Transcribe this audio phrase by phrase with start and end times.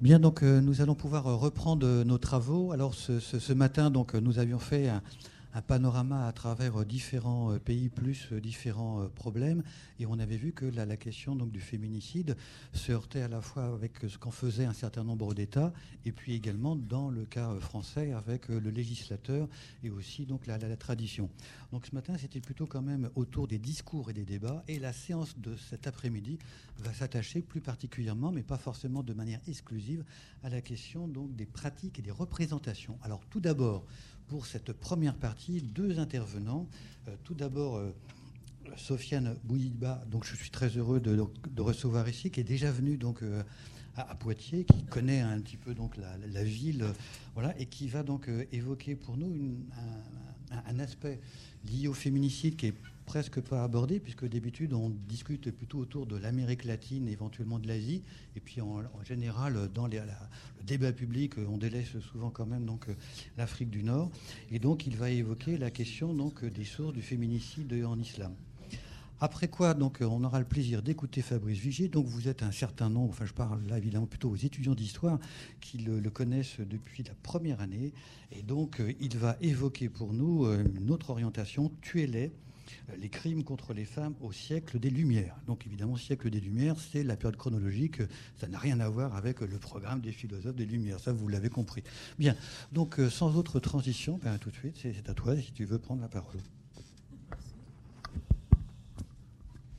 [0.00, 2.72] Bien, donc nous allons pouvoir reprendre nos travaux.
[2.72, 5.02] Alors ce, matin, donc nous avions fait un,
[5.52, 9.62] un panorama à travers euh, différents euh, pays plus euh, différents problèmes.
[9.98, 12.36] Et on avait vu que la, question donc, du féminicide
[12.72, 15.72] se heurtait à la fois avec ce qu'en faisait un certain nombre d'États,
[16.04, 19.48] et puis également dans le cas français avec le législateur
[19.82, 21.30] et aussi donc la, la, tradition.
[21.72, 24.64] Donc ce matin, c'était plutôt quand même autour des discours et des débats.
[24.68, 26.38] Et la séance de cet après-midi
[26.78, 30.04] va s'attacher plus particulièrement, mais pas forcément de manière exclusive,
[30.42, 32.98] à la question donc des pratiques et des représentations.
[33.02, 33.86] Alors tout d'abord,
[34.30, 36.68] pour cette première partie deux intervenants.
[37.08, 37.92] Euh, tout d'abord, euh,
[38.76, 41.20] Sofiane Bouyiba, donc je suis très heureux de,
[41.60, 43.42] recevoir ici, qui est déjà venu donc euh,
[43.96, 46.84] à, Poitiers, qui connaît un petit peu donc la, ville,
[47.34, 49.56] voilà, et qui va donc évoquer pour nous
[50.52, 51.20] un, aspect
[51.64, 52.74] lié au féminicide qui est
[53.10, 58.04] presque pas abordé, puisque d'habitude, on discute plutôt autour de l'Amérique latine, éventuellement de l'Asie.
[58.36, 59.98] Et puis, en, général, dans le
[60.64, 62.86] débat public, on délaisse souvent quand même donc
[63.36, 64.12] l'Afrique du Nord.
[64.52, 68.32] Et donc, il va évoquer la question donc des sources du féminicide en islam.
[69.20, 71.88] Après quoi, donc, on aura le plaisir d'écouter Fabrice Vigier.
[71.88, 75.18] Donc, vous êtes un certain nombre, enfin, je parle là évidemment plutôt aux étudiants d'histoire
[75.60, 77.92] qui le, connaissent depuis la première année.
[78.30, 82.49] Et donc, il va évoquer pour nous euh, une autre orientation, tuez-les euh,
[82.98, 85.36] les crimes contre les femmes au siècle des Lumières.
[85.46, 88.02] Donc évidemment, siècle des Lumières, c'est la période chronologique,
[88.36, 91.48] ça n'a rien à voir avec le programme des philosophes des Lumières, ça vous l'avez
[91.48, 91.82] compris.
[92.18, 92.34] Bien,
[92.72, 95.78] donc euh, sans autre transition, ben, tout de suite, c'est à toi si tu veux
[95.78, 96.40] prendre la parole.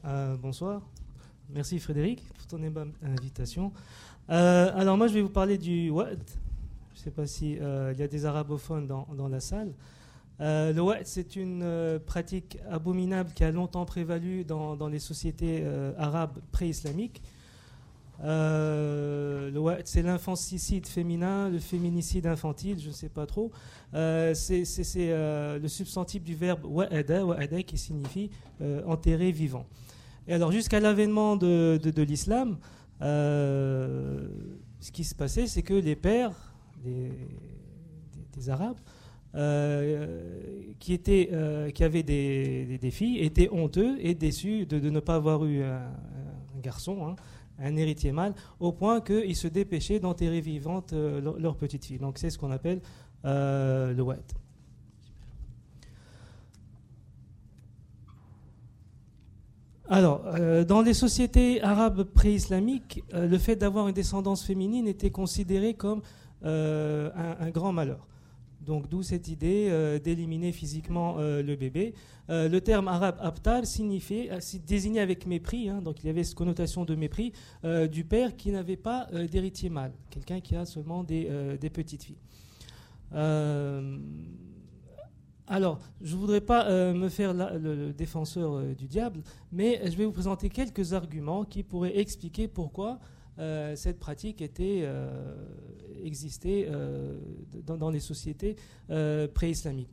[0.05, 0.81] Euh, bonsoir,
[1.49, 2.59] merci Frédéric pour ton
[3.03, 3.71] invitation.
[4.27, 6.19] alors moi je vais vous parler du Wad.
[6.93, 7.59] Je ne sais pas s'il y
[8.03, 9.73] a des arabophones dans, dans la salle.
[10.41, 15.59] Euh, le Wa'd, c'est une euh, pratique abominable qui a longtemps prévalu dans, les sociétés
[15.61, 17.21] euh, arabes pré-islamiques.
[18.23, 19.51] le
[19.85, 23.51] c'est l'infanticide féminin, le féminicide infantile, je ne sais pas trop.
[23.93, 24.63] c'est
[24.95, 28.31] le substantif du verbe wa'ada, wa'ada qui signifie
[28.87, 29.65] enterrer vivant.
[30.27, 32.57] Et alors, jusqu'à l'avènement de, l'islam,
[32.99, 36.53] ce qui se passait, c'est que les pères
[36.83, 38.77] des Arabes
[39.33, 44.99] euh, qui, était, euh, qui avaient des, des, filles étaient honteux et déçus de, ne
[44.99, 45.89] pas avoir eu un,
[46.61, 47.15] garçon, hein,
[47.57, 51.97] un héritier mâle, au point qu'ils se dépêchaient d'enterrer vivante euh, leur, petite fille.
[51.97, 52.81] Donc c'est ce qu'on appelle
[53.23, 54.17] le wet.
[59.87, 60.23] Alors,
[60.67, 66.01] dans les sociétés arabes pré-islamiques, le fait d'avoir une descendance féminine était considéré comme
[66.43, 68.07] un, grand malheur.
[68.65, 71.93] Donc d'où cette idée euh, d'éliminer physiquement euh, le bébé.
[72.29, 74.29] Euh, le terme arabe abtar signifiait,
[74.65, 77.33] désignait avec mépris, hein, donc il y avait cette connotation de mépris,
[77.91, 82.17] du père qui n'avait pas d'héritier mâle, quelqu'un qui a seulement des, petites filles.
[85.47, 90.11] alors, je ne voudrais pas me faire le, défenseur du diable, mais je vais vous
[90.11, 92.99] présenter quelques arguments qui pourraient expliquer pourquoi
[93.37, 94.85] cette pratique était
[96.05, 97.17] existait euh,
[97.65, 98.55] dans, les sociétés
[98.89, 99.89] euh, pré-islamiques.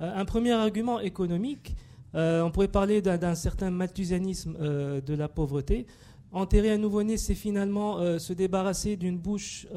[0.00, 1.76] Euh, un premier argument économique,
[2.12, 5.86] on pourrait parler d'un certain malthusianisme de la pauvreté.
[6.32, 9.68] Enterrer un nouveau-né, c'est finalement se débarrasser d'une bouche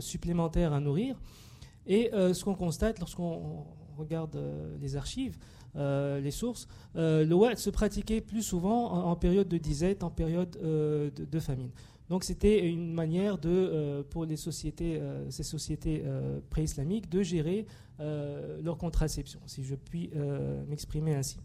[0.00, 1.20] supplémentaire à nourrir.
[1.86, 3.66] Et ce qu'on constate lorsqu'on
[3.98, 4.38] regarde
[4.80, 5.36] les archives,
[5.74, 11.38] les sources, le wad se pratiquait plus souvent en, période de disette, en période de,
[11.38, 11.70] famine.
[12.08, 17.22] Donc c'était une manière de, euh, pour les sociétés, euh, ces sociétés euh, pré-islamiques de
[17.22, 17.66] gérer
[18.62, 20.08] leur contraception, si je puis
[20.68, 21.40] m'exprimer ainsi.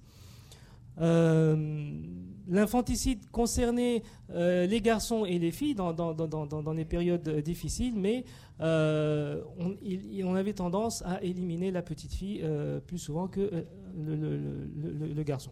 [2.48, 8.24] L'infanticide concernait les garçons et les filles dans, les périodes difficiles, mais
[8.60, 12.48] on, avait tendance à éliminer la petite fille
[12.86, 13.66] plus souvent que
[13.98, 15.50] le garçon.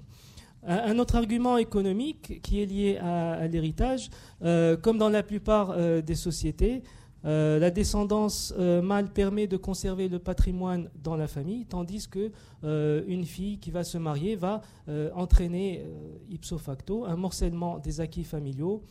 [0.63, 4.09] Un autre argument économique qui est lié à, l'héritage,
[4.44, 6.84] euh, comme dans la plupart euh, des sociétés,
[7.25, 12.31] euh, la descendance mâle permet de conserver le patrimoine dans la famille, tandis que
[12.63, 14.61] une fille qui va se marier va
[15.16, 15.84] entraîner
[16.29, 18.84] ipso facto un morcellement des acquis familiaux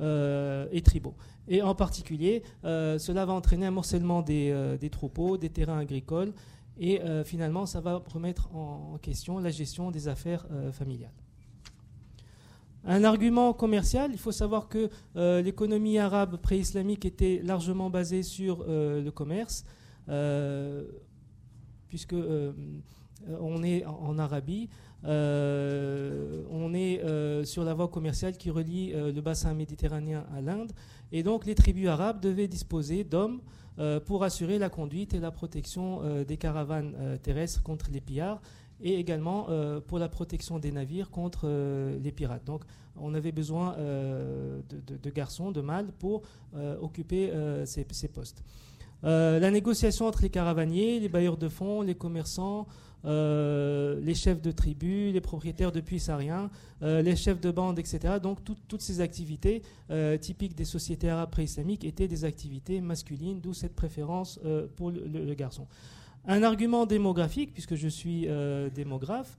[0.00, 1.14] et tribaux.
[1.48, 6.32] Et en particulier, cela va entraîner un morcellement des, des troupeaux, des terrains agricoles
[6.78, 11.12] et euh, finalement, ça va remettre en, question la gestion des affaires euh, familiales.
[12.84, 18.64] Un argument commercial, il faut savoir que euh, l'économie arabe pré-islamique était largement basée sur
[18.66, 19.64] le commerce,
[21.88, 22.16] puisque
[23.38, 24.68] on est en, Arabie,
[25.04, 30.72] on est sur la voie commerciale qui relie le bassin méditerranéen à l'Inde.
[31.12, 33.42] Et donc les tribus arabes devaient disposer d'hommes
[34.06, 38.40] pour assurer la conduite et la protection des caravanes terrestres contre les pillards
[38.80, 39.46] et également
[39.86, 41.48] pour la protection des navires contre
[42.02, 42.44] les pirates.
[42.44, 42.64] Donc
[42.96, 46.22] on avait besoin de, garçons, de mâles pour
[46.82, 47.32] occuper
[47.64, 48.44] ces, postes.
[49.04, 52.66] Euh, la négociation entre les caravaniers, les bailleurs de fonds, les commerçants,
[53.04, 56.50] euh, les chefs de tribus, les propriétaires de puits sariens,
[56.82, 58.14] euh, les chefs de bande, etc.
[58.22, 59.62] Donc toutes ces activités
[60.20, 64.40] typiques des sociétés arabes pré-islamiques étaient des activités masculines, d'où cette préférence
[64.76, 65.66] pour le, garçon.
[66.26, 68.26] Un argument démographique, puisque je suis
[68.74, 69.36] démographe,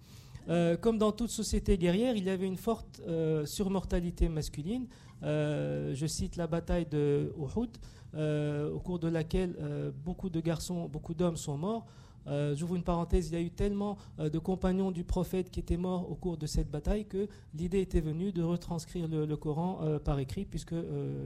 [0.82, 3.02] comme dans toute société guerrière, il y avait une forte
[3.46, 4.86] surmortalité masculine.
[5.24, 7.72] je cite la bataille de Uhud.
[8.16, 11.88] Euh, au cours de laquelle euh, beaucoup de garçons, beaucoup d'hommes sont morts.
[12.28, 15.78] Euh, j'ouvre une parenthèse, il y a eu tellement de compagnons du prophète qui étaient
[15.78, 20.20] morts au cours de cette bataille que l'idée était venue de retranscrire le, Coran par
[20.20, 20.76] écrit, puisque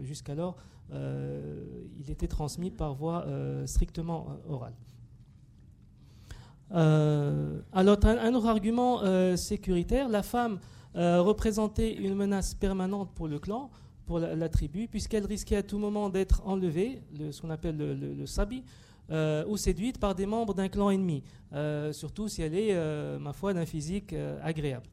[0.03, 0.55] jusqu'alors
[0.91, 3.25] il était transmis par voie
[3.65, 4.73] strictement orale.
[6.71, 10.59] alors, un, autre argument sécuritaire, la femme
[10.95, 13.69] représentait une menace permanente pour le clan
[14.07, 18.63] pour la, tribu, puisqu'elle risquait à tout moment d'être enlevée, ce qu'on appelle le, sabi,
[19.11, 21.23] euh, ou séduite par des membres d'un clan ennemi,
[21.53, 24.87] euh, surtout si elle est, euh, ma foi, d'un physique agréable.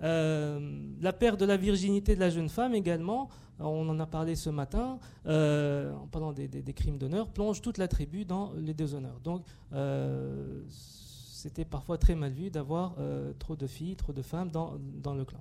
[0.00, 3.28] la perte de la virginité de la jeune femme également,
[3.58, 8.24] on en a parlé ce matin, en parlant des, crimes d'honneur, plonge toute la tribu
[8.24, 9.20] dans les déshonneurs.
[9.22, 9.44] Donc,
[10.68, 12.96] c'était parfois très mal vu d'avoir
[13.38, 15.40] trop de filles, trop de femmes dans, dans le clan.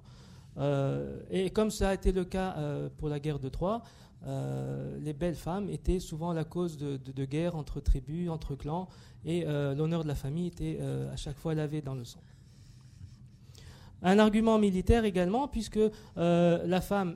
[0.57, 3.81] Euh, et comme ça a été le cas euh, pour la guerre de Troie,
[4.25, 8.87] euh, les belles femmes étaient souvent la cause de, guerres entre tribus, entre clans,
[9.25, 10.79] et l'honneur de la famille était
[11.11, 12.19] à chaque fois lavé dans le sang.
[14.01, 15.79] Un argument militaire également, puisque
[16.17, 17.15] la femme,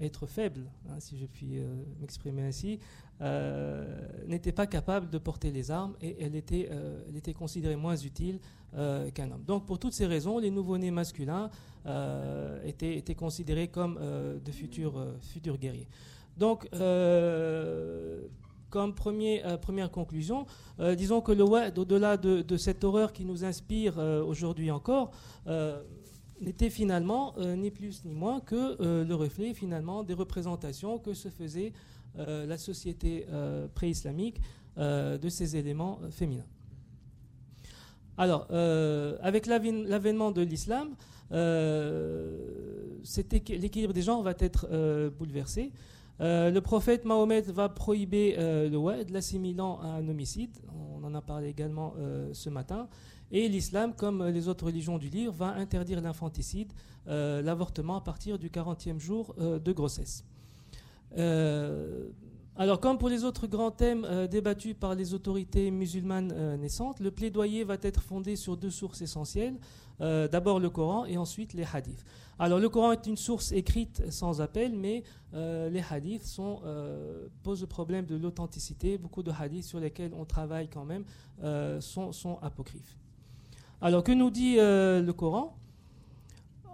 [0.00, 1.58] être faible, hein, si je puis
[2.00, 2.80] m'exprimer ainsi,
[4.26, 6.70] n'était pas capable de porter les armes et elle était,
[7.34, 8.40] considérée moins utile
[8.72, 9.44] qu'un homme.
[9.46, 11.50] Donc pour toutes ces raisons, les nouveau-nés masculins
[11.86, 15.86] euh, étaient, considérés comme euh, de euh, futurs guerriers.
[16.36, 16.68] Donc,
[18.70, 20.46] comme premier, première conclusion,
[20.96, 25.12] disons que le Wad, au-delà de, cette horreur qui nous inspire aujourd'hui encore,
[26.40, 31.72] n'était finalement ni plus ni moins que le reflet finalement des représentations que se faisait
[32.16, 33.26] la société
[33.74, 34.40] pré-islamique
[34.76, 36.46] de ces éléments féminins.
[38.16, 38.48] Alors,
[39.22, 40.96] avec l'avènement de l'islam,
[41.32, 42.98] euh,
[43.48, 45.72] l'équilibre des genres va être euh, bouleversé.
[46.20, 50.56] Euh, le prophète Mahomet va prohiber le wad, l'assimilant à un homicide.
[50.96, 51.94] On en a parlé également
[52.32, 52.88] ce matin.
[53.30, 56.72] Et l'islam, comme les autres religions du livre, va interdire l'infanticide,
[57.06, 60.24] l'avortement à partir du 40e jour de grossesse.
[62.56, 67.64] alors, comme pour les autres grands thèmes débattus par les autorités musulmanes naissantes, le plaidoyer
[67.64, 69.58] va être fondé sur deux sources essentielles.
[70.00, 72.04] Euh, d'abord le Coran et ensuite les hadiths.
[72.38, 75.02] Alors le Coran est une source écrite sans appel, mais
[75.34, 78.98] euh, les hadiths euh, posent le problème de l'authenticité.
[78.98, 81.04] Beaucoup de hadiths sur lesquels on travaille quand même
[81.80, 82.96] sont, apocryphes.
[83.80, 85.56] Alors que nous dit le Coran?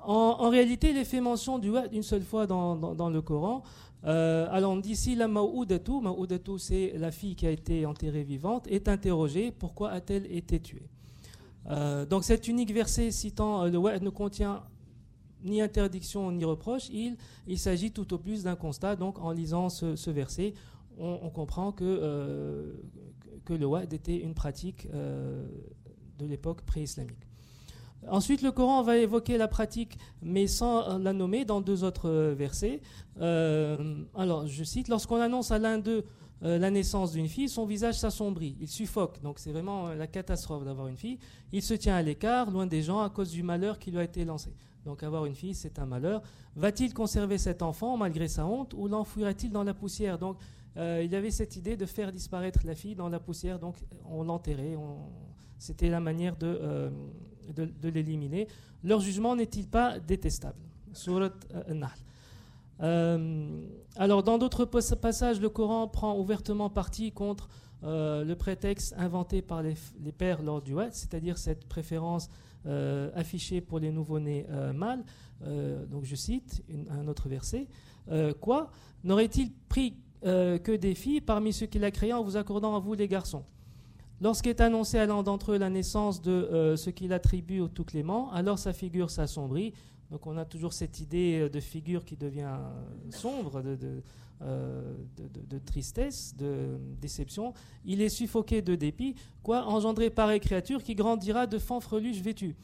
[0.02, 3.62] En, réalité, il est fait mention du une seule fois dans, le Coran.
[4.02, 8.67] alors on dit si la Ma'oudatu, Ma'oudatu c'est la fille qui a été enterrée vivante,
[8.69, 10.88] est interrogée, pourquoi a-t-elle été tuée?
[11.69, 14.62] Euh, donc cet unique verset citant euh, le wa'd ne contient
[15.44, 18.97] ni interdiction ni reproche, il, s'agit tout au plus d'un constat.
[18.97, 20.55] Donc en lisant ce, verset,
[20.99, 22.73] on, comprend que, euh,
[23.49, 27.27] le wa'd était une pratique de l'époque pré-islamique.
[28.09, 32.81] Ensuite, le Coran va évoquer la pratique, mais sans la nommer, dans deux autres versets.
[33.17, 36.05] alors, je cite, lorsqu'on annonce à l'un d'eux
[36.43, 39.20] euh, la naissance d'une fille, son visage s'assombrit, il suffoque.
[39.23, 41.19] Donc c'est vraiment euh, la catastrophe d'avoir une fille.
[41.53, 44.05] Il se tient à l'écart, loin des gens, à cause du malheur qui lui a
[44.05, 44.55] été lancé.
[44.84, 46.22] Donc avoir une fille, c'est un malheur.
[46.56, 50.19] Va-t-il conserver cet enfant malgré sa honte ou l'enfouira-t-il dans la poussière?
[50.19, 50.37] Donc
[50.77, 53.77] euh, il y avait cette idée de faire disparaître la fille dans la poussière, donc
[54.08, 54.77] on l'enterrait.
[55.58, 56.91] C'était la manière de,
[57.55, 58.49] de, l'éliminer.
[58.82, 60.58] Leur jugement n'est-il pas détestable?
[60.93, 61.31] Surat.
[62.82, 67.49] Euh, alors, dans d'autres passages, le Coran prend ouvertement parti contre
[67.82, 69.75] euh, le prétexte inventé par les,
[70.17, 72.31] pères lors du Wad, c'est-à-dire cette préférence
[72.67, 75.05] euh, affichée pour les nouveau-nés mâles.
[75.90, 77.67] donc, je cite un autre verset.
[78.40, 78.70] quoi
[79.05, 82.94] N'aurait-il pris que des filles parmi ceux qu'il a créés en vous accordant à vous
[82.94, 83.44] les garçons?
[84.20, 88.31] Lorsqu'est annoncé à l'un d'entre eux la naissance de ce qu'il attribue au tout clément,
[88.32, 89.72] alors sa figure s'assombrit.
[90.10, 92.58] Donc on a toujours cette idée de figure qui devient
[93.10, 94.02] sombre, de,
[95.67, 97.53] tristesse, de déception.
[97.85, 102.56] Il est suffoqué de dépit, quoi engendré par une créature qui grandira de fanfreluches vêtus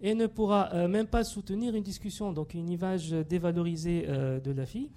[0.00, 4.50] et ne pourra euh, même pas soutenir une discussion, donc une image dévalorisée euh, de
[4.50, 4.90] la fille.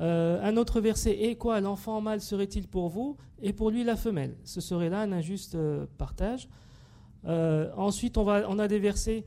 [0.00, 3.96] Euh, un autre verset, et quoi, l'enfant mâle serait-il pour vous et pour lui la
[3.96, 4.36] femelle?
[4.44, 5.56] Ce serait là un injuste
[5.98, 6.48] partage.
[7.24, 9.24] ensuite, on, va, on a des versets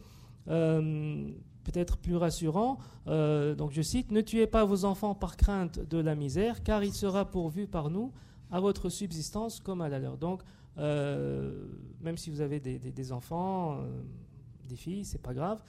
[1.63, 2.77] peut-être plus rassurants.
[3.05, 6.93] donc je cite, Ne tuez pas vos enfants par crainte de la misère, car il
[6.93, 8.11] sera pourvu par nous
[8.51, 10.17] à votre subsistance comme à la leur.
[10.17, 10.41] Donc,
[10.77, 13.77] même si vous avez des, enfants
[14.67, 15.61] des filles, c'est pas grave.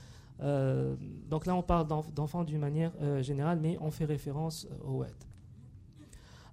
[0.43, 0.95] Euh,
[1.29, 5.03] donc là, on parle d'enfants d'une manière euh, générale, mais on fait référence euh, au
[5.03, 5.13] WED.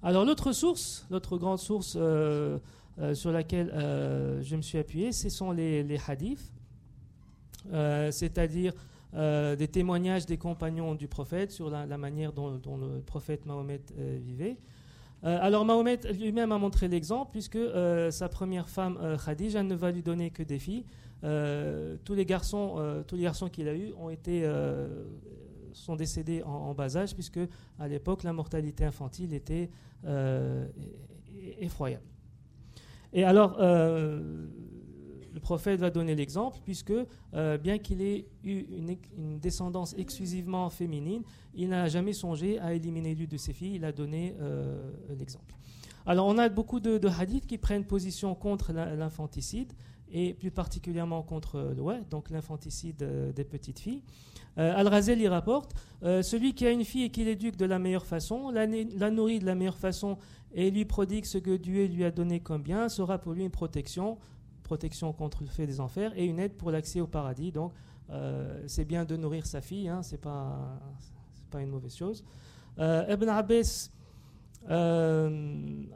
[0.02, 1.98] Alors l'autre source, l'autre grande source
[3.14, 3.70] sur laquelle
[4.42, 6.54] je me suis appuyé, ce sont les, hadiths,
[8.10, 8.72] c'est-à-dire
[9.14, 14.58] des témoignages des compagnons du prophète sur la, manière dont, le prophète Mahomet vivait.
[15.24, 17.58] alors Mahomet lui-même a montré l'exemple puisque
[18.12, 20.86] sa première femme Khadija ne va lui donner que des filles.
[21.24, 25.04] Euh, tous les garçons, euh, tous les garçons qu'il a eus ont été euh,
[25.74, 27.40] sont décédés en, bas âge puisque
[27.78, 29.70] à l'époque la mortalité infantile était
[31.60, 32.06] effroyable.
[33.14, 33.58] Et alors
[35.40, 36.94] le prophète va donner l'exemple, puisque
[37.62, 38.66] bien qu'il ait eu
[39.18, 43.86] une, descendance exclusivement féminine, il n'a jamais songé à éliminer l'une de ses filles, il
[43.86, 44.36] a donné
[45.18, 45.56] l'exemple.
[46.06, 49.74] Alors on a beaucoup de, hadiths qui prennent position contre l'infanticide,
[50.12, 54.02] et plus particulièrement contre le ouais, donc l'infanticide euh, des petites filles.
[54.58, 57.80] Euh, Al-Razel y rapporte euh, Celui qui a une fille et qui l'éduque de la
[57.80, 58.66] meilleure façon, la,
[59.12, 60.18] nourrit de la meilleure façon
[60.54, 63.52] et lui prodigue ce que Dieu lui a donné comme bien, sera pour lui une
[63.52, 64.18] protection,
[64.70, 67.52] protection contre le fait des enfers et une aide pour l'accès au paradis.
[67.52, 67.74] Donc
[68.66, 70.80] c'est bien de nourrir sa fille, hein, c'est pas,
[71.52, 72.24] pas une mauvaise chose.
[72.78, 73.90] Ibn Abbas
[74.70, 75.30] euh,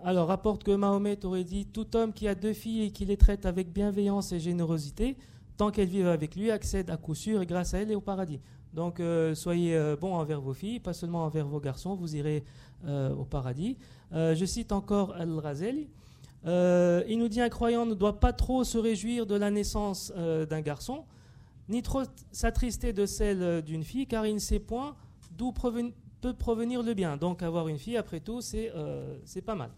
[0.03, 3.18] alors, rapporte que Mahomet aurait dit Tout homme qui a deux filles et qui les
[3.18, 5.18] traite avec bienveillance et générosité,
[5.58, 8.01] tant qu'elles vivent avec lui, accède à coup sûr et grâce à elles et au
[8.01, 8.39] paradis.
[8.74, 12.44] Donc, euh, soyez euh, bons envers vos filles, pas seulement envers vos garçons, vous irez
[12.86, 13.77] au paradis.
[14.12, 15.88] je cite encore Al-Razeli.
[16.45, 20.62] Il nous dit Un croyant ne doit pas trop se réjouir de la naissance d'un
[20.62, 21.05] garçon,
[21.69, 24.95] ni trop s'attrister de celle d'une fille, car il ne sait point
[25.38, 25.51] d'où
[26.23, 27.17] peut provenir le bien.
[27.17, 29.71] Donc avoir une fille, après tout, c'est euh, pas mal.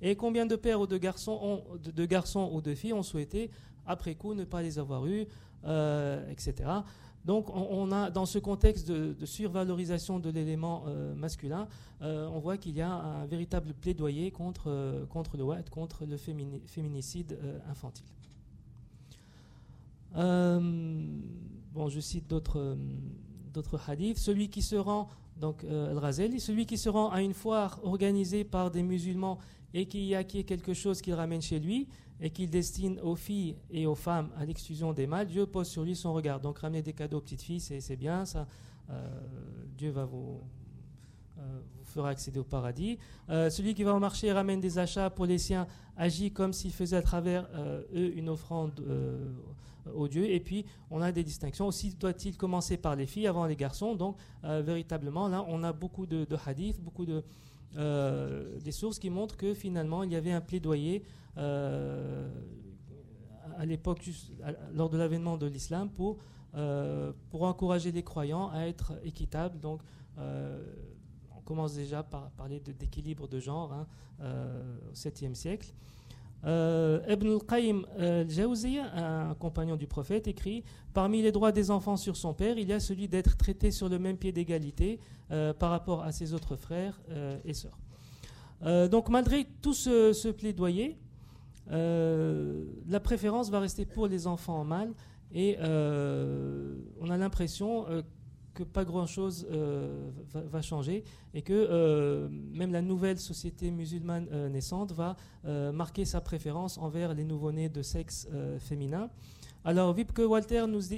[0.00, 3.50] Et combien de pères ou de garçons, ont, de, garçons ou de filles ont souhaité,
[3.86, 5.26] après coup, ne pas les avoir eus,
[5.64, 6.68] euh, etc.
[7.24, 11.68] Donc on, a, dans ce contexte de, survalorisation de l'élément euh, masculin,
[12.00, 17.38] on voit qu'il y a un véritable plaidoyer contre, contre le white, contre le féminicide
[17.70, 18.06] infantile.
[20.14, 22.76] bon, je cite d'autres
[23.88, 24.18] hadiths.
[24.18, 25.08] Celui qui se rend
[25.42, 29.38] donc euh, Al-Razeli, celui qui se rend à une foire organisée par des musulmans
[29.74, 31.88] et qui y acquiert quelque chose qu'il ramène chez lui
[32.22, 35.82] et qu'il destine aux filles et aux femmes à l'exclusion des mâles, Dieu pose sur
[35.82, 36.40] lui son regard.
[36.40, 38.46] Donc ramener des cadeaux aux petites filles, c'est bien, ça.
[38.90, 39.20] Euh,
[39.76, 40.40] Dieu va vous,
[41.38, 42.98] euh, vous fera accéder au paradis.
[43.28, 46.72] celui qui va au marché et ramène des achats pour les siens agit comme s'il
[46.72, 47.46] faisait à travers
[47.94, 48.80] eux une offrande
[49.94, 50.30] aux dieux.
[50.30, 51.66] Et puis, on a des distinctions.
[51.66, 55.72] Aussi, doit-il commencer par les filles avant les garçons Donc, euh, véritablement, là, on a
[55.72, 57.22] beaucoup de, hadiths, beaucoup de
[57.78, 62.26] euh, des sources qui montrent que finalement, il y avait un plaidoyer euh, à
[63.64, 64.08] l'époque,
[64.74, 66.18] lors de l'avènement de l'islam, pour,
[67.30, 69.58] pour encourager les croyants à être équitables.
[69.60, 69.80] Donc,
[70.16, 73.86] on commence déjà par parler d'équilibre de, genre hein,
[74.20, 75.72] au 7e siècle.
[76.44, 78.26] Euh, Ibn al-Qayyim al
[78.96, 82.72] un compagnon du prophète, écrit Parmi les droits des enfants sur son père, il y
[82.72, 84.98] a celui d'être traité sur le même pied d'égalité
[85.30, 87.78] euh, par rapport à ses autres frères euh, et sœurs.
[88.88, 90.98] donc, malgré tout ce, plaidoyer,
[91.70, 94.92] la préférence va rester pour les enfants mâles
[95.32, 97.86] et on a l'impression
[98.54, 101.04] que pas grand-chose euh, va, changer
[101.34, 105.16] et que euh, même la nouvelle société musulmane euh, naissante va
[105.72, 108.28] marquer sa préférence envers les nouveau-nés de sexe
[108.60, 109.10] féminin.
[109.64, 110.92] Alors, Vipke Walter nous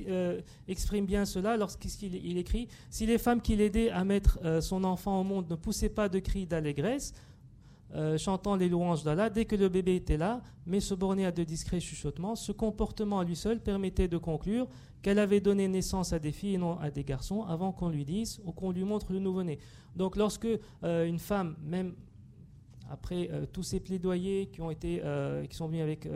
[0.68, 5.25] exprime bien cela lorsqu'il écrit Si les femmes qui l'aidaient à mettre son enfant au
[5.25, 7.14] monde ne poussaient pas de cris d'allégresse,
[8.19, 11.45] chantant les louanges d'Allah dès que le bébé était là, mais se bornaient à de
[11.45, 14.67] discrets chuchotements, ce comportement à lui seul permettait de conclure
[15.03, 18.05] qu'elle avait donné naissance à des filles et non à des garçons avant qu'on lui
[18.05, 19.59] dise ou qu'on lui montre le nouveau-né.
[19.95, 20.49] Donc lorsque
[20.83, 21.95] euh, une femme, même
[22.91, 26.07] après tous ces plaidoyers qui sont venus avec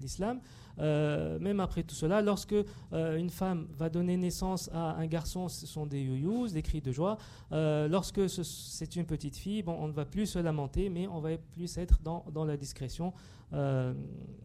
[0.00, 0.40] l'islam,
[0.78, 2.54] euh, même après tout cela, lorsque
[2.92, 6.80] euh, une femme va donner naissance à un garçon, ce sont des youyous, des cris
[6.80, 7.18] de joie.
[7.52, 11.20] Euh, lorsque c'est une petite fille, bon, on ne va plus se lamenter, mais on
[11.20, 13.12] va plus être dans, dans la discrétion.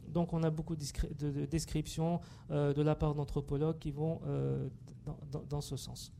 [0.07, 2.19] donc on a beaucoup de, descriptions
[2.49, 4.19] de la part d'anthropologues qui vont
[5.49, 6.11] dans, ce sens.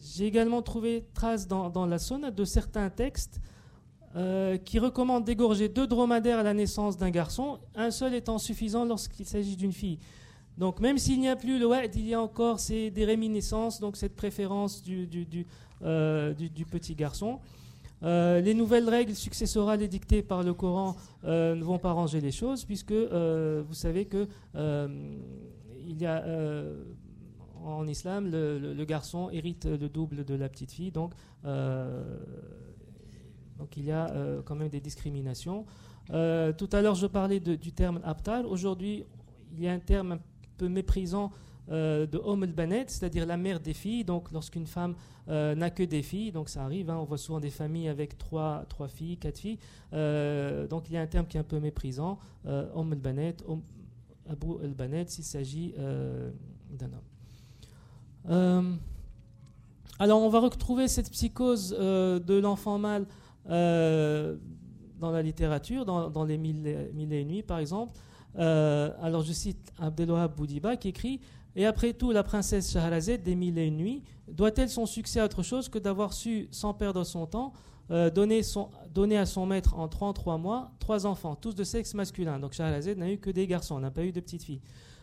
[0.00, 3.40] J'ai également trouvé trace dans, dans la sonate de certains textes
[4.16, 8.86] euh, qui recommande d'égorger deux dromadaires à la naissance d'un garçon, un seul étant suffisant
[8.86, 9.98] lorsqu'il s'agit d'une fille.
[10.56, 13.78] Donc même s'il n'y a plus le ouais, il y a encore ces, des réminiscences,
[13.78, 15.06] donc cette préférence du,
[15.82, 16.32] euh,
[16.70, 17.40] petit garçon.
[18.04, 22.64] Euh, les nouvelles règles successorales édictées par le Coran ne vont pas ranger les choses,
[22.64, 26.24] puisque vous savez que il y a
[27.62, 31.12] en islam, le, le, garçon hérite le double de la petite fille, donc
[33.58, 35.64] donc il y a euh, quand même des discriminations.
[36.10, 38.44] Euh, tout à l'heure, je parlais du terme abtar.
[38.46, 39.04] Aujourd'hui,
[39.52, 40.18] il y a un terme un
[40.56, 41.32] peu méprisant
[41.70, 44.04] euh, de Om el-Banet, c'est-à-dire la mère des filles.
[44.04, 44.94] Donc, lorsqu'une femme
[45.28, 48.64] n'a que des filles, donc ça arrive, hein, on voit souvent des familles avec trois,
[48.68, 49.58] trois filles, quatre filles.
[49.90, 53.38] donc, il y a un terme qui est un peu méprisant, Om el-Banet,
[54.30, 55.74] Abu el-Banet, s'il s'agit
[56.70, 56.90] d'un
[58.28, 58.78] homme.
[59.98, 63.06] alors, on va retrouver cette psychose de l'enfant mâle
[63.50, 64.36] euh,
[64.98, 67.98] dans la littérature, dans, les mille, et une nuits par exemple.
[68.38, 71.20] Euh, alors je cite Abdelwahab Boudiba qui écrit
[71.54, 75.26] Et après tout, la princesse Shahrazad des mille et une nuits doit-elle son succès à
[75.26, 77.52] autre chose que d'avoir su, sans perdre son temps,
[77.90, 78.40] euh, donner,
[79.18, 82.38] à son maître en 33 mois trois enfants, tous de sexe masculin?
[82.38, 84.62] Donc Shahrazad n'a eu que des garçons, n'a pas eu de petites filles.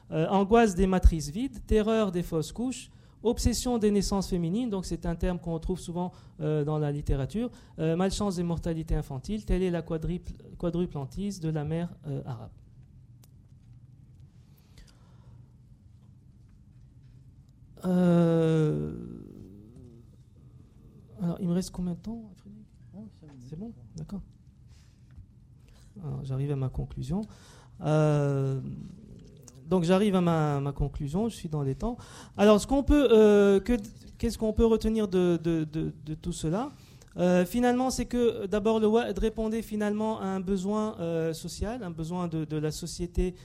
[0.10, 2.90] angoisse des matrices vides, terreur des fausses couches,
[3.24, 6.12] Obsession des naissances féminines, donc c'est un terme qu'on retrouve souvent
[6.42, 7.50] euh, dans la littérature.
[7.80, 12.52] Euh, malchance des mortalités infantiles, telle est la quadruple, quadruplantise de la mère euh, arabe.
[21.22, 22.32] alors, il me reste combien de temps,
[23.50, 23.74] C'est bon?
[23.98, 24.22] D'accord.
[26.24, 27.22] J'arrive à ma conclusion.
[29.68, 31.98] Donc j'arrive à ma, conclusion, je suis dans les temps.
[32.38, 33.60] Alors ce qu'on peut, euh,
[34.18, 35.38] qu'est-ce qu'on peut retenir de,
[36.22, 36.72] tout cela?
[37.18, 41.92] Euh, finalement, c'est que d'abord le WAD répondait finalement à un besoin euh, social, un
[41.92, 43.36] besoin de, la société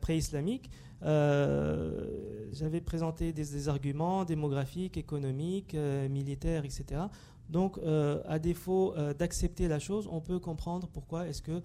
[0.00, 0.70] pré-islamique.
[1.02, 5.76] J'avais présenté des, arguments démographiques, économiques,
[6.10, 7.02] militaires, etc.
[7.50, 7.78] Donc,
[8.28, 11.60] à défaut d'accepter la chose, on peut comprendre pourquoi est-ce que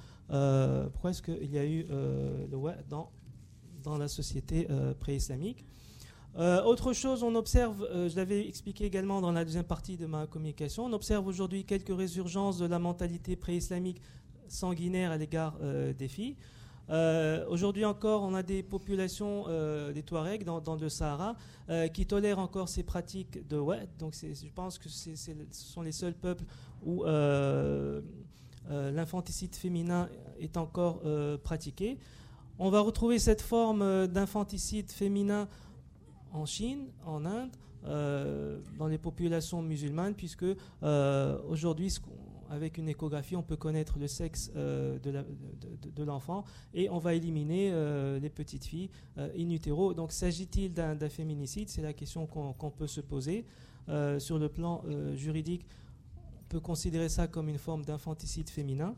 [0.89, 3.11] pourquoi est-ce qu'il y a eu le WAD dans
[3.87, 5.65] dans la société euh, pré-islamique.
[6.37, 10.05] Euh, autre chose, on observe, euh, je l'avais expliqué également dans la deuxième partie de
[10.05, 14.01] ma communication, on observe aujourd'hui quelques résurgences de la mentalité pré-islamique
[14.47, 15.57] sanguinaire à l'égard
[15.99, 16.37] des filles.
[17.49, 19.43] Aujourd'hui encore, on a des populations,
[19.93, 21.35] des Touaregs dans, le Sahara,
[21.93, 23.89] qui tolèrent encore ces pratiques de ouais.
[23.99, 25.11] Donc je pense que ce
[25.51, 26.45] sont les seuls peuples
[26.81, 27.03] où
[28.69, 30.07] l'infanticide féminin
[30.39, 31.01] est encore
[31.43, 31.97] pratiqué.
[32.59, 35.47] On va retrouver cette forme euh, d'infanticide féminin
[36.33, 37.51] en Chine, en Inde,
[37.85, 40.43] euh, dans les populations musulmanes, puisque
[40.81, 41.95] euh, aujourd'hui,
[42.49, 47.73] avec une échographie, on peut connaître le sexe de l'enfant et on va éliminer
[48.21, 49.93] les petites filles in utero.
[49.93, 51.67] Donc, s'agit-il d'un féminicide?
[51.67, 53.43] C'est la question qu'on peut se poser.
[54.17, 54.81] sur le plan
[55.15, 55.65] juridique,
[56.15, 58.95] on peut considérer ça comme une forme d'infanticide féminin.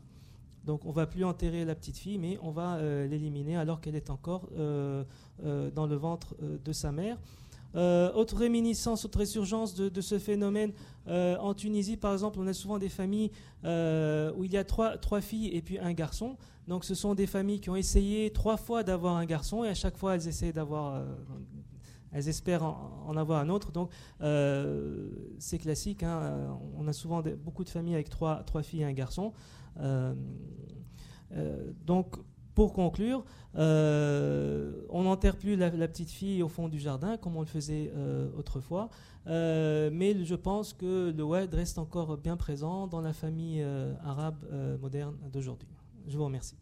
[0.64, 3.96] Donc on va plus enterrer la petite fille, mais on va euh, l'éliminer alors qu'elle
[3.96, 5.04] est encore euh,
[5.44, 7.16] euh, dans le ventre de sa mère.
[7.74, 10.72] autre réminiscence, autre résurgence de, ce phénomène,
[11.06, 13.30] en Tunisie par exemple, on a souvent des familles
[13.64, 16.36] où il y a trois, filles et puis un garçon.
[16.68, 19.74] Donc ce sont des familles qui ont essayé trois fois d'avoir un garçon et à
[19.74, 21.02] chaque fois elles essaient d'avoir
[22.12, 23.70] elles espèrent en, avoir un autre.
[23.72, 23.90] Donc,
[25.38, 26.02] c'est classique.
[26.02, 26.58] Hein.
[26.76, 29.32] On a souvent beaucoup de familles avec trois filles et un garçon.
[29.78, 30.14] Euh,
[31.32, 32.16] euh, donc,
[32.54, 33.24] pour conclure,
[33.56, 37.92] euh, on n'enterre plus la, petite fille au fond du jardin comme on le faisait
[38.36, 38.90] autrefois,
[39.26, 43.64] mais je pense que le WED reste encore bien présent dans la famille
[44.04, 44.44] arabe
[44.80, 45.68] moderne d'aujourd'hui.
[46.06, 46.56] Je vous remercie.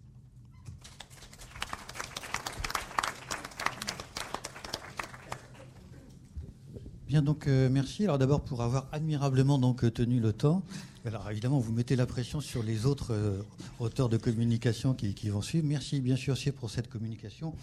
[7.09, 8.05] Bien, donc merci.
[8.05, 10.62] Alors d'abord pour avoir admirablement donc tenu le temps.
[11.05, 13.41] Alors évidemment, vous mettez la pression sur les autres euh,
[13.79, 15.67] auteurs de communication qui, vont suivre.
[15.67, 17.55] Merci bien sûr pour cette communication.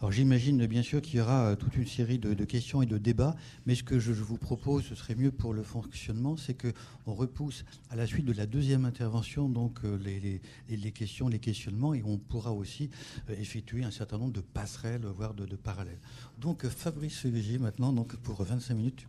[0.00, 2.96] Alors j'imagine bien sûr qu'il y aura euh, toute une série de, questions et de
[2.96, 7.14] débats, mais ce que je, vous propose, ce serait mieux pour le fonctionnement, c'est qu'on
[7.14, 9.98] repousse à la suite de la deuxième intervention donc euh,
[10.68, 12.90] les, questions, les questionnements, et on pourra aussi
[13.28, 16.00] effectuer un certain nombre de passerelles, voire de, de parallèles.
[16.40, 19.06] Donc Fabrice Léger maintenant, donc pour 25 minutes.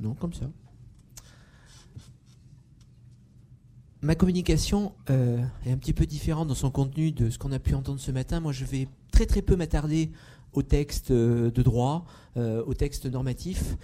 [0.00, 0.46] Non, comme ça.
[4.02, 7.58] Ma communication euh, est un petit peu différente dans son contenu de ce qu'on a
[7.58, 8.40] pu entendre ce matin.
[8.40, 10.10] Moi, je vais très très peu m'attarder
[10.54, 12.06] au texte euh, de droit,
[12.38, 13.76] euh, au texte normatif.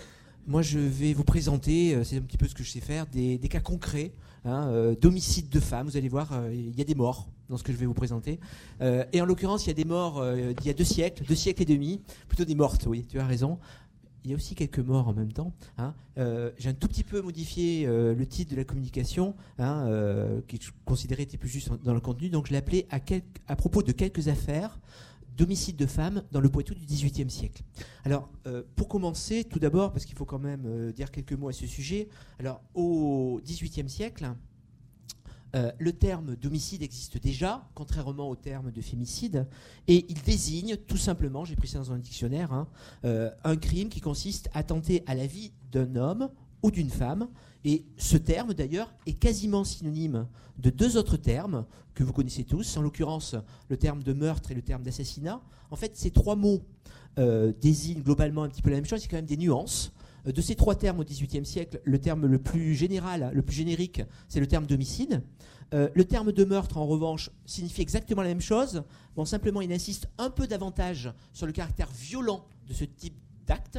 [0.47, 3.39] Moi, je vais vous présenter, c'est un petit peu ce que je sais faire, des,
[3.51, 4.13] cas concrets
[4.45, 5.89] hein, d'homicide de femmes.
[5.89, 8.39] Vous allez voir, il y a des morts dans ce que je vais vous présenter.
[8.81, 11.63] et en l'occurrence, il y a des morts d'il y a deux siècles, deux siècles
[11.63, 13.59] et demi, plutôt des mortes, oui, tu as raison
[14.27, 15.53] il y a aussi quelques morts en même temps.
[15.79, 15.95] Hein.
[16.19, 20.41] Euh, j'ai un tout petit peu modifié euh, le titre de la communication, hein, euh,
[20.49, 23.85] qui je considérais était plus juste dans le contenu, donc je l'ai appelé à, propos
[23.85, 24.81] de quelques affaires
[25.37, 27.63] d'homicide de femmes dans le Poitou du XVIIIe siècle.
[28.05, 28.31] Alors,
[28.75, 32.09] pour commencer, tout d'abord, parce qu'il faut quand même dire quelques mots à ce sujet,
[32.39, 34.27] alors au XVIIIe siècle,
[35.57, 39.47] euh, le terme d'homicide existe déjà, contrairement au terme de fémicide,
[39.89, 42.69] et il désigne tout simplement, j'ai pris ça dans un dictionnaire, hein,
[43.07, 46.29] euh, un crime qui consiste à tenter à la vie d'un homme
[46.63, 47.29] ou d'une femme.
[47.65, 51.65] Et ce terme, d'ailleurs, est quasiment synonyme de deux autres termes
[51.95, 53.35] que vous connaissez tous, en l'occurrence
[53.71, 55.41] le terme de meurtre et le terme d'assassinat.
[55.71, 56.63] En fait, ces trois mots
[57.19, 59.93] euh, désignent globalement un petit peu la même chose, c'est quand même des nuances.
[60.27, 64.03] De ces trois termes au XVIIIe siècle, le terme le plus général, le plus générique,
[64.29, 65.23] c'est le terme d'homicide.
[65.73, 68.83] Euh, le terme de meurtre, en revanche, signifie exactement la même chose.
[69.15, 73.79] Bon, simplement, il insiste un peu davantage sur le caractère violent de ce type d'acte.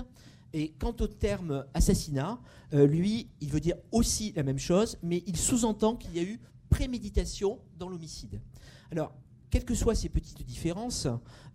[0.54, 2.40] Et quant au terme assassinat,
[2.74, 6.24] euh, lui, il veut dire aussi la même chose, mais il sous-entend qu'il y a
[6.24, 8.40] eu préméditation dans l'homicide.
[8.92, 9.14] Alors,
[9.50, 11.08] quelles que soient ces petites différences,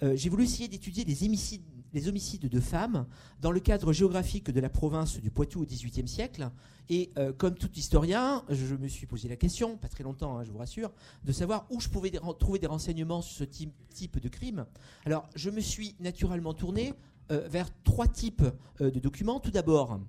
[0.03, 3.07] euh, j'ai voulu essayer d'étudier les homicides les homicides de femmes
[3.41, 6.51] dans le cadre géographique de la province du Poitou au XVIIIe siècle.
[6.89, 10.45] Et euh, comme tout historien, je me suis posé la question, pas très longtemps, hein,
[10.45, 10.91] je vous rassure,
[11.25, 14.67] de savoir où je pouvais trouver des renseignements sur ce type, de crime.
[15.05, 16.95] Alors, je me suis naturellement tourné
[17.31, 18.45] euh, vers trois types
[18.81, 19.39] euh, de documents.
[19.39, 20.01] Tout d'abord,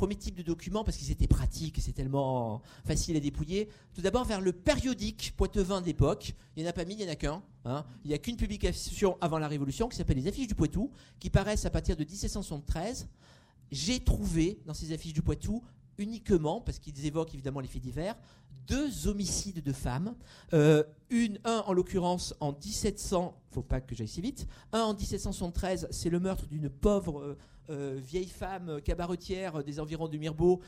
[0.00, 4.00] premier type de document, parce qu'ils étaient pratiques et c'est tellement facile à dépouiller, tout
[4.00, 6.32] d'abord vers le périodique poitevin d'époque.
[6.56, 7.42] Il n'y en a pas mille, il n'y en a qu'un.
[7.66, 7.84] Hein.
[8.02, 11.28] Il n'y a qu'une publication avant la Révolution qui s'appelle Les affiches du Poitou, qui
[11.28, 13.08] paraissent à partir de 1773.
[13.70, 15.62] J'ai trouvé dans ces affiches du Poitou
[16.00, 18.16] uniquement, parce qu'ils évoquent évidemment les faits divers,
[18.70, 20.14] deux homicides de femmes.
[20.54, 20.84] Euh,
[21.44, 26.08] un en l'occurrence en 1700, faut pas que j'aille si vite, un en 1773, c'est
[26.08, 27.36] le meurtre d'une pauvre euh,
[27.70, 30.60] euh, vieille femme cabaretière des environs de Mirbeau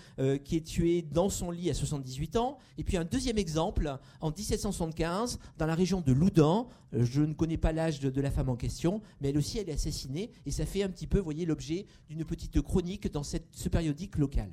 [0.44, 2.58] qui est tuée dans son lit à 78 ans.
[2.78, 7.56] Et puis un deuxième exemple, en 1775, dans la région de Loudan, je ne connais
[7.56, 10.64] pas l'âge de, la femme en question, mais elle aussi elle est assassinée et ça
[10.64, 14.50] fait un petit peu, voyez, l'objet d'une petite chronique dans ce périodique local.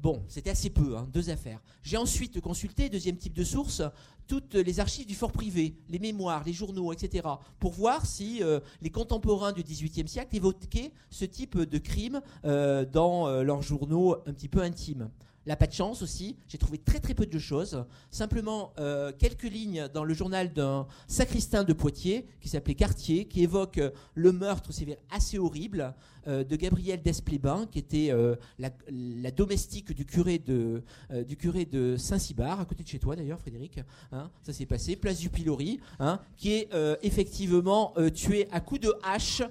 [0.00, 1.60] Bon, c'était assez peu, hein, deux affaires.
[1.82, 3.82] J'ai ensuite consulté, deuxième type de source,
[4.28, 7.26] toutes les archives du fort privé, les mémoires, les journaux, etc.,
[7.58, 12.84] pour voir si euh, les contemporains du XVIIIe siècle évoquaient ce type de crime euh,
[12.84, 15.10] dans euh, leurs journaux un petit peu intimes.
[15.48, 17.82] Là, pas de chance aussi, j'ai trouvé très très peu de choses.
[18.10, 23.44] Simplement euh, quelques lignes dans le journal d'un sacristain de Poitiers qui s'appelait Cartier, qui
[23.44, 24.68] évoque euh, le meurtre
[25.10, 25.94] assez horrible
[26.26, 28.12] euh, de Gabrielle Desplébin, qui était
[28.58, 30.82] la, domestique du curé de,
[31.26, 33.80] du curé de Saint-Cybar, à côté de chez toi d'ailleurs, Frédéric.
[34.12, 36.68] Hein, ça s'est passé, place du Pilori, hein, qui est
[37.02, 39.42] effectivement tué à coups de hache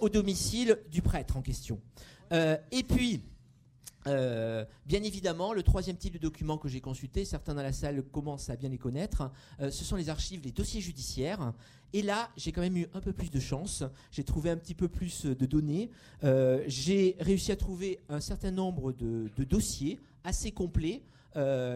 [0.00, 1.78] au domicile du prêtre en question.
[2.32, 3.22] et puis,
[4.06, 8.02] euh, bien évidemment, le troisième type de document que j'ai consulté, certains dans la salle
[8.02, 11.52] commencent à bien les connaître, euh, ce sont les archives, les dossiers judiciaires.
[11.92, 13.84] Et là, j'ai quand même eu un peu plus de chance.
[14.10, 15.90] J'ai trouvé un petit peu plus de données.
[16.24, 21.02] Euh, j'ai réussi à trouver un certain nombre de, dossiers assez complets.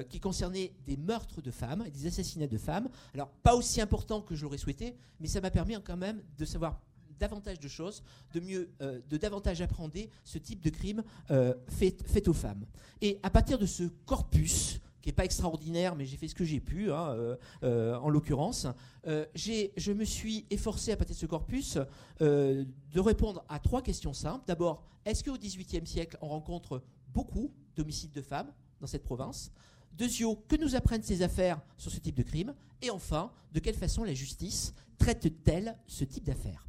[0.08, 2.88] qui concernaient des meurtres de femmes et des assassinats de femmes.
[3.12, 6.44] Alors, pas aussi important que je l'aurais souhaité, mais ça m'a permis quand même de
[6.44, 6.80] savoir
[7.18, 8.02] davantage de choses,
[8.32, 12.64] de mieux, euh, de davantage apprendre ce type de crime euh, fait, aux femmes.
[13.00, 16.44] Et à partir de ce corpus, qui n'est pas extraordinaire, mais j'ai fait ce que
[16.44, 18.66] j'ai pu, hein, en l'occurrence.
[19.04, 21.78] je me suis efforcé à partir de ce corpus
[22.20, 22.66] de
[23.00, 24.44] répondre à trois questions simples.
[24.48, 26.82] D'abord, est-ce qu'au XVIIIe siècle, on rencontre
[27.14, 29.52] beaucoup d'homicides de femmes dans cette province?
[29.92, 32.54] Deuxièmement, que nous apprennent ces affaires sur ce type de crime?
[32.82, 36.67] Et enfin, de quelle façon la justice traite-t-elle ce type d'affaires?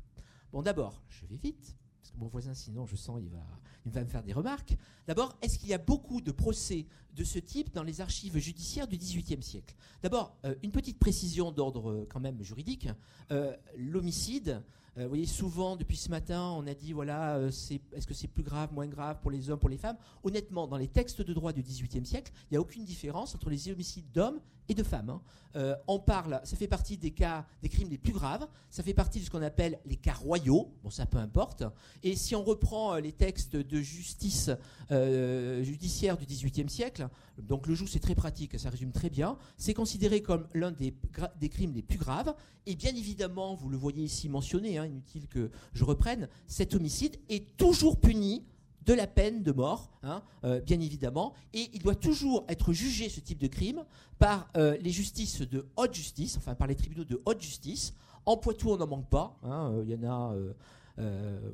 [0.51, 3.45] Bon, d'abord, je vais vite, parce que mon voisin, sinon, je sens, il va,
[3.85, 4.75] il va me faire des remarques.
[5.07, 8.88] D'abord, est-ce qu'il y a beaucoup de procès de ce type dans les archives judiciaires
[8.88, 9.75] du XVIIIe siècle?
[10.01, 12.88] D'abord, euh, une petite précision d'ordre euh, quand même juridique.
[13.31, 14.63] Euh, l'homicide
[14.97, 18.73] vous voyez, souvent, depuis ce matin, on a dit, voilà, est-ce que c'est plus grave,
[18.73, 19.95] moins grave pour les hommes, pour les femmes?
[20.23, 23.49] Honnêtement, dans les textes de droit du XVIIIe siècle, il n'y a aucune différence entre
[23.49, 25.10] les homicides d'hommes et de femmes.
[25.10, 25.21] Hein.
[25.55, 28.93] Euh, on parle, ça fait partie des cas, des crimes les plus graves, ça fait
[28.93, 31.63] partie de ce qu'on appelle les cas royaux, bon ça peu importe.
[32.03, 34.51] Et si on reprend les textes de justice
[34.91, 37.08] judiciaire du XVIIIe siècle,
[37.39, 40.93] donc le joug c'est très pratique, ça résume très bien, c'est considéré comme l'un des,
[41.39, 42.36] des crimes les plus graves,
[42.67, 47.17] et bien évidemment, vous le voyez ici mentionné, hein, inutile que je reprenne, cet homicide
[47.27, 48.43] est toujours puni
[48.85, 53.09] de la peine de mort, hein, euh, bien évidemment, et il doit toujours être jugé,
[53.09, 53.83] ce type de crime,
[54.17, 57.93] par euh, les justices de haute justice, enfin par les tribunaux de haute justice.
[58.25, 60.35] En Poitou, on n'en manque pas, hein, euh, il y en a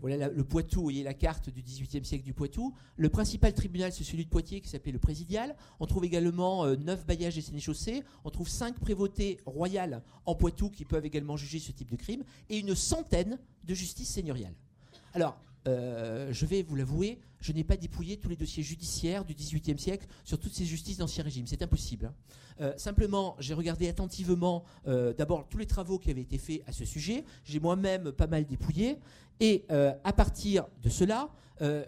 [0.02, 2.74] voilà le Poitou, vous voyez la carte du XVIIIe siècle du Poitou.
[2.98, 5.56] Le principal tribunal, c'est celui de Poitiers qui s'appelait le présidial.
[5.80, 8.04] On trouve également neuf bailliages et sénéchaussées.
[8.24, 12.24] On trouve cinq prévôtés royales en Poitou qui peuvent également juger ce type de crime.
[12.50, 14.56] Et une centaine de justices seigneuriales.
[15.14, 19.34] Alors, euh, je vais vous l'avouer, je n'ai pas dépouillé tous les dossiers judiciaires du
[19.34, 21.48] XVIIIe siècle sur toutes ces justices d'Ancien Régime.
[21.48, 22.08] C'est impossible.
[22.08, 22.14] Hein.
[22.62, 26.72] Euh, simplement, j'ai regardé attentivement euh, d'abord tous les travaux qui avaient été faits à
[26.72, 27.24] ce sujet.
[27.44, 29.00] J'ai moi-même pas mal dépouillé.
[29.42, 31.28] Et à partir de cela,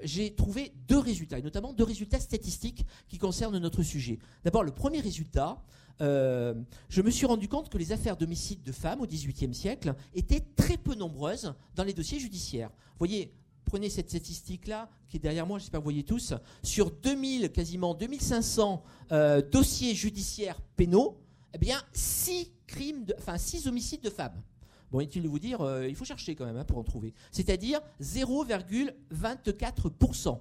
[0.03, 4.19] j'ai trouvé deux résultats, et notamment deux résultats statistiques qui concernent notre sujet.
[4.43, 5.63] D'abord, le premier résultat,
[6.01, 10.43] je me suis rendu compte que les affaires d'homicide de femmes au XVIIIe siècle étaient
[10.57, 12.67] très peu nombreuses dans les dossiers judiciaires.
[12.67, 13.31] Vous voyez,
[13.67, 17.93] prenez cette statistique-là, qui est derrière moi, j'espère que vous voyez tous, sur 2000, quasiment
[17.93, 21.17] 2500 euh, dossiers judiciaires pénaux,
[21.53, 24.41] eh bien, 6 crimes, enfin 6 homicides de femmes.
[24.89, 27.13] Bon, inutile de vous dire, euh, il faut chercher quand même hein, pour en trouver.
[27.31, 30.39] C'est-à-dire 0,24%.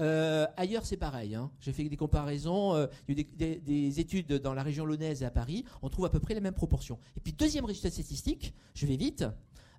[0.00, 1.34] Euh, ailleurs, c'est pareil.
[1.34, 1.50] Hein.
[1.60, 2.76] J'ai fait des comparaisons.
[3.08, 5.64] il y a eu des, des, études dans la région lyonnaise et à Paris.
[5.82, 7.00] On trouve à peu près la même proportion.
[7.16, 9.24] Et puis, deuxième résultat statistique, je vais vite.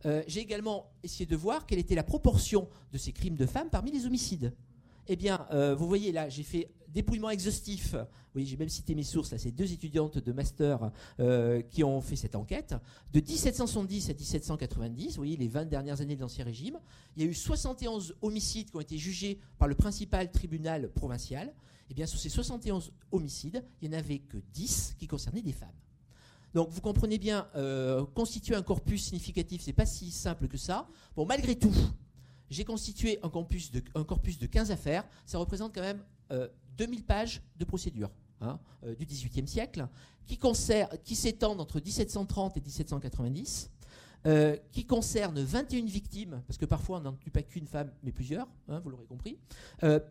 [0.05, 3.69] Euh, j'ai également essayé de voir quelle était la proportion de ces crimes de femmes
[3.69, 4.53] parmi les homicides.
[5.11, 7.95] Eh bien, euh, vous voyez là, j'ai fait dépouillement exhaustif.
[8.35, 9.31] Oui, j'ai même cité mes sources.
[9.31, 12.75] Là, c'est deux étudiantes de master euh, qui ont fait cette enquête.
[13.11, 16.79] De 1770 à 1790, vous voyez les 20 dernières années de l'Ancien Régime,
[17.17, 21.51] il y a eu 71 homicides qui ont été jugés par le principal tribunal provincial.
[21.89, 25.53] Eh bien, sur ces 71 homicides, il n'y en avait que 10 qui concernaient des
[25.53, 25.69] femmes.
[26.53, 30.87] Donc vous comprenez bien, euh, constituer un corpus significatif, c'est pas si simple que ça.
[31.15, 31.73] Bon, malgré tout,
[32.49, 35.05] j'ai constitué un corpus, de, un corpus de 15 affaires.
[35.25, 36.03] Ça représente quand même
[36.77, 38.09] 2000 euh, pages de procédure
[38.41, 39.87] hein, euh, du XVIIIe siècle,
[40.25, 40.39] qui,
[41.03, 43.69] qui s'étendent entre 1730 et 1790.
[44.71, 48.47] Qui concerne 21 victimes, parce que parfois on n'en tue pas qu'une femme, mais plusieurs,
[48.67, 49.37] hein, vous l'aurez compris.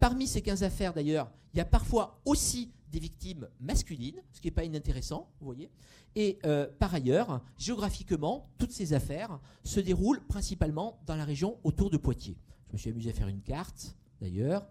[0.01, 4.47] parmi ces 15 affaires d'ailleurs, il y a parfois aussi des victimes masculines, ce qui
[4.47, 5.71] n'est pas inintéressant, vous voyez.
[6.15, 11.91] Et euh, par ailleurs, géographiquement, toutes ces affaires se déroulent principalement dans la région autour
[11.91, 12.37] de Poitiers.
[12.69, 14.67] Je me suis amusé à faire une carte, d'ailleurs.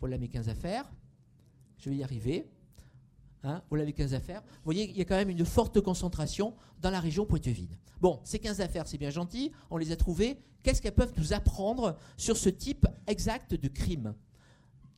[0.00, 0.90] Voilà mes 15 affaires.
[1.78, 2.48] Je vais y arriver.
[3.42, 4.42] Voilà les 15 affaires.
[4.42, 7.76] Vous voyez, il y a quand même une forte concentration dans la région poitevine.
[8.00, 10.38] Bon, ces 15 affaires, c'est bien gentil, on les a trouvées.
[10.62, 14.14] Qu'est-ce qu'elles peuvent nous apprendre sur ce type exact de crime?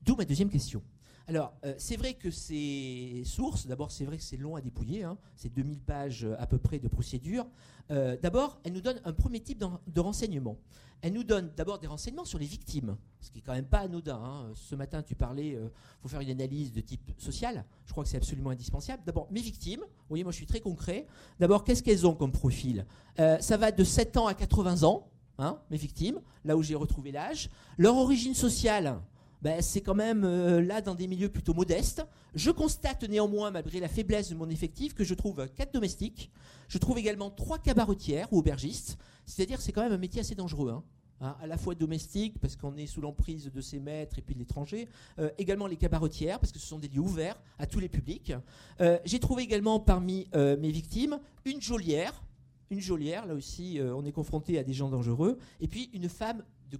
[0.02, 0.82] D'où ma deuxième question.
[1.28, 5.04] Alors, euh, c'est vrai que ces sources, d'abord, c'est vrai que c'est long à dépouiller,
[5.04, 7.46] hein, c'est 2000 pages euh, à peu près de procédure.
[7.90, 10.56] Euh, d'abord, elles nous donnent un premier type de renseignement.
[11.00, 13.80] Elles nous donnent d'abord des renseignements sur les victimes, ce qui est quand même pas
[13.80, 14.20] anodin.
[14.22, 14.52] Hein.
[14.54, 17.64] Ce matin, tu parlais, il faut faire une analyse de type social.
[17.86, 19.02] Je crois que c'est absolument indispensable.
[19.04, 21.06] D'abord, mes victimes, vous voyez, moi je suis très concret.
[21.40, 22.86] D'abord, qu'est-ce qu'elles ont comme profil?
[23.16, 27.10] Ça va de 7 ans à 80 ans, hein, mes victimes, là où j'ai retrouvé
[27.10, 27.50] l'âge.
[27.78, 29.00] Leur origine sociale,
[29.42, 32.06] ben, c'est quand même euh, là dans des milieux plutôt modestes.
[32.34, 36.30] Je constate néanmoins, malgré la faiblesse de mon effectif, que je trouve quatre domestiques.
[36.68, 38.96] Je trouve également trois cabaretières ou aubergistes.
[39.26, 40.70] C'est-à-dire c'est quand même un métier assez dangereux.
[40.70, 40.84] Hein.
[41.20, 44.34] Hein, à la fois domestique, parce qu'on est sous l'emprise de ses maîtres et puis
[44.34, 47.78] de l'étranger, euh, également les cabaretières, parce que ce sont des lieux ouverts à tous
[47.78, 48.32] les publics.
[48.80, 52.24] Euh, j'ai trouvé également parmi mes victimes une geôlière,
[52.70, 56.42] une geôlière, là aussi on est confronté à des gens dangereux, et puis une femme
[56.70, 56.76] de,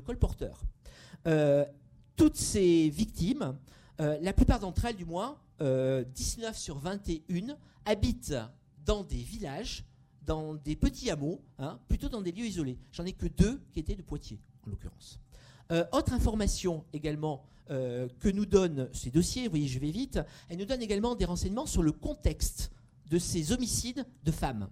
[0.00, 0.62] colporteur
[2.16, 3.56] toutes ces victimes
[4.00, 8.34] euh, la plupart d'entre elles, du moins, 19 sur 21, habitent
[8.84, 9.84] dans des villages,
[10.26, 12.76] dans des petits hameaux, hein, plutôt dans des lieux isolés.
[12.92, 15.20] J'en ai que deux qui étaient de Poitiers, en l'occurrence.
[15.92, 20.66] autre information également que nous donnent ces dossiers, vous voyez, je vais vite, elle nous
[20.66, 22.72] donne également des renseignements sur le contexte
[23.08, 24.68] de ces homicides de femmes.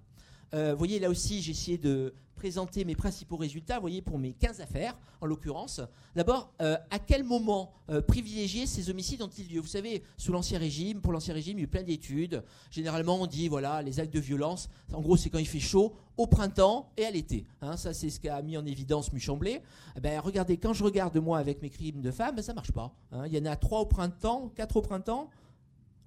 [0.52, 4.60] Vous voyez, là aussi, j'ai essayé de présenter mes principaux résultats, voyez, pour mes 15
[4.60, 5.80] affaires, en l'occurrence.
[6.16, 9.60] D'abord, euh, à quel moment euh, privilégier ces homicides ont-ils lieu?
[9.60, 12.42] Vous savez, sous l'Ancien Régime, pour l'Ancien Régime, il y a eu plein d'études.
[12.72, 15.94] Généralement, on dit, voilà, les actes de violence, en gros, c'est quand il fait chaud,
[16.16, 17.46] au printemps et à l'été.
[17.60, 17.76] Hein.
[17.76, 19.60] ça, c'est ce qu'a mis en évidence Muchamblé.
[19.96, 22.72] Eh ben, regardez, quand je regarde, moi, avec mes crimes de femmes, ben, ça marche
[22.72, 22.92] pas.
[23.12, 23.22] Hein.
[23.28, 25.30] Il y en a trois au printemps, quatre au printemps,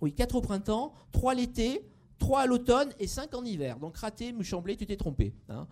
[0.02, 1.82] oui, quatre au printemps, trois l'été,
[2.20, 3.80] 3 à l'automne et 5 en hiver.
[3.80, 5.34] Donc raté, Muchamblé, tu t'es trompé.
[5.50, 5.68] Hein.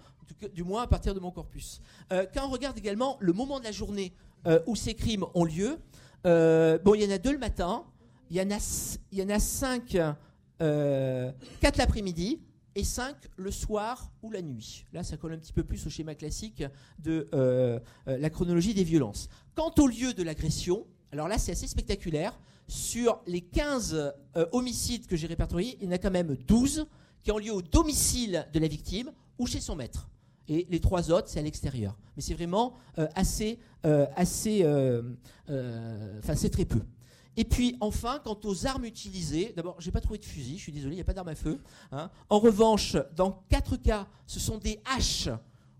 [0.53, 1.81] Du, moins à partir de mon corpus.
[2.11, 4.13] Euh, quand on regarde également le moment de la journée
[4.47, 5.77] euh, où ces crimes ont lieu,
[6.25, 7.85] euh, bon, il y en a deux le matin,
[8.29, 8.57] il y en a,
[9.11, 9.97] il y en a 5,
[10.59, 12.41] 4 l'après-midi
[12.75, 14.85] et 5 le soir ou la nuit.
[14.91, 16.63] Là, ça colle un petit peu plus au schéma classique
[16.99, 17.29] de
[18.05, 19.29] la chronologie des violences.
[19.55, 25.07] Quant au lieu de l'agression, alors là, c'est assez spectaculaire sur les 15 euh, homicides
[25.07, 26.85] que j'ai répertoriés, il y en a quand même 12
[27.23, 30.09] qui ont lieu au domicile de la victime ou chez son maître.
[30.47, 31.97] Et les trois autres, c'est à l'extérieur.
[32.15, 34.65] Mais c'est vraiment euh, assez, euh, assez,
[36.19, 36.81] enfin c'est très peu.
[37.35, 40.71] Et puis enfin, quant aux armes utilisées, d'abord, j'ai pas trouvé de fusil, je suis
[40.71, 41.59] désolé, il n'y a pas d'arme à feu.
[41.91, 42.11] Hein.
[42.29, 45.29] En revanche, dans quatre cas, ce sont des haches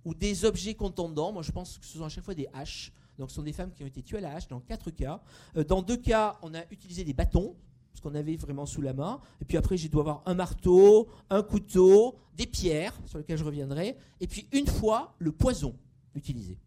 [0.04, 1.32] ou des objets contondants.
[1.32, 2.92] Moi, je pense que ce sont à chaque fois des haches.
[3.18, 5.22] Donc ce sont des femmes qui ont été tuées à la hache dans quatre cas.
[5.58, 7.56] Euh, dans deux cas, on a utilisé des bâtons,
[7.94, 9.20] ce qu'on avait vraiment sous la main.
[9.42, 13.44] Et puis après, j'ai dû avoir un marteau, un couteau, des pierres, sur lesquelles je
[13.44, 13.98] reviendrai.
[14.20, 15.76] Et puis une fois, le poison
[16.16, 16.58] utilisé.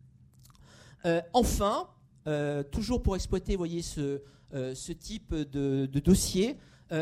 [1.04, 1.88] Euh, enfin,
[2.26, 4.20] euh, toujours pour exploiter voyez, ce,
[4.92, 6.56] type de, dossier,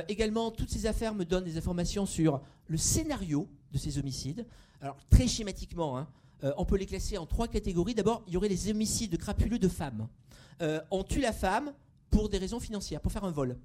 [0.09, 4.47] également, toutes ces affaires me donnent des informations sur le scénario de ces homicides.
[4.81, 6.09] Alors, très schématiquement, hein,
[6.45, 7.95] euh, on peut les classer en trois catégories.
[7.95, 10.09] D'abord, il y aurait les homicides crapuleux de femmes.
[10.61, 11.73] Euh, on tue la femme
[12.11, 13.57] pour des raisons financières, pour faire un vol.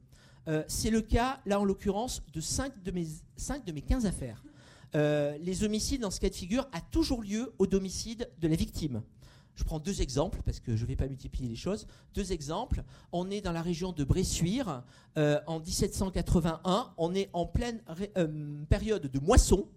[0.47, 4.05] Euh, c'est le cas, là en l'occurrence, de 5 de mes, 5 de mes 15
[4.05, 4.43] affaires.
[4.93, 9.03] les homicides, dans ce cas de figure, a toujours lieu au domicile de la victime.
[9.55, 11.85] Je prends deux exemples parce que je ne vais pas multiplier les choses.
[12.15, 12.81] Deux exemples.
[13.11, 14.83] On est dans la région de Bressuire
[15.17, 16.93] en 1781.
[16.97, 17.81] On est en pleine
[18.69, 19.67] période de moisson.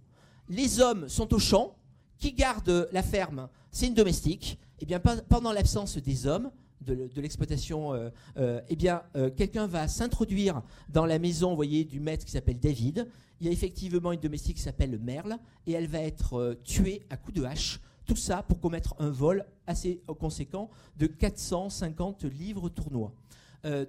[0.49, 1.77] Les hommes sont au champ
[2.23, 4.57] qui garde la ferme, c'est une domestique.
[4.79, 9.67] Et eh bien, pendant l'absence des hommes, de, l'exploitation, euh, euh, eh bien, euh, quelqu'un
[9.67, 13.09] va s'introduire dans la maison, du maître qui s'appelle David.
[13.41, 17.17] Il y a effectivement une domestique qui s'appelle Merle, et elle va être tuée à
[17.17, 17.81] coups de hache.
[18.07, 23.13] Tout ça pour commettre un vol assez conséquent de 450 livres tournois.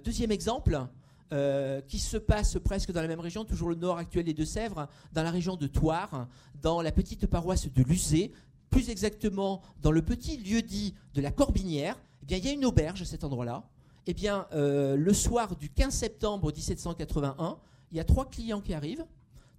[0.04, 0.80] deuxième exemple,
[1.32, 4.88] euh, qui se passe presque dans la même région, toujours le nord actuel des Deux-Sèvres,
[5.12, 6.28] dans la région de Thouars,
[6.60, 8.32] dans la petite paroisse de Luzé,
[8.70, 11.96] plus exactement dans le petit lieu-dit de la Corbinière.
[12.22, 13.64] Eh bien, il y a une auberge à cet endroit-là.
[14.06, 17.58] Eh bien, euh, le soir du 15 septembre 1781,
[17.90, 19.06] il y a trois clients qui arrivent,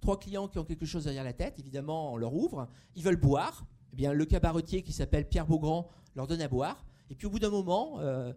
[0.00, 1.58] trois clients qui ont quelque chose derrière la tête.
[1.58, 3.64] Évidemment, on leur ouvre, ils veulent boire.
[3.92, 6.84] Eh bien, le cabaretier qui s'appelle Pierre Beaugrand leur donne à boire.
[7.10, 8.32] Et puis, au bout d'un moment, euh,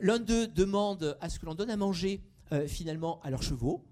[0.00, 3.82] l'un d'eux demande à ce que l'on donne à manger euh, finalement à leurs chevaux.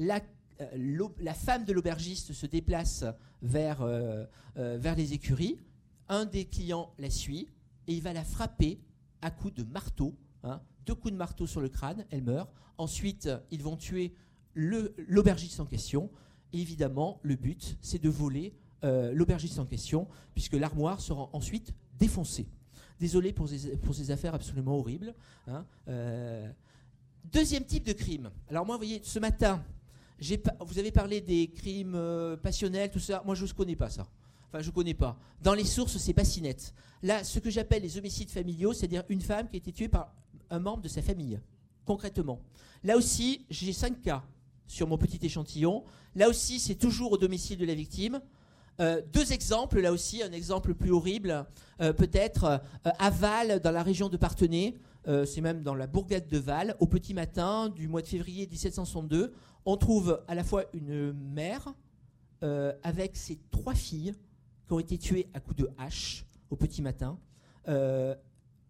[0.00, 0.20] La,
[0.60, 3.04] euh, la femme de l'aubergiste se déplace
[3.42, 4.26] vers, euh,
[4.56, 5.56] vers les écuries.
[6.08, 7.46] Un des clients la suit
[7.86, 8.80] et il va la frapper
[9.22, 10.16] à coups de marteau.
[10.42, 10.60] Hein.
[10.84, 12.50] deux coups de marteau sur le crâne, elle meurt.
[12.76, 14.14] Ensuite, ils vont tuer
[14.54, 16.10] l'aubergiste en question.
[16.52, 22.48] Évidemment, le but, c'est de voler l'aubergiste en question, puisque l'armoire sera ensuite défoncée.
[23.00, 25.14] Désolé pour ces, pour ces affaires absolument horribles.
[25.48, 25.64] Hein.
[27.24, 28.30] Deuxième type de crime.
[28.48, 29.62] Alors moi, vous voyez, ce matin,
[30.60, 33.22] vous avez parlé des crimes euh, passionnels, tout ça.
[33.24, 34.06] Moi, je ne connais pas ça.
[34.48, 35.16] Enfin, je ne connais pas.
[35.42, 36.74] Dans les sources, c'est pas si net.
[37.02, 40.14] Là, ce que j'appelle les homicides familiaux, c'est-à-dire une femme qui a été tuée par
[40.50, 41.38] un membre de sa famille,
[41.84, 42.40] concrètement.
[42.82, 44.24] Là aussi, j'ai cinq cas
[44.66, 45.84] sur mon petit échantillon.
[46.16, 48.20] Là aussi, c'est toujours au domicile de la victime.
[48.80, 51.46] Euh, deux exemples, là aussi, un exemple plus horrible,
[51.80, 54.74] euh, peut-être à Val, dans la région de Parthenay.
[55.06, 58.46] Euh, c'est même dans la bourgade de Val, au petit matin du mois de février
[58.46, 59.32] 1762,
[59.64, 61.74] on trouve à la fois une mère
[62.42, 64.14] euh, avec ses trois filles
[64.66, 67.18] qui ont été tuées à coups de hache au petit matin.
[67.68, 68.14] Euh,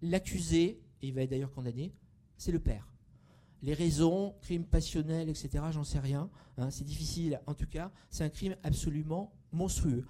[0.02, 1.92] l'accusé, et il va être d'ailleurs condamné,
[2.36, 2.86] c'est le père.
[3.62, 6.30] Les raisons, crime passionnel, etc., j'en sais rien.
[6.58, 7.40] Hein, c'est difficile.
[7.46, 10.04] En tout cas, c'est un crime absolument monstrueux.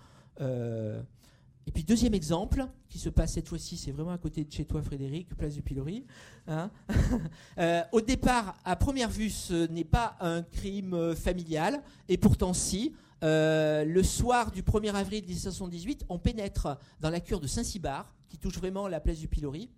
[1.69, 4.65] Et puis deuxième exemple, qui se passe cette fois-ci, c'est vraiment à côté de chez
[4.65, 6.07] toi Frédéric, place du Pilori.
[6.47, 6.71] Hein.
[7.59, 12.55] Euh, au départ, à première vue, ce n'est pas un crime euh, familial, et pourtant
[12.55, 12.95] si.
[13.23, 18.39] Euh, le soir du 1er avril 1778, on pénètre dans la cure de Saint-Cybard, qui
[18.39, 19.69] touche vraiment la place du Pilori.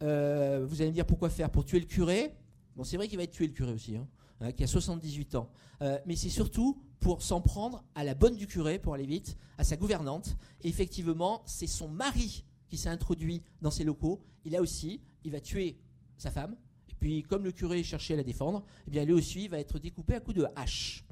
[0.00, 1.48] vous allez me dire pourquoi faire?
[1.48, 2.34] Pour tuer le curé?
[2.76, 4.06] Bon, c'est vrai qu'il va être tué le curé aussi, hein,
[4.40, 5.48] hein, qui a 78 ans.
[6.04, 9.64] mais c'est surtout pour s'en prendre à la bonne du curé, pour aller vite, à
[9.64, 10.36] sa gouvernante.
[10.62, 14.20] Et effectivement, c'est son mari qui s'est introduit dans ses locaux.
[14.44, 15.78] Et là aussi, il va tuer
[16.16, 16.56] sa femme.
[16.88, 19.78] Et puis, comme le curé cherchait à la défendre, eh bien, lui aussi va être
[19.78, 21.04] découpé à coups de hache.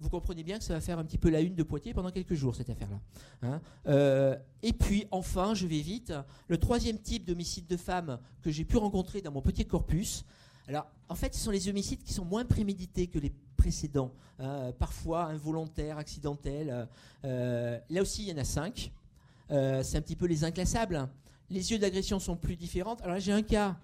[0.00, 2.10] Vous comprenez bien que ça va faire un petit peu la une de Poitiers pendant
[2.10, 3.00] quelques jours, cette affaire-là.
[3.42, 3.60] Hein.
[3.86, 6.12] Euh, et puis, enfin, je vais vite,
[6.48, 10.24] le troisième type d'homicide de femme que j'ai pu rencontrer dans mon petit corpus,
[10.66, 14.72] alors, en fait, ce sont les homicides qui sont moins prémédités que les précédents, hein,
[14.78, 16.70] parfois involontaires, accidentels.
[16.70, 16.86] Euh,
[17.24, 18.90] euh, là aussi, il y en a cinq.
[19.50, 21.08] Euh, c'est un petit peu les inclassables.
[21.50, 22.94] Les yeux d'agression sont plus différents.
[22.96, 23.76] Alors, j'ai un cas.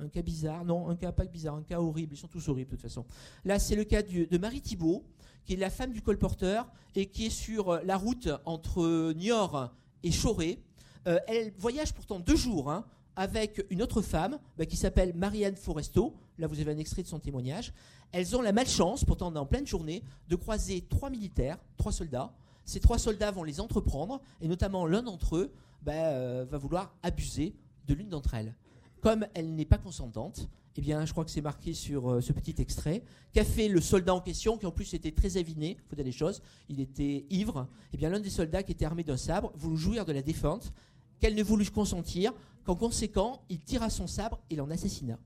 [0.00, 2.70] Un cas bizarre, non, un cas pas bizarre, un cas horrible, ils sont tous horribles
[2.70, 3.04] de toute façon.
[3.44, 5.04] Là, c'est le cas de Marie Thibault,
[5.44, 9.74] qui est la femme du colporteur et qui est sur la route entre Niort
[10.04, 10.62] et Choré.
[11.04, 12.86] elle voyage pourtant deux jours hein,
[13.18, 16.14] avec une autre femme bah, qui s'appelle Marianne Foresto.
[16.38, 17.72] Là, vous avez un extrait de son témoignage.
[18.12, 22.32] Elles ont la malchance, pourtant en pleine journée, de croiser trois militaires, trois soldats.
[22.64, 25.52] Ces trois soldats vont les entreprendre, et notamment l'un d'entre eux
[25.82, 27.56] bah, euh, va vouloir abuser
[27.88, 28.54] de l'une d'entre elles.
[29.00, 32.32] Comme elle n'est pas consentante, eh bien, je crois que c'est marqué sur euh, ce
[32.32, 33.02] petit extrait,
[33.32, 36.12] qu'a fait le soldat en question, qui en plus était très aviné, faut dire les
[36.12, 37.66] choses, il était ivre.
[37.92, 40.72] Eh bien, l'un des soldats qui était armé d'un sabre voulut jouir de la défunte,
[41.20, 42.32] qu'elle ne voulut consentir,
[42.64, 45.18] qu'en conséquent, il tira son sabre et l'en assassina.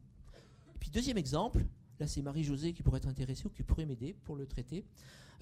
[0.78, 1.64] puis deuxième exemple,
[1.98, 4.84] là c'est Marie-Josée qui pourrait être intéressée ou qui pourrait m'aider pour le traiter.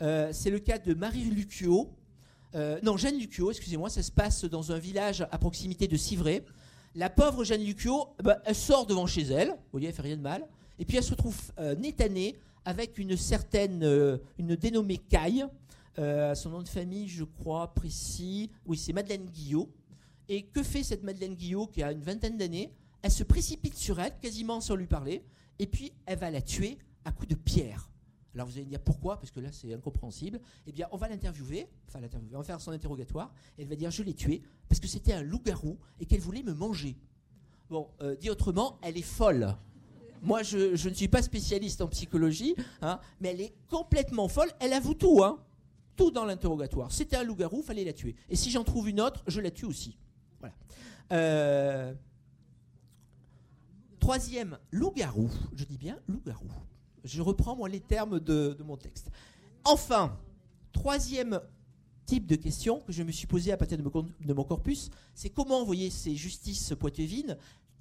[0.03, 1.91] Euh, c'est le cas de Marie Lucio.
[2.55, 6.43] Euh, non, Jeanne Lucio, excusez-moi, ça se passe dans un village à proximité de Civray.
[6.95, 10.17] La pauvre Jeanne Lucio, bah, elle sort devant chez elle, vous voyez, elle fait rien
[10.17, 10.49] de mal,
[10.79, 13.83] et puis elle se retrouve euh, nez avec une certaine,
[14.39, 15.47] une dénommée Caille,
[15.97, 19.69] son nom de famille, je crois, précis, oui, c'est Madeleine Guillot.
[20.31, 22.73] Et que fait cette Madeleine Guillot qui a une vingtaine d'années?
[23.03, 25.25] Elle se précipite sur elle, quasiment sans lui parler,
[25.59, 27.91] et puis elle va la tuer à coups de pierre.
[28.33, 30.41] Alors vous allez me dire pourquoi, parce que là c'est incompréhensible.
[30.69, 33.75] Eh bien, on va l'interviewer, enfin l'interviewer, on va faire son interrogatoire, et elle va
[33.75, 36.97] dire je l'ai tué parce que c'était un loup-garou et qu'elle voulait me manger.
[37.69, 39.57] Bon, euh, dit autrement, elle est folle.
[40.23, 44.51] Moi, je, ne suis pas spécialiste en psychologie, hein, mais elle est complètement folle.
[44.61, 45.43] Elle avoue tout, hein,
[45.97, 46.93] tout dans l'interrogatoire.
[46.93, 48.15] C'était un loup-garou, fallait la tuer.
[48.29, 49.97] Et si j'en trouve une autre, je la tue aussi.
[51.13, 51.95] Euh,
[53.99, 55.31] troisième, loup-garou.
[55.55, 56.49] Je dis bien loup-garou.
[57.05, 59.11] Je reprends moi les termes de, mon texte.
[59.65, 60.19] Enfin,
[60.73, 61.41] troisième
[62.07, 65.61] type de question que je me suis posé à partir de mon, corpus, c'est comment,
[65.61, 67.37] vous voyez, ces justices poitevines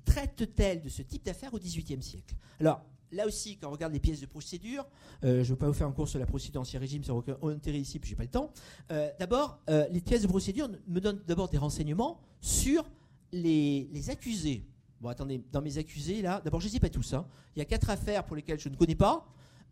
[0.05, 2.35] traitent-elles de ce type d'affaires au XVIIIe siècle?
[2.59, 4.85] Alors, là aussi, quand on regarde les pièces de procédure,
[5.23, 7.11] euh, je ne vais pas vous faire un cours sur la procédure ancien régime, ça
[7.11, 8.51] n'a aucun intérêt ici, puis j'ai pas le temps.
[8.91, 12.89] Euh, d'abord, les pièces de procédure me donnent d'abord des renseignements sur
[13.31, 14.63] les, accusés.
[15.01, 17.13] Bon, attendez, dans mes accusés, là, d'abord, je ne sais pas tous.
[17.13, 17.25] Hein.
[17.55, 19.25] Il y a quatre affaires pour lesquelles je ne connais pas.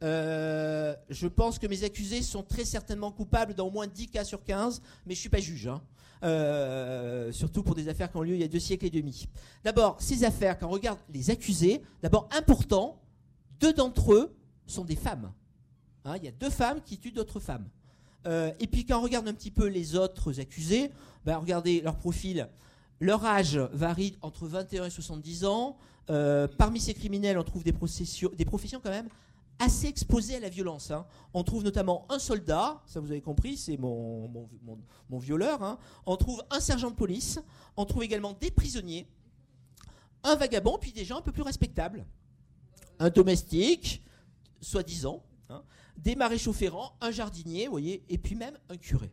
[0.03, 4.23] Euh, je pense que mes accusés sont très certainement coupables dans au moins 10 cas
[4.23, 5.67] sur 15, mais je ne suis pas juge.
[5.67, 5.81] Hein.
[6.23, 9.27] Euh, surtout pour des affaires qui ont lieu il y a deux siècles et demi.
[9.63, 12.99] D'abord, ces affaires, quand on regarde les accusés, d'abord, important,
[13.59, 14.35] deux d'entre eux
[14.65, 15.31] sont des femmes.
[16.05, 17.67] Hein, il y a deux femmes qui tuent d'autres femmes.
[18.25, 20.91] Euh, et puis quand on regarde un petit peu les autres accusés,
[21.25, 22.47] ben, regardez leur profil.
[22.99, 25.77] Leur âge varie entre 21 et 70 ans.
[26.09, 29.09] Euh, parmi ces criminels, on trouve des, professions quand même
[29.59, 30.91] assez exposées à la violence.
[30.91, 31.05] Hein.
[31.33, 34.29] On trouve notamment un soldat, ça vous avez compris, c'est mon,
[35.09, 35.63] mon, violeur.
[35.63, 35.77] Hein.
[36.05, 37.39] On trouve un sergent de police.
[37.75, 39.07] On trouve également des prisonniers,
[40.23, 42.05] un vagabond, puis des gens un peu plus respectables.
[42.99, 44.01] Un domestique,
[44.61, 45.63] soi-disant, hein.
[45.97, 49.11] des maréchaux ferrants, un jardinier, vous voyez, et puis même un curé.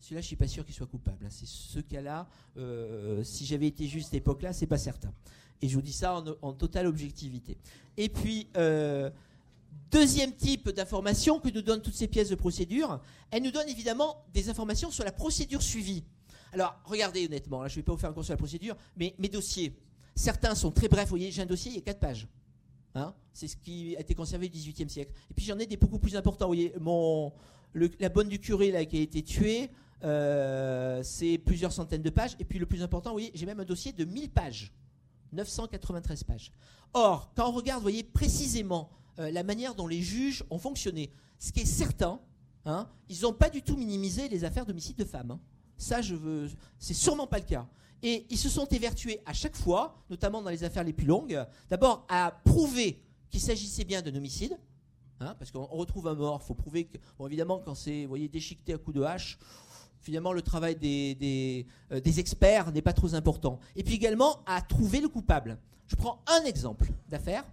[0.00, 1.26] Celui-là, je suis pas sûr qu'il soit coupable.
[1.26, 1.30] Hein.
[1.30, 2.28] C'est ce cas-là.
[2.56, 5.12] Euh, si j'avais été juste à cette époque-là, c'est pas certain.
[5.60, 7.56] Et je vous dis ça en, totale objectivité.
[7.96, 9.10] Et puis, euh,
[9.90, 14.24] deuxième type d'information que nous donnent toutes ces pièces de procédure, elles nous donnent évidemment
[14.32, 16.04] des informations sur la procédure suivie.
[16.52, 18.76] Alors, regardez honnêtement, là, je ne vais pas vous faire un cours sur la procédure,
[18.96, 19.76] mais mes dossiers,
[20.14, 21.06] certains sont très brefs.
[21.06, 22.28] Vous voyez, j'ai un dossier, il y a 4 pages.
[22.96, 23.14] Hein?
[23.36, 25.12] c'est ce qui a été conservé au XVIIIe siècle.
[25.30, 26.46] Et puis j'en ai des beaucoup plus importants.
[26.46, 26.72] Vous voyez,
[28.00, 29.70] la bonne du curé là, qui a été tuée,
[30.04, 32.34] euh, c'est plusieurs centaines de pages.
[32.40, 34.72] Et puis le plus important, vous voyez, j'ai même un dossier de 1000 pages.
[35.32, 36.50] 993 pages.
[36.94, 38.88] Or, quand on regarde, vous voyez, précisément
[39.18, 42.18] euh, la manière dont les juges ont fonctionné, ce qui est certain,
[42.64, 45.32] hein, ils n'ont pas du tout minimisé les affaires d'homicide de femmes.
[45.32, 45.40] Hein.
[45.76, 46.48] Ça, je veux.
[46.78, 47.68] C'est sûrement pas le cas.
[48.06, 51.44] Et ils se sont évertués à chaque fois, notamment dans les affaires les plus longues,
[51.68, 54.56] d'abord à prouver qu'il s'agissait bien d'un homicide.
[55.18, 58.28] Hein, parce qu'on retrouve un mort, il faut prouver que, bon, évidemment, quand c'est, voyez,
[58.28, 59.40] déchiqueté à coups de hache,
[59.98, 63.58] finalement, le travail des, euh, des experts n'est pas trop important.
[63.74, 65.58] Et puis également à trouver le coupable.
[65.88, 67.44] Je prends un exemple d'affaire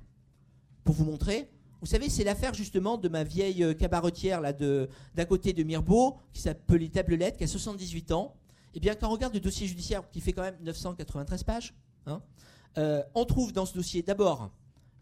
[0.83, 1.49] pour vous montrer.
[1.81, 5.63] Vous savez, c'est l'affaire justement de ma vieille euh, cabaretière là de d'à côté de
[5.63, 8.35] Mirbeau, qui s'appelle Tablelet, qui a 78 ans.
[8.73, 11.73] Eh bien, quand on regarde le dossier judiciaire, qui fait quand même 993 pages,
[12.05, 12.21] hein,
[12.77, 14.49] euh, on trouve dans ce dossier d'abord,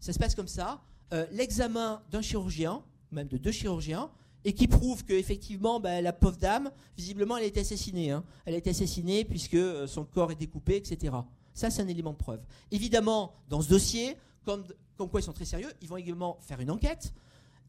[0.00, 4.10] ça se passe comme ça, euh, l'examen d'un chirurgien, même de deux chirurgiens,
[4.44, 8.10] et qui prouve qu'effectivement, bah, la pauvre dame, visiblement, elle a été assassinée.
[8.10, 8.24] Hein.
[8.44, 11.14] Elle a été assassinée puisque son corps est découpé, etc.
[11.54, 12.40] Ça, c'est un élément de preuve.
[12.70, 14.64] Évidemment, dans ce dossier, comme,
[14.96, 17.12] comme quoi ils sont très sérieux, ils vont également faire une enquête,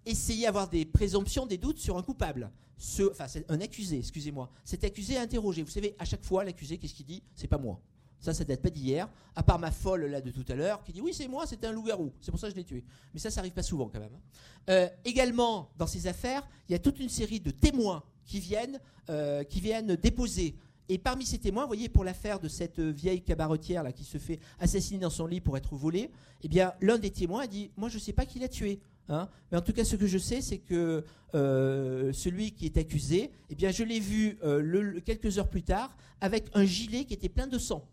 [0.06, 2.52] essayer d'avoir des présomptions, des doutes sur un coupable.
[2.78, 4.50] Ce, enfin, un accusé, excusez-moi.
[4.64, 5.64] Cet accusé est interrogé.
[5.64, 7.24] Vous savez, à chaque fois, l'accusé, qu'est-ce qu'il dit?
[7.36, 7.80] C'est pas moi.
[8.20, 10.94] Ça, ça date pas d'hier, à part ma folle là de tout à l'heure, qui
[10.94, 12.14] dit oui, c'est moi, c'était un loup-garou.
[12.22, 12.84] C'est pour ça que je l'ai tué.
[13.14, 14.14] Mais ça, ça arrive pas souvent quand même.
[14.16, 14.22] Hein.
[14.70, 18.80] Euh, également, dans ces affaires, il y a toute une série de témoins qui viennent,
[19.10, 20.56] euh, qui viennent déposer
[20.90, 24.18] et parmi ces témoins, vous voyez, pour l'affaire de cette vieille cabaretière là, qui se
[24.18, 26.12] fait assassiner dans son lit pour être volée,
[26.44, 28.80] eh bien, l'un des témoins a dit Moi, je ne sais pas qui l'a tué.
[29.10, 29.28] Hein.
[29.52, 31.04] mais en tout cas, ce que je sais, c'est que
[31.36, 35.96] euh, celui qui est accusé, eh bien, je l'ai vu euh, quelques heures plus tard
[36.22, 37.86] avec un gilet qui était plein de sang.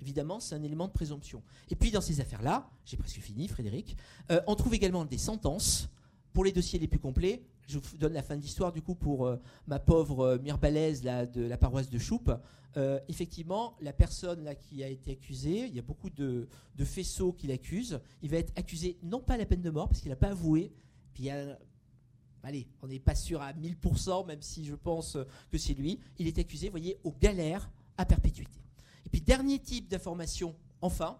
[0.00, 1.42] Évidemment, c'est un élément de présomption.
[1.70, 3.96] Et puis, dans ces affaires-là, j'ai presque fini, Frédéric,
[4.30, 5.88] euh, on trouve également des sentences
[6.32, 8.94] pour les dossiers les plus complets je vous donne la fin de l'histoire du coup
[8.94, 9.36] pour euh,
[9.66, 12.30] ma pauvre euh, Mirbalaise de la paroisse de Choupe.
[12.76, 16.48] Euh, effectivement, la personne là qui a été accusée, il y a beaucoup de,
[16.84, 18.00] faisceaux qui l'accusent.
[18.22, 20.30] Il va être accusé non pas à la peine de mort parce qu'il n'a pas
[20.30, 20.72] avoué.
[21.14, 25.18] Puis allez, on n'est pas sûr à 1000%, même si je pense
[25.50, 26.00] que c'est lui.
[26.18, 28.58] Il est accusé, vous voyez, aux galères à perpétuité.
[29.04, 31.18] Et puis dernier type d'information, enfin,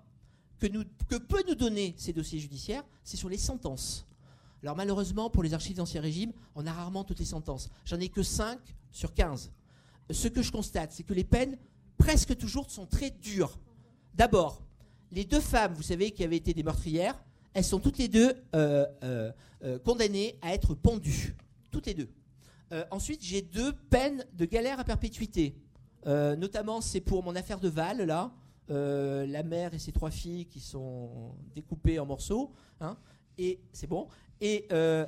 [0.59, 0.67] que,
[1.09, 4.07] que peut nous donner ces dossiers judiciaires, c'est sur les sentences.
[4.63, 7.69] Alors malheureusement, pour les archives d'Ancien Régime, on a rarement toutes les sentences.
[7.85, 8.59] J'en ai que 5
[8.91, 9.51] sur 15.
[10.11, 11.59] Ce que je constate, c'est que les peines,
[11.99, 13.59] presque toujours, sont très dures.
[14.15, 14.63] D'abord,
[15.11, 17.23] les deux femmes, vous savez, qui avaient été des meurtrières,
[17.55, 19.33] elles sont toutes les deux euh, euh,
[19.63, 21.37] euh, condamnées à être pendues.
[21.71, 22.09] Toutes les deux.
[22.91, 25.57] ensuite, j'ai deux peines de galère à perpétuité.
[26.07, 28.31] notamment, c'est pour mon affaire de Val, là.
[28.69, 32.53] la mère et ses trois filles qui sont découpées en morceaux.
[32.81, 32.97] Hein,
[33.39, 34.07] et c'est bon.
[34.43, 35.07] Et euh,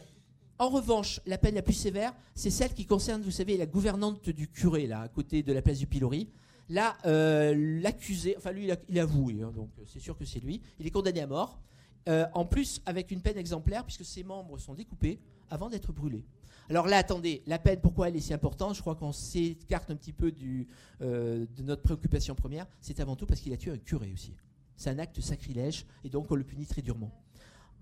[0.60, 4.30] en revanche, la peine la plus sévère, c'est celle qui concerne, vous savez, la gouvernante
[4.30, 6.30] du curé, là, à côté de la place du pilori.
[6.68, 10.62] Là, euh, l'accusé, enfin lui, il a, avoué, hein, donc c'est sûr que c'est lui.
[10.78, 11.60] Il est condamné à mort.
[12.08, 15.18] Euh, en plus, avec une peine exemplaire, puisque ses membres sont découpés
[15.50, 16.24] avant d'être brûlés.
[16.70, 18.76] Alors là, attendez, la peine, pourquoi elle est si importante?
[18.76, 22.66] Je crois qu'on s'écarte un petit peu de notre préoccupation première.
[22.80, 24.32] C'est avant tout parce qu'il a tué un curé aussi.
[24.76, 27.10] C'est un acte sacrilège et donc on le punit très durement.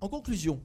[0.00, 0.60] En conclusion,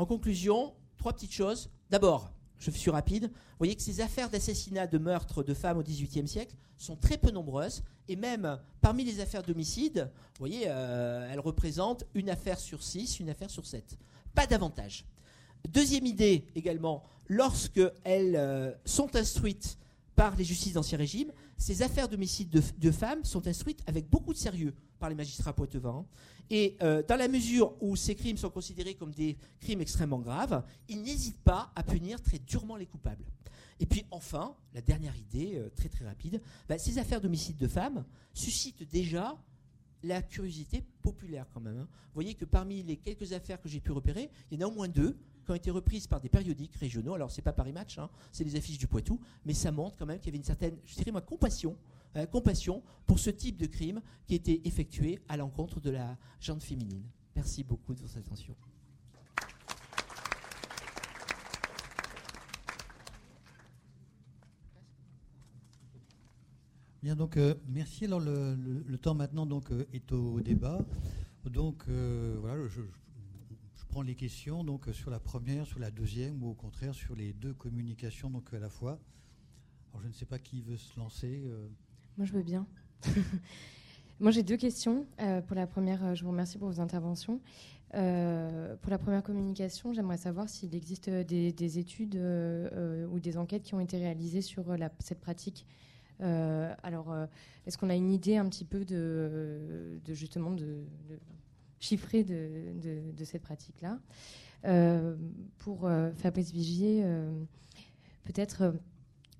[0.00, 1.68] en conclusion, trois petites choses.
[1.90, 5.82] D'abord, je suis rapide, vous voyez que ces affaires d'assassinat, de meurtre de femmes au
[5.82, 11.28] XVIIIe siècle sont très peu nombreuses, et même parmi les affaires d'homicide, vous voyez, euh,
[11.30, 13.98] elles représentent une affaire sur six, une affaire sur sept.
[14.34, 15.04] Pas davantage.
[15.68, 19.76] Deuxième idée également, lorsque elles euh, sont instruites
[20.16, 21.30] par les justices d'Ancien Régime,
[21.60, 26.06] ces affaires d'homicide de, femmes sont instruites avec beaucoup de sérieux par les magistrats poitevins.
[26.48, 30.64] Et euh, dans la mesure où ces crimes sont considérés comme des crimes extrêmement graves,
[30.88, 33.26] ils n'hésitent pas à punir très durement les coupables.
[33.78, 37.68] Et puis enfin, la dernière idée, euh, très très rapide, bah, ces affaires d'homicide de
[37.68, 39.36] femmes suscitent déjà
[40.02, 41.76] la curiosité populaire quand même.
[41.76, 41.88] Hein.
[41.90, 44.70] Vous voyez que parmi les quelques affaires que j'ai pu repérer, il y en a
[44.70, 45.14] au moins deux
[45.50, 47.14] ont été reprises par des périodiques régionaux.
[47.14, 50.06] Alors c'est pas Paris Match, hein, c'est les affiches du Poitou, mais ça montre quand
[50.06, 51.76] même qu'il y avait une certaine, je dirais moi, compassion
[52.16, 56.60] euh, compassion pour ce type de crime qui était effectué à l'encontre de la gente
[56.60, 57.04] féminine.
[57.36, 58.56] Merci beaucoup de votre attention.
[67.00, 68.06] Bien, donc euh, merci.
[68.06, 70.84] Alors le, temps maintenant donc euh, est au débat.
[71.44, 72.82] Donc voilà, je,
[73.90, 77.32] prends les questions donc sur la première, sur la deuxième ou au contraire sur les
[77.32, 78.98] deux communications donc à la fois.
[79.90, 81.42] Alors je ne sais pas qui veut se lancer.
[82.16, 82.66] Moi, je veux bien.
[84.20, 85.06] Moi, j'ai deux questions.
[85.20, 87.40] Euh, pour la première, euh, je vous remercie pour vos interventions.
[87.94, 92.16] Euh, pour la première communication, j'aimerais savoir s'il existe des, études
[93.10, 94.64] ou des enquêtes qui ont été réalisées sur
[94.98, 95.66] cette pratique.
[96.20, 97.16] alors,
[97.66, 100.84] est-ce qu'on a une idée un petit peu de, justement de,
[101.80, 103.98] chiffrer de, cette pratique-là
[105.58, 107.04] Pour Fabrice Vigier,
[108.24, 108.74] peut-être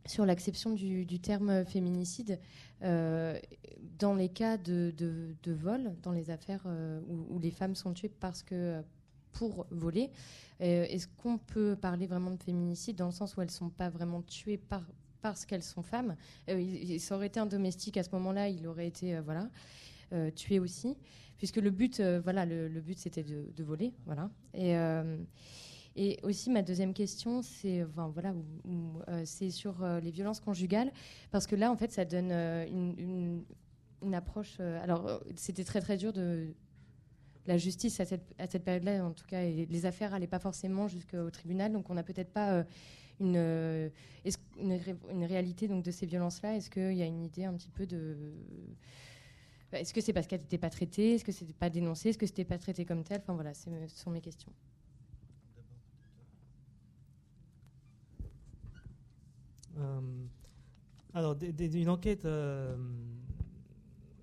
[0.06, 2.40] sur l'acception du, terme féminicide
[2.80, 6.66] dans les cas de, vol, dans les affaires
[7.08, 8.82] où, les femmes sont tuées parce que
[9.32, 10.10] pour voler.
[10.58, 13.88] Est-ce qu'on peut parler vraiment de féminicide dans le sens où elles ne sont pas
[13.88, 14.82] vraiment tuées par,
[15.22, 16.16] parce qu'elles sont femmes?
[16.98, 19.48] Ça aurait été un domestique à ce moment-là, il aurait été voilà,
[20.34, 20.96] tué aussi
[21.40, 24.30] puisque le but, euh, voilà, le, but c'était de, voler, voilà.
[24.52, 25.16] Et, euh,
[25.96, 28.34] et aussi ma deuxième question, c'est, enfin, voilà,
[29.08, 30.92] euh, c'est sur les violences conjugales,
[31.30, 34.60] parce que là, en fait, ça donne une, approche.
[34.60, 36.52] alors, c'était très très dur de
[37.46, 41.30] la justice à cette, période-là, en tout cas, et les affaires n'allaient pas forcément jusqu'au
[41.30, 42.66] tribunal, donc on n'a peut-être pas
[43.18, 43.90] une,
[44.58, 46.56] une, réalité donc de ces violences-là.
[46.56, 48.34] Est-ce qu'il y a une idée un petit peu de
[49.72, 51.14] est-ce que c'est parce qu'elle n'était pas traitée?
[51.14, 52.10] Est-ce que c'était pas dénoncé?
[52.10, 53.20] Est-ce que c'était pas traité comme tel?
[53.22, 54.52] Enfin voilà, ce sont mes questions.
[59.78, 60.00] Euh,
[61.14, 62.76] alors, une enquête euh,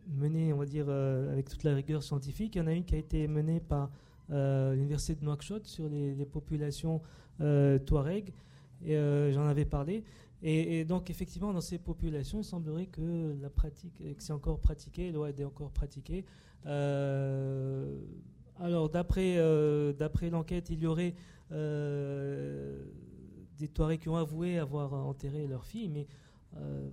[0.07, 2.85] menée, on va dire, euh, avec toute la rigueur scientifique, il y en a une
[2.85, 3.89] qui a été menée par
[4.29, 7.01] l'université de Nouakchott sur les, populations
[7.39, 8.33] touareg,
[8.83, 8.95] et
[9.31, 10.03] j'en avais parlé.
[10.43, 15.11] Et, donc, effectivement, dans ces populations, il semblerait que la pratique, que c'est encore pratiqué,
[15.11, 16.25] loi est encore pratiquée.
[16.67, 17.99] Euh,
[18.59, 21.15] alors, d'après euh, d'après l'enquête, il y aurait
[21.51, 22.85] euh,
[23.57, 26.07] des Touaregs qui ont avoué avoir enterré leur fille, mais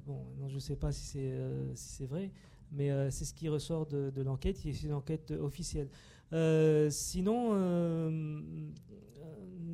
[0.07, 1.39] bon, je ne sais pas si c'est
[1.75, 2.31] si c'est vrai,
[2.73, 5.89] mais c'est ce qui ressort de, de l'enquête, c'est une enquête officielle.
[6.91, 7.53] sinon,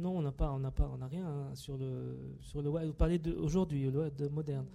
[0.01, 0.59] non, on n'a pas, on
[0.99, 2.87] n'a rien hein, sur le sur le web.
[2.87, 4.67] Vous parlez d'aujourd'hui, le web moderne.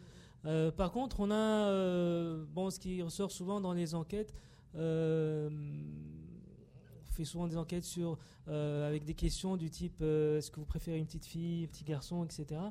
[0.46, 4.34] Euh, par contre, on a euh, bon, ce qui ressort souvent dans les enquêtes.
[4.76, 8.18] Euh, on fait souvent des enquêtes sur
[8.48, 12.26] avec des questions du type est-ce que vous préférez une petite fille, un petit garçon,
[12.26, 12.62] etc.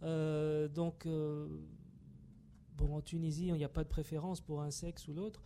[0.00, 1.06] donc
[2.76, 5.42] bon, en Tunisie, il n'y a pas de préférence pour un sexe ou l'autre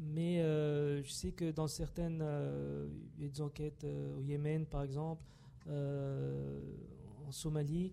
[0.00, 2.88] mais euh, je sais que dans certaines euh,
[3.18, 5.22] des enquêtes euh, au Yémen, par exemple,
[5.68, 7.92] en Somalie,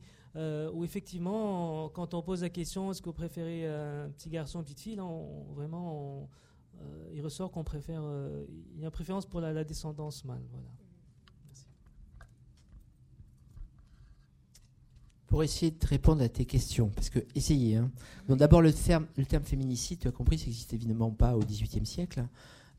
[0.73, 4.65] où effectivement, quand on pose la question est-ce que vous préférez un petit garçon, une
[4.65, 5.03] petite fille, là,
[5.53, 6.27] vraiment,
[7.13, 8.01] il ressort qu'on préfère,
[8.73, 10.41] il y a une préférence pour la, descendance mâle.
[10.51, 10.67] Voilà.
[15.27, 17.75] Pour essayer de répondre à tes questions, parce que essayez.
[17.75, 17.91] Hein.
[18.27, 19.07] Donc d'abord le terme,
[19.43, 22.25] féminicide, tu as compris, ça n'existe évidemment pas au XVIIIe siècle.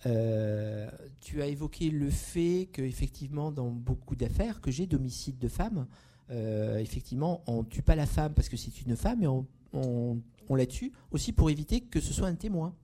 [0.07, 0.89] Euh,
[1.21, 5.87] tu as évoqué le fait qu'effectivement, dans beaucoup d'affaires que j'ai d'homicide de femmes,
[6.31, 10.55] euh, effectivement, on tue pas la femme parce que c'est une femme, mais on, on,
[10.55, 12.75] la tue aussi pour éviter que ce soit un témoin.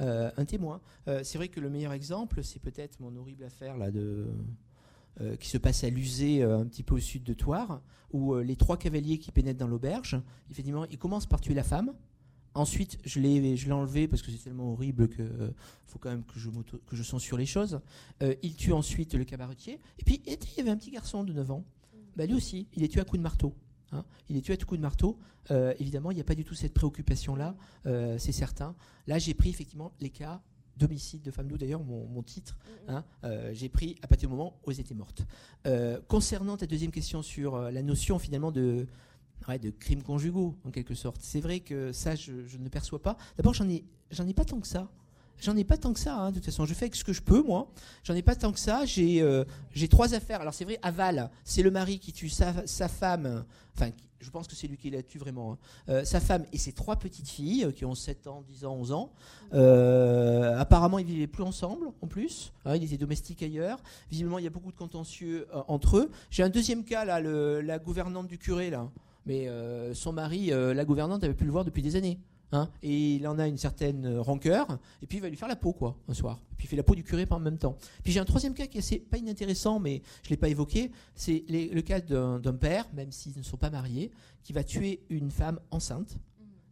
[0.00, 0.80] Euh, un témoin.
[1.22, 4.28] c'est vrai que le meilleur exemple, c'est peut-être mon horrible affaire là de
[5.20, 7.82] euh, qui se passe à l'Usée, euh, un petit peu au sud de Toire,
[8.12, 10.18] où euh, les trois cavaliers qui pénètrent dans l'auberge,
[10.50, 11.92] effectivement, ils commencent par tuer la femme.
[12.54, 15.52] Ensuite, je l'ai, je enlevé parce que c'est tellement horrible que
[15.86, 17.80] faut quand même que je, que je censure les choses.
[18.42, 19.78] il tue ensuite le cabaretier.
[20.00, 21.64] Et puis, il y avait un petit garçon de 9 ans.
[22.16, 23.54] Bah, lui aussi, il est tué à coups de marteau.
[23.92, 24.04] Hein.
[24.28, 25.18] Il est tué à coups de marteau.
[25.78, 28.74] évidemment, il n'y a pas du tout cette préoccupation-là, c'est certain.
[29.06, 30.42] Là, j'ai pris effectivement les cas
[30.80, 32.58] d'homicide de femme, d'où d'ailleurs mon, titre,
[32.88, 35.22] hein, euh, j'ai pris à partir du moment où elles étaient mortes.
[35.66, 38.86] Euh, concernant ta deuxième question sur euh, la notion finalement de,
[39.48, 43.16] de crimes conjugaux, en quelque sorte, c'est vrai que ça, je, ne perçois pas.
[43.36, 44.90] D'abord, j'en ai, j'en ai pas tant que ça.
[45.40, 46.66] J'en ai pas tant que ça, hein, de toute façon.
[46.66, 47.70] Je fais ce que je peux, moi.
[48.04, 48.84] J'en ai pas tant que ça.
[48.84, 49.24] J'ai
[49.72, 50.42] j'ai trois affaires.
[50.42, 53.90] Alors, c'est vrai, aval, c'est le mari qui tue sa, sa femme, enfin,
[54.20, 55.58] je pense que c'est lui qui l'a tué vraiment, hein.
[55.88, 58.74] euh, sa femme et ses trois petites filles euh, qui ont 7 ans, 10 ans,
[58.74, 59.12] 11 ans.
[59.54, 62.52] Euh, apparemment, ils vivaient plus ensemble en plus.
[62.64, 63.78] Hein, ils étaient domestiques ailleurs.
[64.10, 66.10] Visiblement, il y a beaucoup de contentieux entre eux.
[66.30, 68.88] J'ai un deuxième cas là, la gouvernante du curé là.
[69.26, 69.48] Mais
[69.94, 72.18] son mari, la gouvernante, avait pu le voir depuis des années.
[72.52, 75.46] Hein, et il en a une certaine euh, rancœur, et puis il va lui faire
[75.46, 76.42] la peau, quoi, un soir.
[76.52, 77.76] Et puis il fait la peau du curé en même temps.
[78.02, 80.48] Puis j'ai un troisième cas qui est assez, pas inintéressant, mais je ne l'ai pas
[80.48, 84.10] évoqué, c'est le cas d'un père, même s'ils ne sont pas mariés,
[84.42, 86.16] qui va tuer une femme enceinte,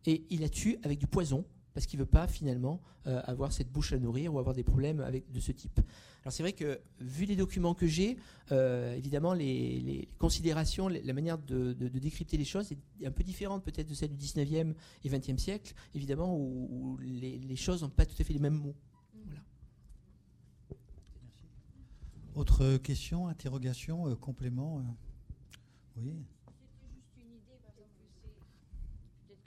[0.07, 3.53] et il la tue avec du poison, parce qu'il ne veut pas finalement euh, avoir
[3.53, 5.81] cette bouche à nourrir ou avoir des problèmes avec, de ce type.
[6.29, 8.19] Alors c'est vrai que vu les documents que j'ai,
[8.53, 13.89] euh, évidemment les, considérations, la manière de, décrypter les choses est un peu différente peut-être
[13.89, 14.75] de celle du 19e
[15.05, 18.77] et 20e siècle, évidemment où, les, choses n'ont pas tout à fait les mêmes mots.
[22.35, 24.85] Autre question, interrogation, euh, complément
[25.97, 26.13] Oui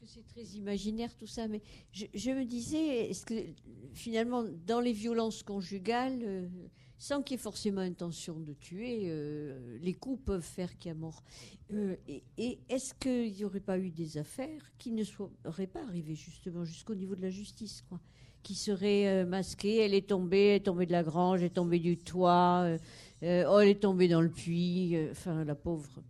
[0.04, 1.62] c'est très imaginaire tout ça, mais
[1.92, 3.36] je, me disais, est-ce que
[3.94, 6.48] finalement, dans les violences conjugales, euh,
[6.98, 10.92] sans qu'il y ait forcément intention de tuer, euh, les coups peuvent faire qu'il y
[10.92, 11.24] a mort.
[11.74, 15.84] Euh, et et est-ce qu'il n'y aurait pas eu des affaires qui ne seraient pas
[15.84, 18.00] arrivées justement jusqu'au niveau de la justice, quoi
[18.44, 21.78] qui seraient masquées Elle est tombée, elle est tombée de la grange, elle est tombée
[21.78, 22.66] du toit,
[23.22, 24.98] oh, elle est tombée dans le puits.
[25.12, 26.02] Enfin, la pauvre.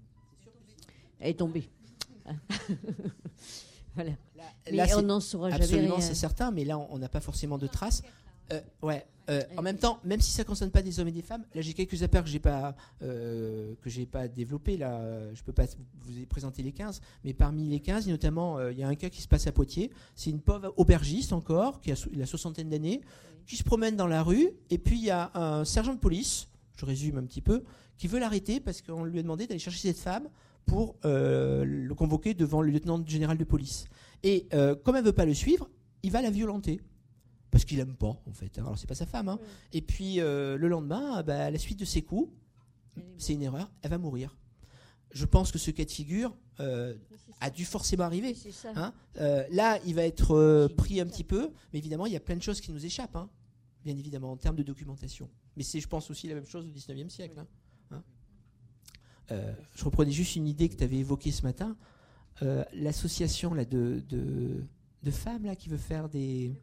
[1.20, 1.68] Elle est tombée.
[3.96, 4.12] voilà.
[4.36, 7.10] Là, Mais là, c'est- on n'en saura jamais Absolument, c'est certain, mais là, on n'a
[7.10, 8.02] pas forcément de traces.
[8.52, 9.06] Euh, ouais.
[9.30, 11.62] euh, en même temps, même si ça concerne pas des hommes et des femmes, là
[11.62, 14.76] j'ai quelques affaires que j'ai pas euh, que j'ai pas développées.
[14.76, 15.64] Là, euh, je peux pas
[16.02, 18.84] vous présenter les 15, mais parmi les 15, il y a notamment euh, il y
[18.84, 19.89] a un cas qui se passe à Poitiers.
[20.16, 23.00] C'est une pauvre aubergiste encore qui a la soixantaine d'années,
[23.48, 26.50] qui se promène dans la rue, et puis il y a un sergent de police,
[26.76, 27.64] je résume un petit peu,
[27.98, 30.28] qui veut l'arrêter parce qu'on lui a demandé d'aller chercher cette femme
[30.66, 33.86] pour euh, le convoquer devant le lieutenant général de police.
[34.24, 35.70] Et euh, comme elle veut pas le suivre,
[36.03, 36.80] il va la violenter.
[37.49, 38.57] Parce qu'il aime pas, en fait.
[38.59, 39.28] Alors, c'est pas sa femme.
[39.28, 39.39] hein.
[39.74, 42.32] Et puis, euh, le lendemain, bah, à la suite de ses coups,
[43.18, 44.38] c'est une erreur, elle va mourir.
[45.12, 46.36] Je pense que ce cas de figure
[47.41, 48.36] a dû forcément arriver.
[48.76, 48.93] Hein.
[49.51, 52.41] Là, il va être pris un petit peu, mais évidemment, il y a plein de
[52.41, 53.30] choses qui nous échappent, hein,
[53.84, 55.30] bien évidemment, en termes de documentation.
[55.57, 57.38] Mais c'est, je pense, aussi la même chose au 19e siècle.
[57.39, 57.47] hein.
[59.32, 61.76] Euh, je reprenais juste une idée que tu avais évoquée ce matin.
[62.42, 66.54] Euh, l'association de, de, femmes là, qui veut faire des.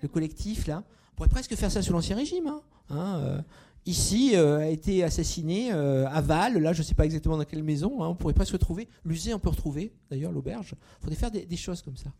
[0.00, 0.84] Le collectif, là.
[1.12, 2.46] On pourrait presque faire ça sous l'Ancien Régime.
[2.46, 2.62] hein.
[2.90, 3.42] Hein, euh,
[3.84, 8.02] ici, a été assassiné à Val, là, je ne sais pas exactement dans quelle maison.
[8.02, 8.88] hein, on pourrait presque retrouver.
[9.04, 10.74] L'usée, on peut retrouver, d'ailleurs, l'auberge.
[10.74, 12.12] Il faudrait faire des, choses comme ça.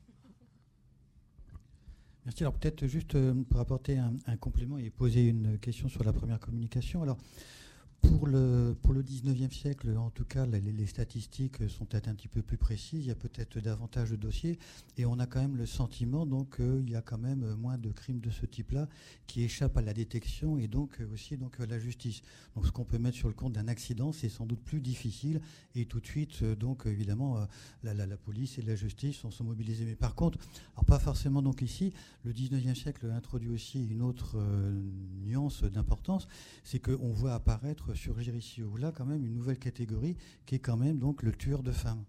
[2.25, 2.43] Merci.
[2.43, 6.39] Alors peut-être juste pour apporter un, un complément et poser une question sur la première
[6.41, 7.03] communication.
[7.03, 7.17] Alors
[8.01, 12.29] pour le, pour le 19e siècle, en tout cas, les, statistiques sont peut-être un petit
[12.29, 13.05] peu plus précises.
[13.05, 14.59] Il y a peut-être davantage de dossiers
[14.97, 18.21] et on a quand même le sentiment qu'il y a quand même moins de crimes
[18.21, 18.89] de ce type-là
[19.27, 22.23] qui échappent à la détection et donc aussi donc à la justice.
[22.55, 25.41] Donc ce qu'on peut mettre sur le compte d'un accident, c'est sans doute plus difficile
[25.75, 27.47] et tout de suite donc évidemment
[27.83, 29.85] la, la- police et la justice sont, sont mobilisés.
[29.85, 30.39] Mais par contre,
[30.75, 31.93] alors pas forcément donc ici,
[32.25, 34.83] le 19e siècle introduit aussi une autre euh,
[35.25, 36.29] nuance d'importance,
[36.65, 40.17] c'est qu'on voit apparaître, surgir ici ou là quand même une nouvelle catégorie
[40.47, 42.05] qui est quand même donc le tueur de femmes.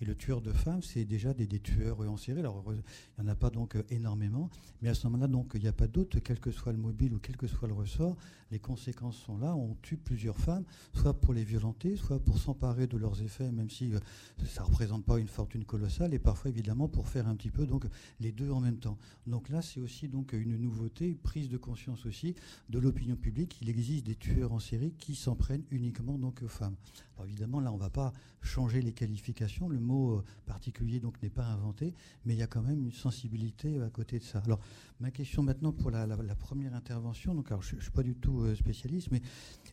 [0.00, 2.40] Et le tueur de femmes, c'est déjà des, tueurs en série.
[2.40, 4.48] Alors, il n'y en a pas donc euh, énormément,
[4.80, 7.14] mais à ce moment-là, donc, il n'y a pas doute, quel que soit le mobile
[7.14, 8.16] ou quel que soit le ressort,
[8.50, 9.54] les conséquences sont là.
[9.54, 13.70] On tue plusieurs femmes, soit pour les violenter, soit pour s'emparer de leurs effets, même
[13.70, 13.98] si euh,
[14.46, 17.66] ça ne représente pas une fortune colossale, et parfois évidemment pour faire un petit peu
[17.66, 17.86] donc
[18.20, 18.98] les deux en même temps.
[19.26, 22.34] Donc là, c'est aussi donc une nouveauté, prise de conscience aussi
[22.68, 23.58] de l'opinion publique.
[23.62, 26.76] Il existe des tueurs en série qui s'en prennent uniquement donc aux femmes.
[27.18, 28.12] Alors évidemment, là, on ne va pas
[28.42, 29.68] changer les qualifications.
[29.68, 31.94] Le mot euh, particulier donc n'est pas inventé,
[32.24, 34.38] mais il y a quand même une sensibilité à côté de ça.
[34.44, 34.60] Alors
[35.00, 36.06] ma question maintenant pour la,
[36.36, 37.34] première intervention.
[37.34, 39.20] Donc alors je, ne suis pas du tout euh, spécialiste, mais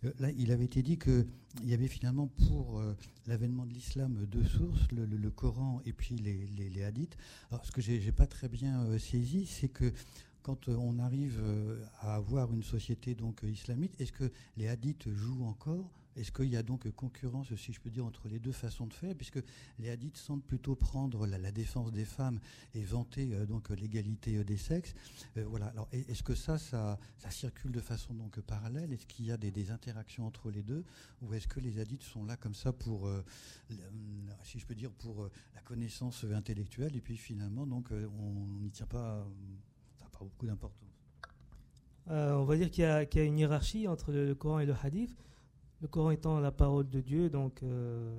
[0.03, 1.27] euh, là, il avait été dit que
[1.63, 6.15] il y avait finalement pour euh, l'avènement de l'islam deux sources, le, Coran et puis
[6.15, 7.15] les, hadiths.
[7.51, 9.93] Alors ce que j'ai pas très bien euh, saisi, c'est que
[10.45, 14.67] quand euh, on arrive euh, à avoir une société donc euh, islamite, est-ce que les
[14.67, 18.39] hadiths jouent encore Est-ce qu'il y a donc concurrence, si je peux dire, entre les
[18.39, 19.39] deux façons de faire, puisque
[19.79, 22.39] les hadiths semblent plutôt prendre la, défense des femmes
[22.73, 24.95] et vanter euh, donc l'égalité euh, des sexes.
[25.37, 25.67] Euh, voilà.
[25.67, 26.97] Alors est- est-ce que ça, ça,
[27.29, 28.93] circule de façon donc parallèle?
[28.93, 30.85] Est-ce qu'il y a des, interactions entre les deux,
[31.21, 33.09] ou est-ce que les hadiths sont là comme ça pour,
[34.43, 38.85] si je peux dire, pour la connaissance intellectuelle, et puis finalement donc on n'y tient
[38.85, 39.25] pas,
[40.19, 40.87] beaucoup d'importance?
[42.07, 45.17] On va dire qu'il y, a- une hiérarchie entre le Coran et le Hadith.
[45.85, 48.11] Le Coran étant la parole de Dieu, donc euh,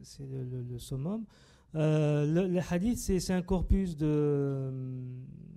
[0.00, 1.26] c'est le, le- le summum.
[1.74, 4.70] Euh, le, Hadith, c'est un corpus de,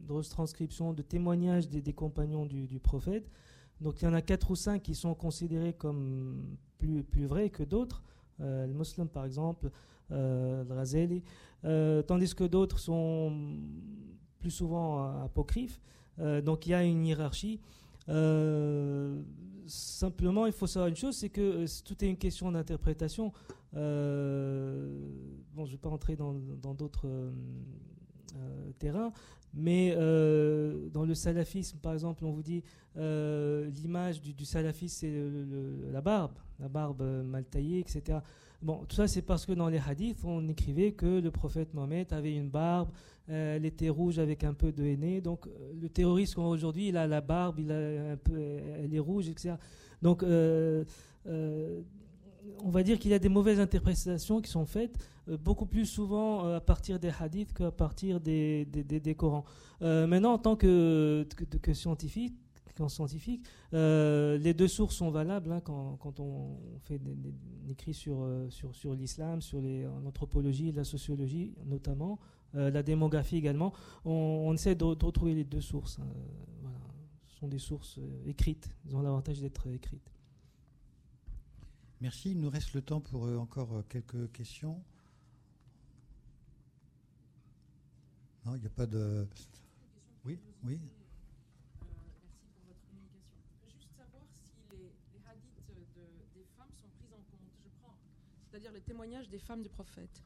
[0.05, 3.31] de retranscription, de témoignages des, compagnons du, prophète.
[3.79, 7.63] Donc il y en a quatre ou cinq qui sont considérés comme plus, vrais que
[7.63, 8.03] d'autres.
[8.41, 9.71] Euh, le Muslim, par exemple,
[10.11, 11.23] euh, le Razali.
[11.63, 13.31] Euh, tandis que d'autres sont
[14.39, 15.79] plus souvent apocryphes.
[16.17, 17.61] Donc il y a une hiérarchie.
[18.09, 19.21] Euh,
[19.67, 23.31] simplement, il faut savoir une chose, c'est que euh, tout est une question d'interprétation.
[23.75, 25.09] Euh,
[25.53, 26.33] bon, je ne vais pas entrer dans
[26.73, 27.07] d'autres
[28.79, 29.13] terrains,
[29.55, 32.61] mais euh, dans le salafisme, par exemple, on vous dit
[32.97, 35.13] euh, l'image du, du salafisme, c'est
[35.91, 38.19] la barbe, la barbe euh, mal taillée, etc.
[38.61, 42.11] Bon, tout ça, c'est parce que dans les hadiths, on écrivait que le prophète Mohammed
[42.11, 42.89] avait une barbe,
[43.29, 45.21] euh, elle était rouge avec un peu de henné.
[45.21, 45.47] Donc,
[45.79, 49.55] le terroriste qu'on voit aujourd'hui, il a la barbe, il a elle est rouge, etc.
[50.01, 50.23] Donc,
[52.59, 55.85] on va dire qu'il y a des mauvaises interprétations qui sont faites euh, beaucoup plus
[55.85, 59.45] souvent euh, à partir des hadiths qu'à partir des, des, Corans.
[59.81, 62.33] Euh, maintenant, en tant que, que, que scientifique.
[63.73, 67.15] Euh, les deux sources sont valables hein, quand, on fait des,
[67.69, 69.61] écrits sur, sur, l'islam, sur
[70.03, 72.19] l'anthropologie, la sociologie notamment,
[72.53, 73.71] la démographie également.
[74.03, 75.99] On, essaie de, retrouver les deux sources.
[75.99, 76.07] Hein.
[77.27, 80.14] Ce sont des sources écrites, ils ont l'avantage d'être écrites.
[82.05, 82.29] Merci.
[82.33, 84.79] Il nous reste le temps pour encore quelques questions.
[88.45, 89.27] Non, il n'y a pas de.
[90.23, 90.75] Oui, oui.
[90.75, 90.79] Euh,
[91.81, 93.41] merci pour votre communication.
[93.57, 96.03] Je veux juste savoir si les, les hadiths de,
[96.35, 97.49] des femmes sont pris en compte.
[97.63, 97.97] Je prends,
[98.51, 100.21] c'est-à-dire les témoignages des femmes du prophète.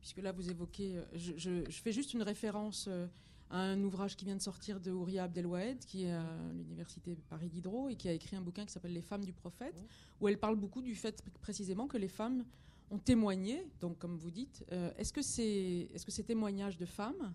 [0.00, 0.98] Puisque là, vous évoquez.
[1.12, 3.06] Je, je, je fais juste une référence euh,
[3.50, 7.88] un ouvrage qui vient de sortir de Ouria Abdelwahed, qui est à l'université Paris Diderot,
[7.88, 9.82] et qui a écrit un bouquin qui s'appelle Les femmes du prophète,
[10.20, 12.44] où elle parle beaucoup du fait précisément que les femmes
[12.90, 14.64] ont témoigné, donc comme vous dites.
[14.72, 17.34] Euh, est-ce que, c'est, est-ce ces témoignages de femmes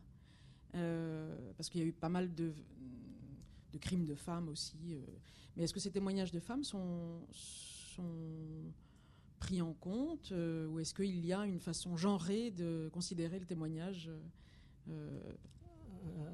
[0.75, 2.51] euh, parce qu'il y a eu pas mal de,
[3.79, 4.77] crimes de femmes aussi.
[4.89, 5.01] Euh,
[5.55, 7.21] mais est-ce que ces témoignages de femmes sont,
[9.37, 14.09] pris en compte ou est-ce qu'il y a une façon genrée de considérer le témoignage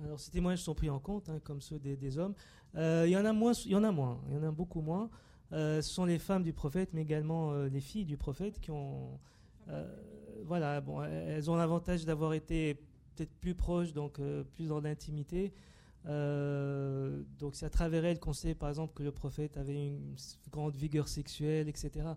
[0.03, 2.33] alors ces témoignages sont pris en compte, hein, comme ceux des, hommes.
[2.75, 4.51] Euh, il y en a moins, il y en a moins, il y en a
[4.51, 5.09] beaucoup moins.
[5.51, 8.71] Euh, ce sont les femmes du prophète, mais également euh, les filles du prophète qui
[8.71, 9.19] ont,
[10.45, 12.75] voilà, bon, elles ont l'avantage d'avoir été
[13.15, 14.19] peut-être plus proches, donc
[14.55, 15.53] plus dans l'intimité.
[16.05, 20.15] donc c'est à travers elles qu'on sait, par exemple, que le prophète avait une
[20.51, 22.15] grande vigueur sexuelle, etc.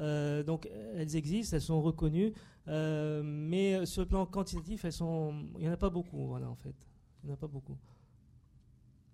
[0.00, 2.32] Euh, donc elles existent, elles sont reconnues,
[2.68, 6.74] euh, mais sur le plan quantitatif, il n'y en a pas beaucoup, voilà en fait,
[7.22, 7.76] il n'y en a pas beaucoup.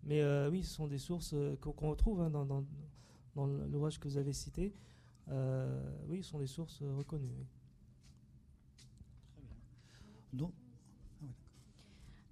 [0.03, 2.65] Mais euh, oui, ce sont des sources qu'on retrouve hein, dans, dans,
[3.35, 4.73] dans l'ouvrage que vous avez cité.
[6.09, 7.33] oui, ce sont des sources reconnues.
[7.39, 7.47] Oui.
[9.89, 10.17] Très bien.
[10.33, 10.53] Donc,
[11.21, 11.33] ah ouais,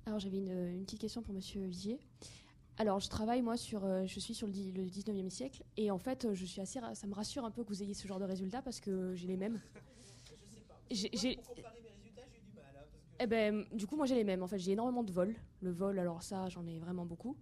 [0.07, 1.99] Alors j'avais une, une, petite question pour Monsieur Vigier.
[2.77, 3.85] Alors, je travaille, moi, sur.
[3.85, 5.62] Euh, je suis sur le, le 19e siècle.
[5.77, 6.81] Et en fait, je suis assez.
[6.95, 9.29] Ça me rassure un peu que vous ayez ce genre de résultats parce que j'ai
[9.29, 9.61] les mêmes.
[10.91, 11.07] Je
[13.21, 14.43] Eh ben, du coup, moi, j'ai les mêmes.
[14.43, 15.35] En fait, j'ai énormément de vols.
[15.61, 17.37] Le vol, alors ça, j'en ai vraiment beaucoup.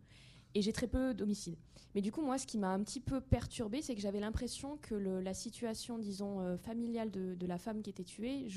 [0.55, 1.57] Et j'ai très peu d'homicides.
[1.95, 4.77] Mais du coup, moi, ce qui m'a un petit peu perturbé, c'est que j'avais l'impression
[4.79, 8.49] que la situation, disons, euh, familiale de, la femme qui était tuée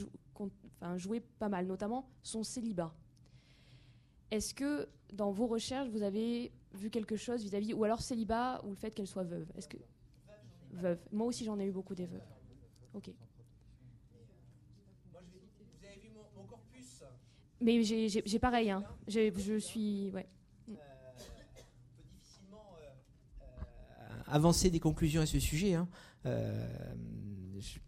[0.95, 2.93] jouait pas mal, notamment son célibat.
[4.31, 8.61] Est-ce que dans vos recherches, vous avez vu quelque chose vis-à-vis, -vis, ou alors célibat,
[8.65, 9.47] ou le fait qu'elle soit veuve?
[9.55, 9.77] Est-ce que
[10.71, 10.99] veuve?
[11.11, 12.27] Moi aussi, j'en ai eu beaucoup des veuves.
[12.93, 13.11] Ok.
[15.11, 15.39] Moi, je vais,
[15.77, 17.03] vous avez vu mon, mon corpus
[17.61, 18.69] Mais j'ai pareil.
[18.69, 18.83] Hein.
[19.07, 20.27] Je suis, ouais.
[20.69, 23.43] Euh, on peut difficilement euh,
[24.01, 25.73] euh, avancer des conclusions à ce sujet.
[25.73, 25.87] Hein.
[26.25, 26.67] Euh,
[27.59, 27.79] je,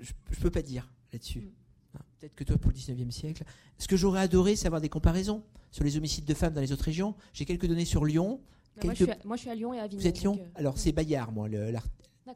[0.00, 1.40] je, peux pas dire là-dessus.
[1.40, 1.98] Mm.
[2.18, 3.44] Peut-être que toi, pour le 19e siècle.
[3.78, 6.72] Ce que j'aurais adoré, c'est avoir des comparaisons sur les homicides de femmes dans les
[6.72, 7.14] autres régions.
[7.32, 8.40] J'ai quelques données sur Lyon.
[8.80, 8.84] Quelques...
[8.84, 10.00] Moi, je à, moi, je suis à, Lyon et à Avignon.
[10.00, 10.48] Vous êtes Lyon euh...
[10.54, 11.48] Alors, c'est Bayard, moi.
[11.48, 11.72] Le,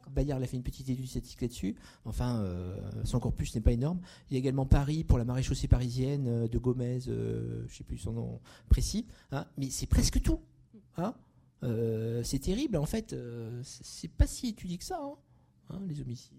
[0.09, 1.75] Bayard a fait une petite étude statistique là-dessus.
[2.05, 3.99] Enfin, euh, son corpus n'est pas énorme.
[4.29, 7.77] Il y a également Paris pour la maréchaussée parisienne euh, de Gomez, euh, je ne
[7.77, 9.05] sais plus son nom précis.
[9.31, 10.39] Hein, mais c'est presque tout.
[10.97, 11.13] Hein
[12.23, 12.77] c'est terrible.
[12.77, 13.15] En fait,
[13.63, 15.15] c'est pas si étudié que ça, hein,
[15.71, 16.37] hein les homicides.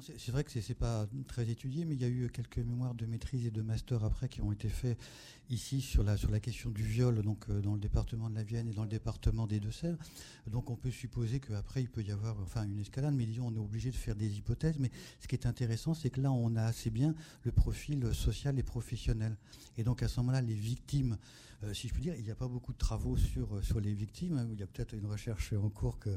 [0.00, 3.04] C'est vrai que c'est pas très étudié, mais il y a eu quelques mémoires de
[3.04, 4.98] maîtrise et de master après qui ont été faits
[5.50, 8.42] ici sur la, sur la question du viol, donc euh, dans le département de la
[8.42, 9.98] Vienne et dans le département des Deux-Sèvres.
[10.46, 13.54] Donc on peut supposer qu'après il peut y avoir enfin une escalade, mais disons on
[13.54, 14.78] est obligé de faire des hypothèses.
[14.78, 14.90] Mais
[15.20, 18.62] ce qui est intéressant, c'est que là on a assez bien le profil social et
[18.62, 19.36] professionnel.
[19.76, 21.18] Et donc à ce moment-là, les victimes,
[21.64, 23.94] euh, si je puis dire, il n'y a pas beaucoup de travaux sur, sur les
[23.94, 24.38] victimes.
[24.38, 26.10] Hein, il y a peut-être une recherche en cours que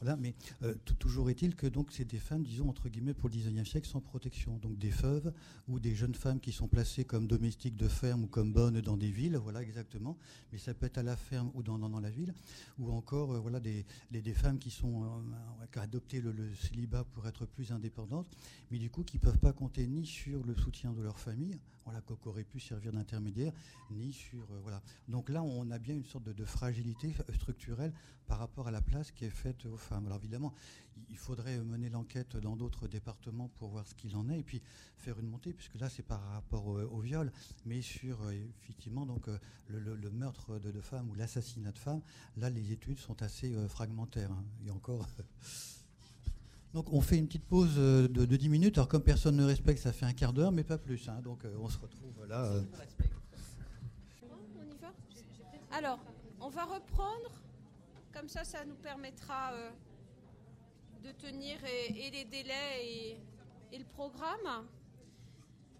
[0.00, 3.34] voilà, mais euh, toujours est-il que donc c'est des femmes, disons entre guillemets pour le
[3.34, 5.32] 19e siècle sans protection, donc des veuves
[5.68, 8.96] ou des jeunes femmes qui sont placées comme domestiques de ferme ou comme bonnes dans
[8.96, 10.16] des villes, voilà exactement,
[10.52, 12.34] mais ça peut être à la ferme ou dans, dans, la ville,
[12.78, 17.04] ou encore euh, voilà des, des femmes qui sont euh, qui ont adopté le, célibat
[17.04, 18.36] pour être plus indépendantes,
[18.70, 22.00] mais du coup qui peuvent pas compter ni sur le soutien de leur famille, voilà
[22.00, 23.52] qu'aurait pu servir d'intermédiaire,
[23.90, 24.82] ni sur euh, voilà.
[25.08, 27.92] Donc là on a bien une sorte de, fragilité structurelle
[28.26, 30.06] par rapport à la place qui est faite aux femmes.
[30.06, 30.54] Alors évidemment,
[31.08, 34.62] il faudrait mener l'enquête dans d'autres départements pour voir ce qu'il en est et puis
[34.96, 37.32] faire une montée, puisque là c'est par rapport au, viol,
[37.64, 42.02] mais sur euh, effectivement donc euh, le, meurtre de, femmes ou l'assassinat de femmes,
[42.36, 44.32] là les études sont assez fragmentaires.
[44.32, 44.44] Hein.
[44.66, 45.06] Et encore.
[46.74, 48.78] Donc on fait une petite pause de, de, 10 minutes.
[48.78, 51.08] Alors comme personne ne respecte, ça fait un quart d'heure, mais pas plus.
[51.08, 51.20] Hein.
[51.22, 52.50] Donc on se retrouve là.
[54.22, 54.92] On y va
[55.72, 55.98] Alors,
[56.40, 57.30] on va reprendre.
[58.12, 59.70] Comme ça, ça nous permettra euh,
[61.02, 63.18] de tenir et, et, les délais et,
[63.72, 64.66] et, le programme.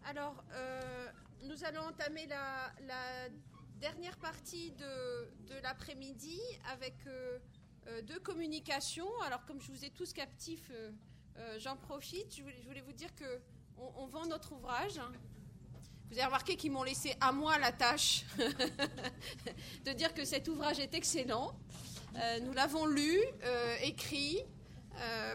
[0.06, 1.06] Alors, euh,
[1.44, 3.28] nous allons entamer la, la
[3.80, 6.40] dernière partie de, de l'après-midi
[6.72, 6.94] avec
[7.88, 9.10] euh, deux communications.
[9.26, 10.90] Alors, comme je vous ai tous captifs, euh,
[11.38, 12.36] euh, j'en profite.
[12.36, 13.40] Je voulais, vous dire que
[13.76, 15.00] on, vend notre ouvrage.
[16.08, 18.24] Vous avez remarqué qu'ils m'ont laissé à moi la tâche
[19.84, 21.58] de dire que cet ouvrage est excellent.
[22.42, 23.18] Nous l'avons lu,
[23.82, 24.42] écrit,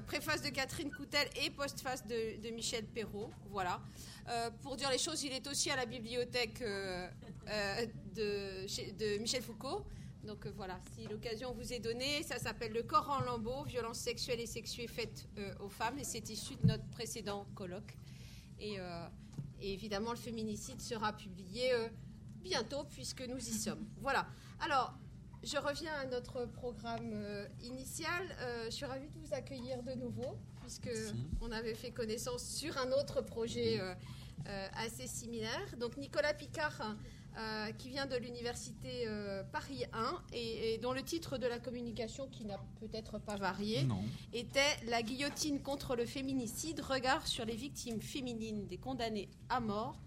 [0.06, 3.32] préface de Catherine Coutel et postface de, de Michel Perrault.
[3.50, 3.82] Voilà.
[4.62, 7.08] Pour dire les choses, il est aussi à la bibliothèque de,
[8.16, 9.84] de Michel Foucault.
[10.28, 14.00] Donc euh, voilà, si l'occasion vous est donnée, ça s'appelle Le corps en lambeaux, violences
[14.00, 17.98] sexuelles et sexuées faites euh, aux femmes, et c'est issu de notre précédent colloque.
[18.60, 19.08] Et, euh,
[19.62, 21.72] et évidemment, le féminicide sera publié
[22.42, 23.88] bientôt, puisque nous y sommes.
[24.02, 24.28] Voilà.
[24.60, 24.94] Alors,
[25.44, 28.24] je reviens à notre programme initial.
[28.66, 30.90] Je suis ravie de vous accueillir de nouveau, puisque
[31.42, 33.80] on avait fait connaissance sur un autre projet
[34.74, 35.76] assez similaire.
[35.80, 36.96] Donc, Nicolas Picard,
[37.38, 41.60] euh, qui vient de l'université euh, Paris 1, et, et dont le titre de la
[41.60, 44.02] communication, qui n'a peut-être pas varié, Non.
[44.34, 50.00] était La guillotine contre le féminicide, regard sur les victimes féminines des condamnés à mort,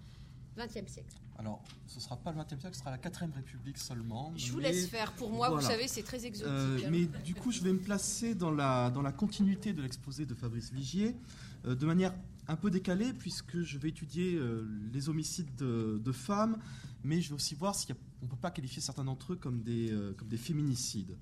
[0.58, 1.14] 20e siècle.
[1.38, 4.30] Alors, ce ne sera pas le 20e siècle, ce sera la 4ème République seulement.
[4.36, 5.12] Je vous mais- laisse faire.
[5.12, 5.62] Pour moi, Voilà.
[5.62, 6.52] vous savez, c'est très exotique.
[6.52, 10.26] Euh, mais du coup, je vais me placer dans la, dans la continuité de l'exposé
[10.26, 11.16] de Fabrice Vigier,
[11.64, 12.12] euh, de manière
[12.51, 16.59] un peu décalée, puisque je vais étudier euh, les homicides de, femmes,
[17.05, 19.62] mais je vais aussi voir si on ne peut pas qualifier certains d'entre eux comme
[19.62, 21.16] des, euh, féminicides.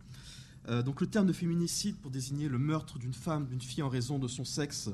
[0.68, 3.90] Euh, donc le terme de féminicide pour désigner le meurtre d'une femme, d'une fille en
[3.90, 4.90] raison de son sexe,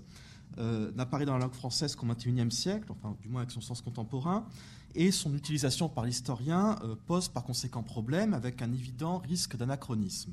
[0.94, 4.46] n'apparaît dans la langue française qu'au XXIe siècle, enfin du moins avec son sens contemporain,
[4.94, 10.32] et son utilisation par l'historien pose par conséquent problème avec un évident risque d'anachronisme.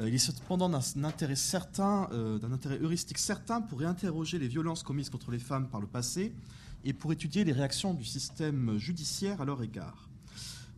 [0.00, 4.48] Euh, il est cependant d'un intérêt certain, euh, d'un intérêt heuristique certain pour réinterroger les
[4.48, 6.32] violences commises contre les femmes par le passé
[6.84, 10.08] et pour étudier les réactions du système judiciaire à leur égard.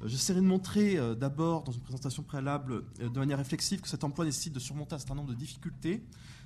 [0.03, 4.25] Euh, J'essaierai de montrer d'abord, dans une présentation préalable, de manière réflexive, que cet emploi
[4.25, 6.03] nécessite de surmonter un certain nombre de difficultés,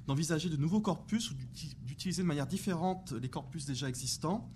[0.08, 4.48] d'envisager de nouveaux corpus ou d'uti- d'utiliser de manière différente les corpus déjà existants,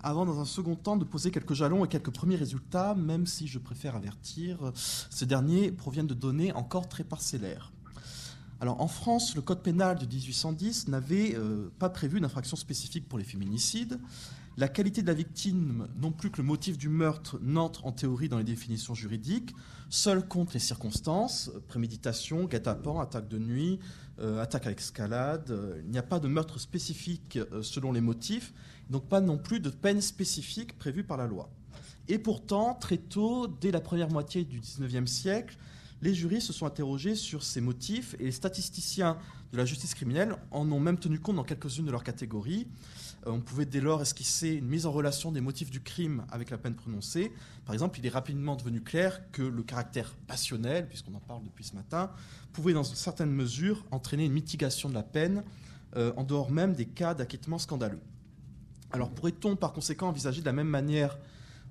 [0.00, 3.46] avant, dans un second temps, de poser quelques jalons et quelques premiers résultats, même si
[3.46, 7.72] je préfère avertir, ces derniers proviennent de données encore très parcellaires.
[8.60, 13.18] Alors, en France, le code pénal de 1810 n'avait euh, pas prévu d'infraction spécifique pour
[13.18, 14.00] les féminicides.
[14.58, 18.30] La qualité de la victime, non plus que le motif du meurtre, n'entre en théorie
[18.30, 19.54] dans les définitions juridiques.
[19.90, 23.78] Seul comptent les circonstances, préméditation, guet-apens, attaque de nuit,
[24.18, 25.50] euh, attaque à escalade.
[25.50, 28.54] Euh, Il n'y a pas de meurtre spécifique euh, selon les motifs,
[28.88, 31.50] donc pas non plus de peine spécifique prévue par la loi.
[32.08, 35.58] Et pourtant, très tôt, dès la première moitié du XIXe siècle,
[36.00, 39.18] les jurys se sont interrogés sur ces motifs et les statisticiens
[39.52, 42.66] de la justice criminelle en ont même tenu compte dans quelques-unes de leurs catégories.
[43.26, 46.50] Euh, on pouvait dès lors esquisser une mise en relation des motifs du crime avec
[46.50, 47.32] la peine prononcée.
[47.64, 51.64] Par exemple, il est rapidement devenu clair que le caractère passionnel, puisqu'on en parle depuis
[51.64, 52.10] ce matin,
[52.52, 55.42] pouvait dans une certaine mesure entraîner une mitigation de la peine
[55.96, 58.00] euh, en dehors même des cas d'acquittement scandaleux.
[58.92, 61.18] Alors pourrait-on par conséquent envisager de la même manière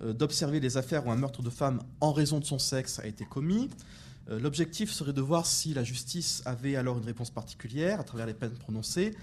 [0.02, 3.08] euh, d'observer les affaires où un meurtre de femme en raison de son sexe a
[3.08, 3.70] été commis?
[4.28, 8.34] L'objectif serait de voir si la justice avait alors une réponse particulière à travers les
[8.34, 9.14] peines prononcées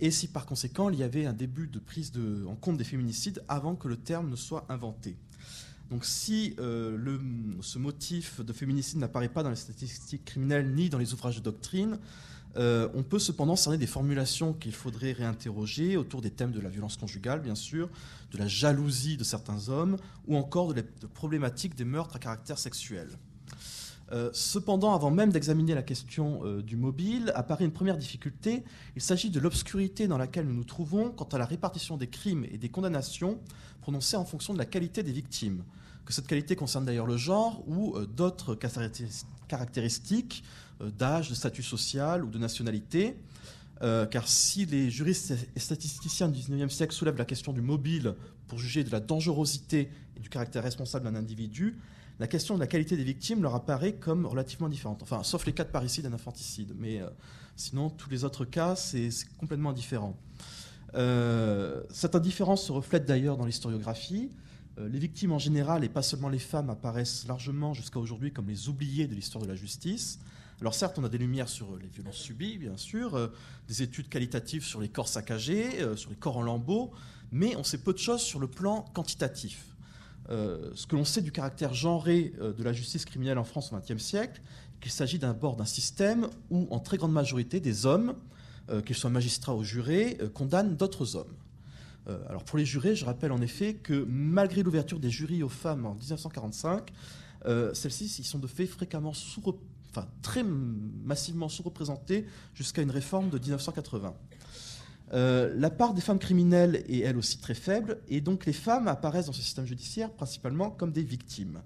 [0.00, 2.84] et si par conséquent il y avait un début de prise de- en compte des
[2.84, 5.16] féminicides avant que le terme ne soit inventé.
[5.90, 6.96] Donc si euh,
[7.62, 11.42] ce motif de féminicide n'apparaît pas dans les statistiques criminelles ni dans les ouvrages de
[11.42, 11.98] doctrine,
[12.56, 16.68] euh, on peut cependant cerner des formulations qu'il faudrait réinterroger autour des thèmes de la
[16.68, 17.88] violence conjugale, bien sûr,
[18.32, 19.96] de la jalousie de certains hommes,
[20.26, 23.08] ou encore de la de problématiques des meurtres à caractère sexuel.
[24.12, 28.64] Euh, cependant, avant même d'examiner la question euh, du mobile, apparaît une première difficulté.
[28.96, 32.44] Il s'agit de l'obscurité dans laquelle nous nous trouvons quant à la répartition des crimes
[32.50, 33.38] et des condamnations
[33.80, 35.62] prononcées en fonction de la qualité des victimes.
[36.04, 40.42] Que cette qualité concerne d'ailleurs le genre ou euh, d'autres caractéris- caractéristiques
[40.98, 43.16] d'âge, de statut social ou de nationalité.
[44.10, 48.14] Car si les juristes et statisticiens du 19e siècle soulèvent la question du mobile
[48.46, 51.78] pour juger de la dangerosité et du caractère responsable d'un individu,
[52.20, 55.02] la question de la qualité des victimes leur apparaît comme relativement différente.
[55.02, 56.74] Enfin, sauf les cas de parricide et d'infanticide.
[56.78, 57.08] Mais euh,
[57.56, 59.08] sinon, tous les autres cas, c'est
[59.38, 60.14] complètement différent.
[60.94, 64.28] Euh, cette indifférence se reflète d'ailleurs dans l'historiographie.
[64.78, 68.48] Euh, les victimes en général, et pas seulement les femmes, apparaissent largement jusqu'à aujourd'hui comme
[68.48, 70.18] les oubliés de l'histoire de la justice.
[70.60, 73.30] Alors certes, on a des lumières sur les violences subies, bien sûr,
[73.66, 76.90] des études qualitatives sur les corps saccagés, sur les corps en lambeaux,
[77.32, 79.70] mais on sait peu de choses sur le plan quantitatif.
[80.30, 83.72] Euh, ce que l'on sait du caractère genré euh, de la justice criminelle en France
[83.72, 84.40] au XXe siècle,
[84.80, 88.14] qu'il s'agit d'abord d'un système où, en très grande majorité, des hommes,
[88.70, 91.34] euh, qu'ils soient magistrats ou jurés, condamnent d'autres hommes.
[92.28, 95.86] Alors pour les jurés, je rappelle en effet que malgré l'ouverture des jurys aux femmes
[95.86, 96.90] en 1945,
[97.46, 99.42] euh, celles-ci sont de fait fréquemment sous,
[99.90, 104.14] enfin, très massivement sous-représentées jusqu'à une réforme de 1980.
[105.12, 108.88] Euh, la part des femmes criminelles est elle aussi très faible, et donc les femmes
[108.88, 111.60] apparaissent dans ce système judiciaire principalement comme des victimes.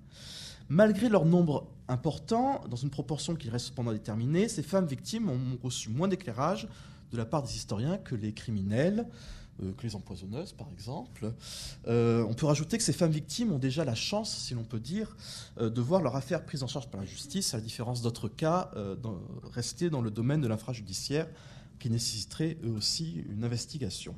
[0.69, 5.59] Malgré leur nombre important, dans une proportion qui reste cependant déterminée, ces femmes victimes ont
[5.63, 6.69] reçu moins d'éclairage
[7.13, 9.07] de la part des historiens que les criminels,
[9.63, 11.35] euh, que les empoisonneuses par exemple.
[11.87, 14.81] Euh, on peut rajouter que ces femmes victimes ont déjà la chance, si l'on peut
[14.81, 15.15] dire,
[15.61, 18.71] de voir leur affaire prise en charge par la justice, à la différence d'autres cas
[19.53, 21.29] restés dans le domaine de l'infrajudiciaire
[21.79, 24.15] qui nécessiterait eux aussi une investigation.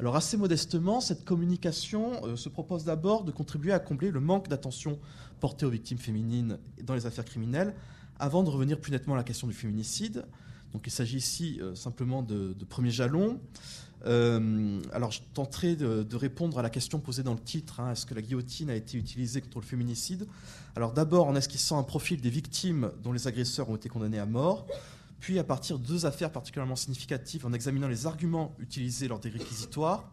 [0.00, 4.48] Alors assez modestement, cette communication euh, se propose d'abord de contribuer à combler le manque
[4.48, 4.98] d'attention
[5.38, 7.74] porté aux victimes féminines dans les affaires criminelles,
[8.18, 10.24] avant de revenir plus nettement à la question du féminicide.
[10.72, 13.38] Donc il s'agit ici euh, simplement de, premiers jalons.
[14.06, 18.04] Euh, alors je tenterai de, répondre à la question posée dans le titre, hein, est-ce
[18.04, 20.26] que la guillotine a été utilisée contre le féminicide?
[20.74, 24.26] Alors d'abord en esquissant un profil des victimes dont les agresseurs ont été condamnés à
[24.26, 24.66] mort,
[25.24, 29.30] puis à partir de deux affaires particulièrement significatives, en examinant les arguments utilisés lors des
[29.30, 30.12] réquisitoires,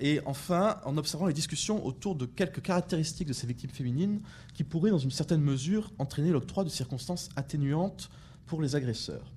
[0.00, 4.20] et enfin en observant les discussions autour de quelques caractéristiques de ces victimes féminines
[4.52, 8.10] qui pourraient, dans une certaine mesure, entraîner l'octroi de circonstances atténuantes
[8.46, 9.30] pour les agresseurs.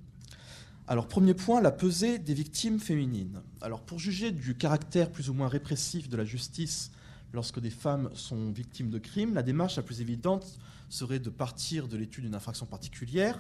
[0.88, 3.44] Alors, premier point, la pesée des victimes féminines.
[3.62, 6.90] Alors, pour juger du caractère plus ou moins répressif de la justice
[7.34, 10.58] lorsque des femmes sont victimes de crimes, la démarche la plus évidente
[10.90, 13.40] serait de partir de l'étude d'une infraction particulière,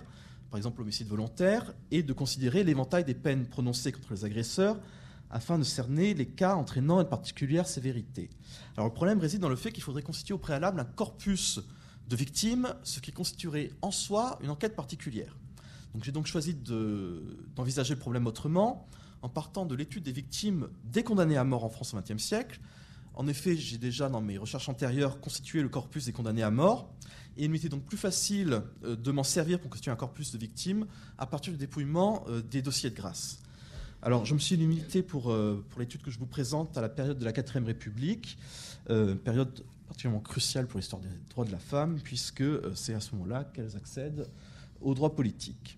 [0.50, 4.80] par exemple l'homicide volontaire, et de considérer l'éventail des peines prononcées contre les agresseurs
[5.30, 8.30] afin de cerner les cas entraînant une particulière sévérité.
[8.76, 11.60] Alors le problème réside dans le fait qu'il faudrait constituer au préalable un corpus
[12.08, 15.36] de victimes, ce qui constituerait en soi une enquête particulière.
[15.94, 18.88] Donc j'ai donc choisi d'envisager le problème autrement,
[19.22, 22.60] en partant de l'étude des victimes des condamnés à mort en France au XXe siècle.
[23.14, 26.94] En effet, j'ai déjà dans mes recherches antérieures constitué le corpus des condamnés à mort,
[27.38, 30.38] et il m'était donc plus facile euh, de m'en servir pour constituer un corpus de
[30.38, 33.40] victimes à partir du dépouillement euh, des dossiers de grâce.
[34.02, 36.90] Alors, je me suis limité pour, euh, pour l'étude que je vous présente à la
[36.90, 38.38] période de la 4 République,
[39.26, 43.44] période particulièrement cruciale pour l'histoire des droits de la femme, puisque c'est à ce moment-là
[43.44, 44.28] qu'elles accèdent
[44.82, 45.78] aux droits politiques.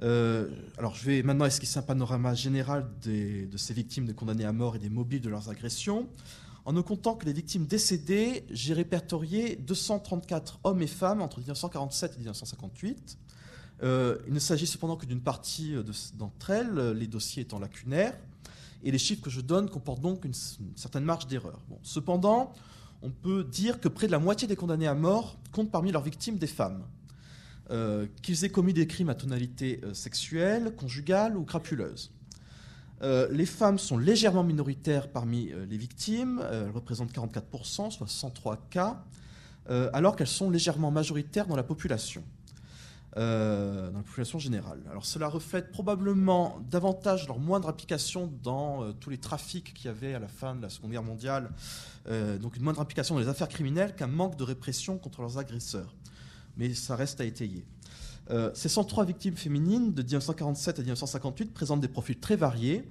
[0.00, 4.74] alors, je vais maintenant esquisser un panorama général de ces victimes de condamnés à mort
[4.74, 6.08] et des mobiles de leurs agressions.
[6.64, 12.14] En ne comptant que les victimes décédées, j'ai répertorié 234 hommes et femmes entre 1947
[12.14, 13.18] et 1958.
[13.82, 15.74] Euh, il ne s'agit cependant que d'une partie
[16.14, 18.16] d'entre elles, les dossiers étant lacunaires,
[18.82, 20.34] et les chiffres que je donne comportent donc une,
[20.76, 21.60] certaine marge d'erreur.
[21.82, 22.52] cependant,
[23.02, 26.02] on peut dire que près de la moitié des condamnés à mort comptent parmi leurs
[26.02, 26.82] victimes des femmes.
[27.70, 32.10] Euh, qu'ils aient commis des crimes à tonalité euh, sexuelle, conjugale ou crapuleuse.
[33.02, 38.56] Euh, les femmes sont légèrement minoritaires parmi euh, les victimes, elles représentent 44%, soit 103
[38.70, 39.02] cas,
[39.68, 42.22] euh, alors qu'elles sont légèrement majoritaires dans la population,
[43.16, 44.80] dans la population générale.
[44.90, 50.14] Alors cela reflète probablement davantage leur moindre application dans tous les trafics qu'il y avait
[50.14, 51.50] à la fin de la Seconde Guerre mondiale,
[52.40, 55.94] donc une moindre implication dans les affaires criminelles qu'un manque de répression contre leurs agresseurs.
[56.56, 57.64] Mais ça reste à étayer.
[58.30, 62.88] Euh, ces 103 victimes féminines de 1947 à 1958 présentent des profils très variés,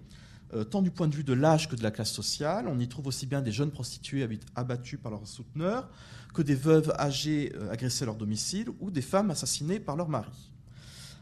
[0.53, 2.67] euh, tant du point de vue de l'âge que de la classe sociale.
[2.67, 5.89] On y trouve aussi bien des jeunes prostituées abattues par leurs souteneurs
[6.34, 10.09] que des veuves âgées euh, agressées à leur domicile ou des femmes assassinées par leur
[10.09, 10.51] mari.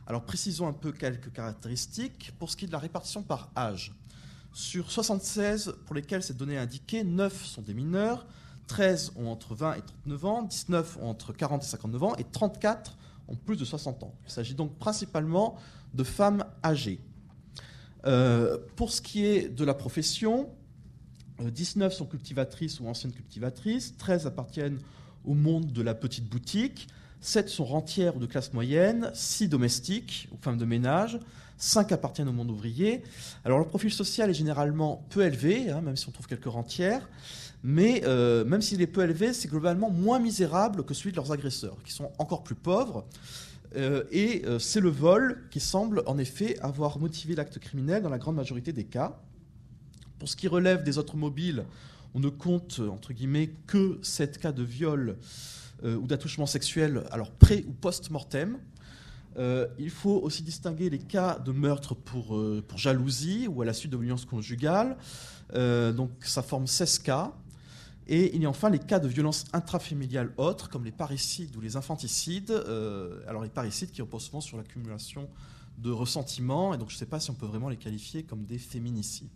[0.07, 3.93] Alors précisons un peu quelques caractéristiques pour ce qui est de la répartition par âge.
[4.51, 8.25] Sur 76 pour lesquels cette donnée est indiquée, 9 sont des mineurs,
[8.67, 12.25] 13 ont entre 20 et 39 ans, 19 ont entre 40 et 59 ans et
[12.25, 12.97] 34
[13.35, 14.13] plus de 60 ans.
[14.25, 15.57] Il s'agit donc principalement
[15.93, 16.99] de femmes âgées.
[18.05, 20.49] Euh, pour ce qui est de la profession,
[21.39, 24.79] 19 euh, sont cultivatrices ou anciennes cultivatrices, 13 appartiennent
[25.25, 26.87] au monde de la petite boutique,
[27.19, 31.19] 7 sont rentières ou de classe moyenne, 6 domestiques ou femmes de ménage,
[31.57, 33.03] 5 appartiennent au monde ouvrier.
[33.45, 37.07] Alors le profil social est généralement peu élevé, hein, même si on trouve quelques rentières
[37.63, 41.31] mais euh, même s'il est peu élevé, c'est globalement moins misérable que celui de leurs
[41.31, 43.05] agresseurs, qui sont encore plus pauvres.
[43.75, 48.09] Euh, et euh, c'est le vol qui semble en effet avoir motivé l'acte criminel dans
[48.09, 49.19] la grande majorité des cas.
[50.19, 51.65] Pour ce qui relève des autres mobiles,
[52.13, 55.17] on ne compte entre guillemets que 7 cas de viol
[55.83, 58.59] ou d'attouchement sexuel, alors pré ou post-mortem.
[59.79, 62.39] il faut aussi distinguer les cas de meurtre pour,
[62.75, 64.95] jalousie ou à la suite de violences conjugales.
[65.55, 67.33] donc ça forme 16 cas.
[68.13, 71.61] Et il y a enfin les cas de violences intrafamiliales autres, comme les parricides ou
[71.61, 72.51] les infanticides.
[72.51, 75.29] Euh, alors les parricides qui reposent souvent sur l'accumulation
[75.77, 78.43] de ressentiments, et donc je ne sais pas si on peut vraiment les qualifier comme
[78.43, 79.29] des féminicides.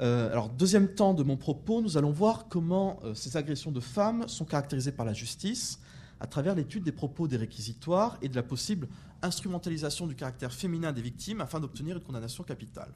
[0.00, 3.80] Euh, alors deuxième temps de mon propos, nous allons voir comment euh, ces agressions de
[3.80, 5.80] femmes sont caractérisées par la justice,
[6.20, 8.86] à travers l'étude des propos des réquisitoires et de la possible
[9.22, 12.92] instrumentalisation du caractère féminin des victimes afin d'obtenir une condamnation capitale.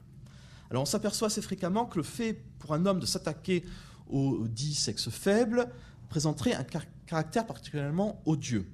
[0.69, 3.65] Alors on s'aperçoit assez fréquemment que le fait pour un homme de s'attaquer
[4.11, 5.67] au dit sexe faible
[6.09, 6.65] présenterait un
[7.05, 8.67] caractère particulièrement odieux.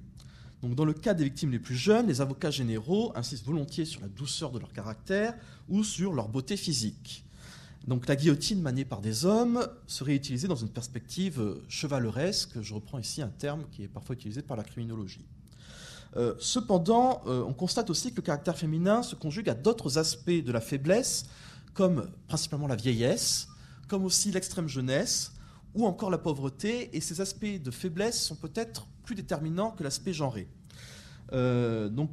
[0.62, 4.00] Donc, dans le cas des victimes les plus jeunes, les avocats généraux insistent volontiers sur
[4.00, 5.34] la douceur de leur caractère
[5.68, 7.24] ou sur leur beauté physique.
[7.86, 12.60] Donc, la guillotine maniée par des hommes serait utilisée dans une perspective chevaleresque.
[12.60, 15.24] Je reprends ici un terme qui est parfois utilisé par la criminologie.
[16.16, 20.30] Euh, cependant, euh, on constate aussi que le caractère féminin se conjugue à d'autres aspects
[20.30, 21.26] de la faiblesse,
[21.74, 23.48] comme principalement la vieillesse,
[23.88, 25.32] comme aussi l'extrême jeunesse,
[25.74, 30.12] ou encore la pauvreté, et ces aspects de faiblesse sont peut-être plus déterminants que l'aspect
[30.12, 30.48] genré.
[31.32, 32.10] Euh, donc,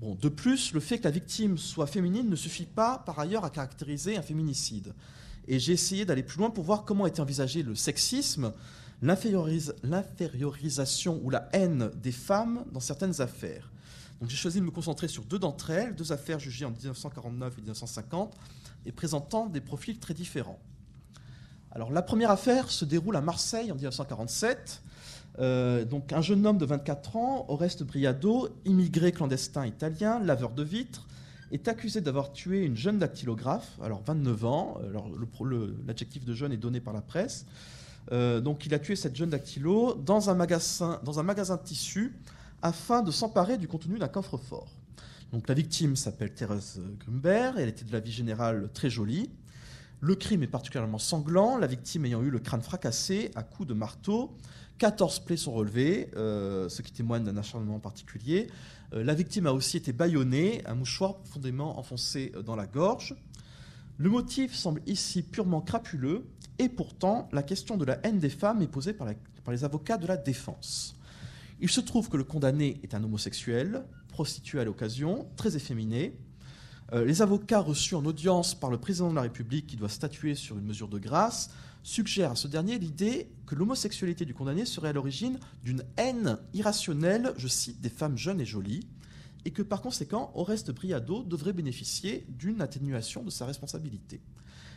[0.00, 3.44] bon, de plus, le fait que la victime soit féminine ne suffit pas par ailleurs
[3.44, 4.94] à caractériser un féminicide.
[5.48, 8.52] Et j'ai essayé d'aller plus loin pour voir comment était envisagé le sexisme
[9.02, 13.70] l'infériorisation ou la haine des femmes dans certaines affaires.
[14.20, 17.58] Donc j'ai choisi de me concentrer sur deux d'entre elles, deux affaires jugées en 1949
[17.58, 18.36] et 1950
[18.86, 20.58] et présentant des profils très différents.
[21.70, 24.82] Alors la première affaire se déroule à Marseille en 1947.
[25.38, 30.62] Euh, donc un jeune homme de 24 ans, Oreste Briado, immigré clandestin italien, laveur de
[30.62, 31.06] vitres,
[31.50, 34.78] est accusé d'avoir tué une jeune dactylographe, alors 29 ans,
[35.86, 37.46] l'adjectif de jeune est donné par la presse,
[38.10, 41.62] euh, donc il a tué cette jeune dactylo dans un magasin, dans un magasin de
[41.62, 42.14] tissus
[42.62, 44.68] afin de s'emparer du contenu d'un coffre-fort.
[45.32, 49.30] La victime s'appelle Thérèse Grumber, elle était de la vie générale très jolie.
[50.00, 53.72] Le crime est particulièrement sanglant, la victime ayant eu le crâne fracassé à coups de
[53.72, 54.36] marteau.
[54.76, 58.48] 14 plaies sont relevées, euh, ce qui témoigne d'un acharnement particulier.
[58.92, 63.16] Euh, la victime a aussi été bâillonnée, un mouchoir profondément enfoncé dans la gorge.
[63.96, 66.26] Le motif semble ici purement crapuleux,
[66.58, 69.08] et pourtant la question de la haine des femmes est posée par,
[69.48, 70.94] les avocats de la défense.
[71.60, 76.16] Il se trouve que le condamné est un homosexuel, prostitué à l'occasion, très efféminé.
[76.92, 80.36] Euh, les avocats reçus en audience par le président de la République, qui doit statuer
[80.36, 81.50] sur une mesure de grâce,
[81.82, 87.32] suggèrent à ce dernier l'idée que l'homosexualité du condamné serait à l'origine d'une haine irrationnelle,
[87.36, 88.86] je cite, des femmes jeunes et jolies,
[89.44, 94.20] et que par conséquent, Oreste Briado devrait bénéficier d'une atténuation de sa responsabilité.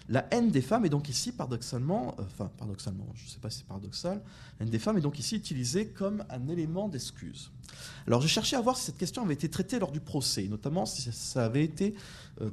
[0.08, 3.50] La haine des femmes est donc ici paradoxalement, euh, enfin paradoxalement, je ne sais pas
[3.50, 4.22] si c'est paradoxal,
[4.60, 7.52] la haine des femmes est donc ici utilisée comme un élément d'excuse.
[8.08, 10.86] Alors j'ai cherché à voir si cette question avait été traitée lors du procès, notamment
[10.86, 11.96] si ça avait été,
[12.42, 12.50] euh,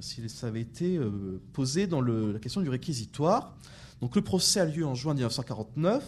[0.00, 3.56] si ça avait été euh, posé dans la question du réquisitoire.
[4.00, 6.04] Donc le procès a lieu en juin 1949.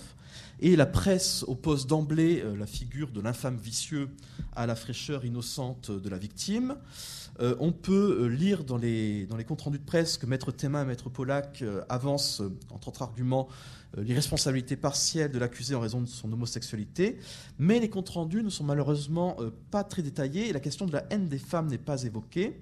[0.61, 4.11] Et la presse oppose d'emblée euh, la figure de l'infâme vicieux
[4.57, 6.77] à la fraîcheur innocente de la victime.
[7.41, 10.87] Euh, on peut euh, lire dans les, comptes rendus de presse que Maître Thémin et
[10.87, 13.49] Maître Pollack avancent, entre autres arguments,
[13.97, 17.19] l'irresponsabilité partielle de l'accusé en raison de son homosexualité.
[17.59, 19.37] Mais les comptes rendus ne sont malheureusement
[19.71, 22.61] pas très détaillés et la question de la haine des femmes n'est pas évoquée.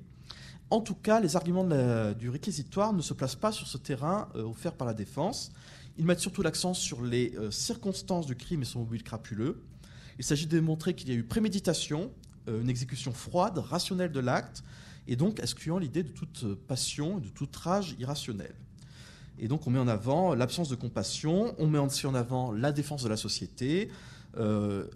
[0.71, 1.67] En tout cas, les arguments
[2.15, 5.51] du réquisitoire ne se placent pas sur ce terrain offert par la défense.
[5.99, 9.63] Ils mettent surtout l'accent sur les euh, circonstances du crime et son mobile crapuleux.
[10.19, 12.09] Il s'agit de démontrer qu'il y a eu préméditation, euh,
[12.49, 14.63] une exécution froide, rationnelle de l'acte,
[15.09, 18.55] et donc excluant l'idée de toute euh, passion, de toute rage irrationnelle.
[19.39, 22.73] Et donc on met en avant l'absence de compassion, on met aussi en avant la
[22.73, 23.91] défense de la société,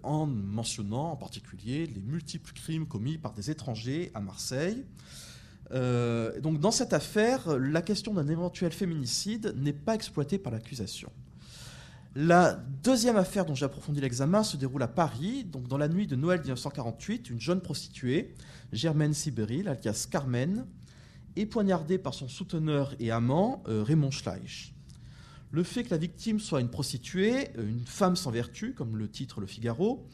[0.03, 4.85] en mentionnant en particulier les multiples crimes commis par des étrangers à Marseille.
[5.73, 11.11] Euh, donc dans cette affaire, la question d'un éventuel féminicide n'est pas exploitée par l'accusation.
[12.15, 15.45] La deuxième affaire dont j'ai approfondi l'examen se déroule à Paris.
[15.45, 18.35] Dans la nuit de Noël 1948, une jeune prostituée,
[18.73, 20.65] Germaine Sibéril, alias Carmen,
[21.37, 24.73] est poignardée par son souteneur et amant, euh, Raymond Schleich.
[25.51, 29.09] Le fait que la victime soit une prostituée, euh, une femme sans vertu, comme le
[29.09, 30.05] titre Le Figaro,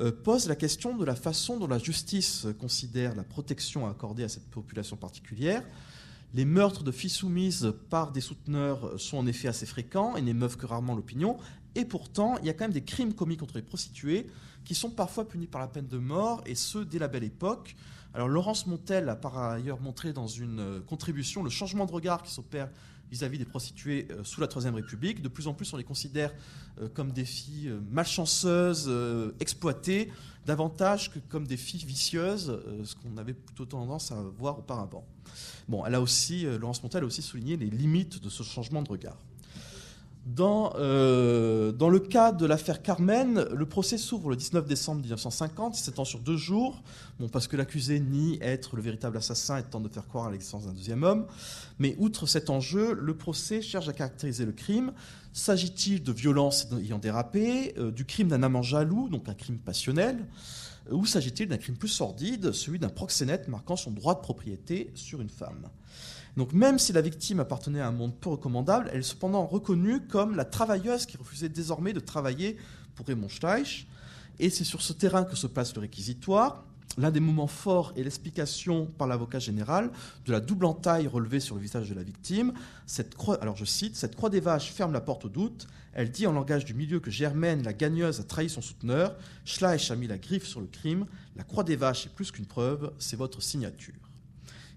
[0.00, 4.28] euh, pose la question de la façon dont la justice considère la protection accordée à
[4.30, 5.62] cette population particulière.
[6.34, 10.56] Les meurtres de filles soumises par des souteneurs sont en effet assez fréquents et n'émeuvent
[10.56, 11.36] que rarement l'opinion.
[11.74, 14.26] Et pourtant, il y a quand même des crimes commis contre les prostituées
[14.64, 17.76] qui sont parfois punis par la peine de mort, et ce, dès la belle époque.
[18.14, 22.22] Alors, Laurence Montel a par ailleurs montré dans une euh, contribution le changement de regard
[22.22, 22.70] qui s'opère
[23.10, 25.22] vis-à-vis des prostituées euh, sous la Troisième République.
[25.22, 26.32] De plus en plus, on les considère
[26.80, 28.90] euh, comme des filles euh, malchanceuses,
[29.40, 30.10] exploitées,
[30.46, 35.06] davantage que comme des filles vicieuses, ce qu'on avait plutôt tendance à voir auparavant.
[35.68, 39.18] Laurence Montel a aussi souligné les limites de ce changement de regard.
[40.24, 45.76] Dans, euh, dans le cas de l'affaire Carmen, le procès s'ouvre le 19 décembre 1950,
[45.76, 46.80] il s'étend sur deux jours,
[47.32, 50.66] parce que l'accusé nie être le véritable assassin et tente de faire croire à l'existence
[50.66, 51.26] d'un deuxième homme.
[51.80, 54.92] Mais outre cet enjeu, le procès cherche à caractériser le crime.
[55.32, 60.28] S'agit-il de violence ayant dérapé, euh, du crime d'un amant jaloux, donc un crime passionnel,
[60.90, 65.20] ou s'agit-il d'un crime plus sordide, celui d'un proxénète marquant son droit de propriété sur
[65.20, 65.68] une femme?
[66.36, 70.00] Donc même si la victime appartenait à un monde peu recommandable, elle est cependant reconnue
[70.00, 72.56] comme la travailleuse qui refusait désormais de travailler
[72.94, 73.86] pour Raymond Steich.
[74.38, 76.64] Et c'est sur ce terrain que se passe le réquisitoire.
[76.98, 79.90] L'un des moments forts est l'explication par l'avocat général
[80.26, 82.52] de la double entaille relevée sur le visage de la victime.
[82.86, 85.66] Cette alors je cite, Cette croix des vaches ferme la porte au doute.
[85.94, 89.14] Elle dit en langage du milieu que Germaine, la gagneuse, a trahi son souteneur.
[89.44, 91.06] Schleich a mis la griffe sur le crime.
[91.36, 94.11] La croix des vaches est plus qu'une preuve, c'est votre signature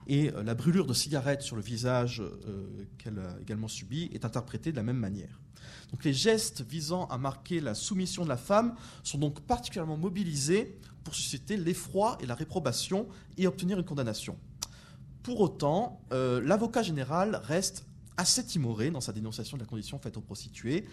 [0.08, 4.26] et euh, la brûlure de cigarette sur le visage euh, qu'elle a également subi est
[4.26, 5.42] interprétée de la même manière.
[5.92, 10.78] Donc les gestes visant à marquer la soumission de la femme sont donc particulièrement mobilisés
[11.04, 13.08] pour susciter l'effroi et la réprobation
[13.38, 14.38] et obtenir une condamnation.
[15.24, 17.86] Pour autant, euh, l'avocat général reste
[18.18, 20.86] assez timoré dans sa dénonciation de la condition faite aux prostituées,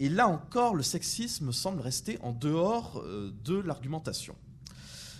[0.00, 3.04] et là encore, le sexisme semble rester en dehors
[3.44, 4.34] de l'argumentation.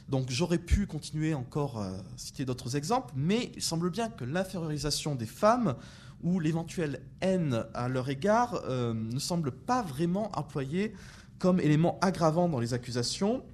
[0.08, 5.14] Donc j'aurais pu continuer encore à citer d'autres exemples, mais il semble bien que l'infériorisation
[5.14, 5.76] des femmes
[6.22, 10.94] ou l'éventuelle haine à leur égard euh, ne semble pas vraiment employée
[11.38, 13.44] comme élément aggravant dans les accusations,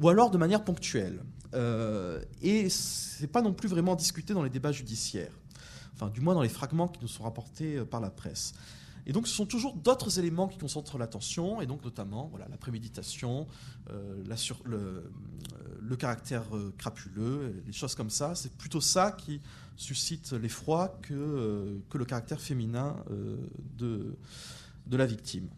[0.00, 1.22] ou alors de manière ponctuelle.
[1.54, 5.32] Euh, et ce n'est pas non plus vraiment discuté dans les débats judiciaires,
[5.94, 8.54] enfin du moins dans les fragments qui nous sont rapportés euh, par la presse.
[9.10, 13.48] Et donc, ce sont toujours d'autres éléments qui concentrent l'attention, et donc notamment la préméditation,
[13.90, 14.22] euh,
[14.68, 15.02] euh,
[15.80, 18.36] le, caractère euh, crapuleux, les choses comme ça.
[18.36, 19.40] C'est plutôt ça qui
[19.74, 22.98] suscite l'effroi que, le caractère féminin
[23.76, 24.16] de,
[24.86, 25.48] de la victime.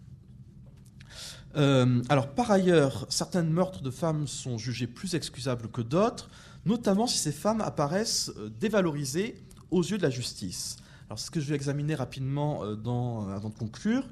[1.55, 6.31] alors, par ailleurs, certains meurtres de femmes sont jugés plus excusables que d'autres,
[6.65, 10.79] notamment si ces femmes apparaissent dévalorisées aux yeux de la justice.
[11.13, 14.03] Alors, ce que je vais examiner rapidement euh, euh, avant de conclure.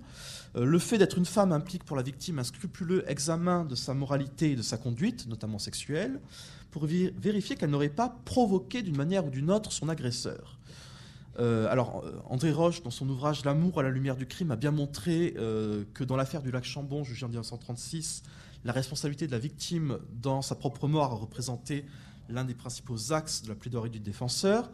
[0.55, 3.95] Euh, le fait d'être une femme implique pour la victime un scrupuleux examen de sa
[3.95, 6.21] moralité et de sa conduite, notamment sexuelle,
[6.71, 10.59] pour vérifier qu'elle n'aurait pas provoqué d'une manière ou d'une autre son agresseur.
[11.39, 15.35] alors, André Roche, dans son ouvrage L'amour à la lumière du crime, a bien montré
[15.95, 18.23] que dans l'affaire du lac Chambon, jugé en 1936,
[18.65, 21.87] la responsabilité de la victime dans sa propre mort a représenté
[22.29, 24.71] l'un des principaux axes de la plaidoirie du défenseur.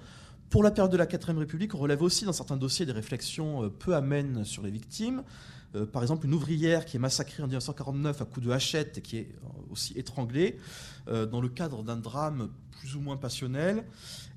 [0.50, 3.64] Pour la période de la 4 République, on relève aussi dans certains dossiers des réflexions
[3.64, 5.24] euh, peu amènes sur les victimes.
[5.74, 9.00] Euh, par exemple, une ouvrière qui est massacrée en 1949 à coups de hachette et
[9.02, 10.58] qui est euh, aussi étranglée
[11.30, 12.48] dans le cadre d'un drame
[12.80, 13.84] plus ou moins passionnel,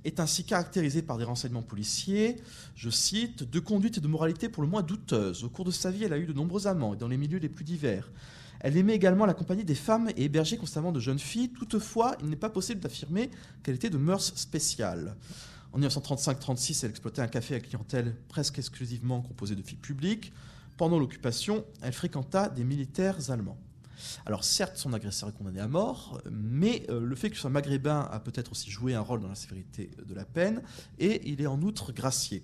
[0.06, 2.36] est ainsi caractérisée par des renseignements policiers,
[2.76, 5.44] je cite, de conduite et de moralité pour le moins douteuses.
[5.44, 7.40] Au cours de sa vie, elle a eu de nombreux amants et dans les milieux
[7.40, 8.12] les plus divers.
[8.60, 11.50] Elle aimait également la compagnie des femmes et hébergeait constamment de jeunes filles.
[11.50, 13.32] Toutefois, il n'est pas possible d'affirmer
[13.64, 15.16] qu'elle était de mœurs spéciales.
[15.74, 20.34] En 1935-36, elle exploitait un café à clientèle presque exclusivement composé de filles publiques.
[20.78, 23.58] Pendant l'occupation, elle fréquenta des militaires allemands.
[24.26, 28.08] Alors certes, son agresseur est condamné à mort, mais euh, le fait qu'il soit maghrébin
[28.12, 30.62] a peut-être aussi joué un rôle dans la sévérité de la peine,
[31.00, 32.44] et il est en outre gracié.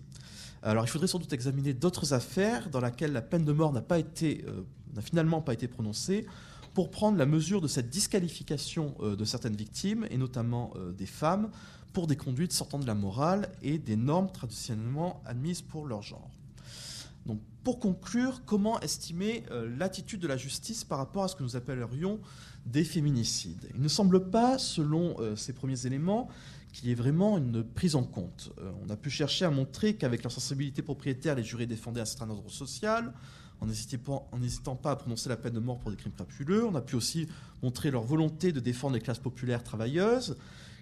[0.61, 3.84] Alors il faudrait sans doute examiner d'autres affaires dans lesquelles la peine de mort n'a
[3.91, 6.26] euh, n'a finalement pas été prononcée,
[6.73, 11.49] pour prendre la mesure de cette disqualification euh, de certaines victimes, et notamment des femmes,
[11.95, 16.30] pour des conduites sortant de la morale et des normes traditionnellement admises pour leur genre.
[17.26, 21.43] Donc, pour conclure, comment estimer euh, l'attitude de la justice par rapport à ce que
[21.43, 22.19] nous appellerions
[22.65, 23.69] des féminicides?
[23.73, 26.27] Il ne semble pas, selon euh, ces premiers éléments,
[26.73, 28.51] qu'il y ait vraiment une prise en compte.
[28.59, 32.05] Euh, on a pu chercher à montrer qu'avec leur sensibilité propriétaire, les jurés défendaient un
[32.05, 33.13] certain ordre social,
[33.61, 36.65] en n'hésitant pas à prononcer la peine de mort pour des crimes crapuleux.
[36.65, 37.30] On a pu aussi
[37.63, 40.35] montrer leur volonté de défendre les classes populaires travailleuses,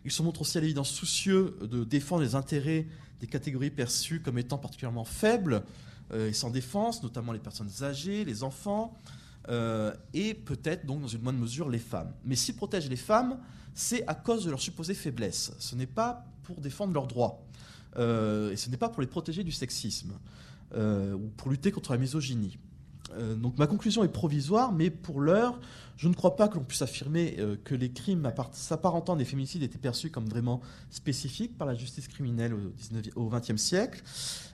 [0.06, 2.88] ils se montrent aussi à l'évidence soucieux de défendre les intérêts
[3.20, 5.64] des catégories perçues comme étant particulièrement faibles
[6.12, 8.94] euh, et sans défense, notamment les personnes âgées, les enfants,
[9.50, 12.12] euh, et peut-être donc dans une moindre mesure les femmes.
[12.26, 13.40] Mais s'ils protègent les femmes,
[13.74, 15.54] c'est à cause de leur supposée faiblesse.
[15.60, 17.46] Ce n'est pas pour défendre leurs droits.
[17.96, 20.14] Euh, et ce n'est pas pour les protéger du sexisme
[20.76, 22.58] ou pour lutter contre la misogynie.
[23.36, 25.60] Donc ma conclusion est provisoire, mais pour l'heure,
[25.98, 29.64] je ne crois pas que l'on puisse affirmer euh, que les crimes s'apparentant des féminicides
[29.64, 32.56] étaient perçus comme vraiment spécifiques par la justice criminelle
[33.16, 34.02] au XXe siècle.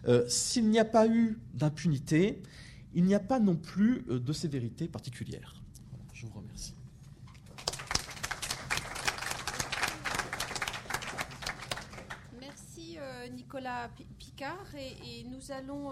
[0.08, 2.42] Euh, s'il n'y a pas eu d'impunité,
[2.94, 5.56] il n'y a pas non plus euh, de sévérité particulière.
[6.14, 6.74] je vous remercie.
[12.40, 12.98] Merci
[13.34, 15.92] Nicolas Picard et, nous allons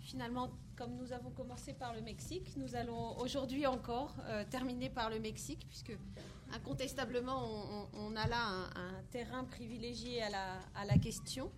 [0.00, 5.10] finalement, comme nous avons commencé par le Mexique, nous allons aujourd'hui encore euh, terminer par
[5.10, 5.96] le Mexique, puisque
[6.52, 11.50] incontestablement, on, a là un, terrain privilégié à la, question.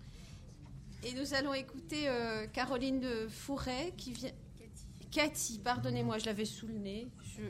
[1.03, 4.31] Et nous allons écouter euh, Caroline Fourret, qui vient...
[5.11, 7.07] Cathy, pardonnez-moi, je l'avais sous le nez,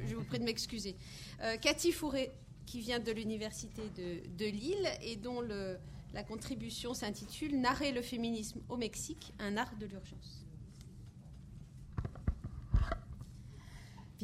[0.07, 0.97] je, vous prie de m'excuser.
[1.43, 2.33] Euh, Cathy Fourret,
[2.67, 8.77] qui vient de l'Université de, Lille et dont la contribution s'intitule Narrer le féminisme au
[8.77, 10.44] Mexique, un art de l'urgence.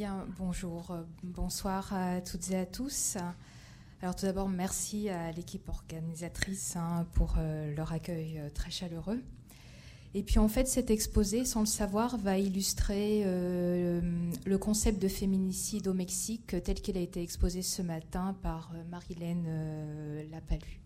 [0.01, 3.19] Bien, bonjour, euh, bonsoir à toutes et à tous.
[4.01, 9.23] Alors tout d'abord, merci à l'équipe organisatrice hein, pour euh, leur accueil euh, très chaleureux.
[10.15, 15.87] Et puis en fait, cet exposé, sans le savoir, va illustrer le concept de féminicide
[15.87, 20.80] au Mexique tel qu'il a été exposé ce matin par Marilène Lapalu.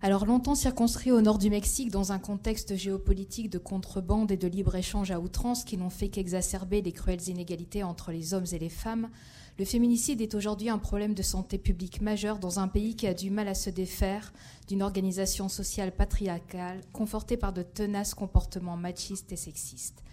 [0.00, 4.46] Alors longtemps circonscrit au nord du Mexique dans un contexte géopolitique de contrebande et de
[4.46, 8.68] libre-échange à outrance qui n'ont fait qu'exacerber les cruelles inégalités entre les hommes et les
[8.68, 9.10] femmes,
[9.58, 13.14] le féminicide est aujourd'hui un problème de santé publique majeur dans un pays qui a
[13.14, 14.32] du mal à se défaire
[14.68, 20.04] d'une organisation sociale patriarcale confortée par de tenaces comportements machistes et sexistes.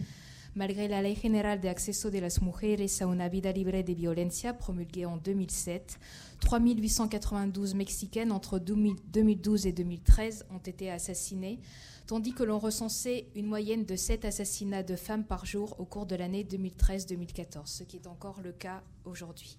[0.56, 4.54] Malgré la Ley General de Acceso de las Mujeres a una Vida Libre de Violencia
[4.54, 6.00] promulguée en 2007,
[6.46, 11.60] 3892 Mexicaines entre 2012 et 2013 ont été assassinées,
[12.06, 16.06] tandis que l'on recensait une moyenne de 7 assassinats de femmes par jour au cours
[16.06, 19.58] de l'année 2013-2014, ce qui est encore le cas aujourd'hui.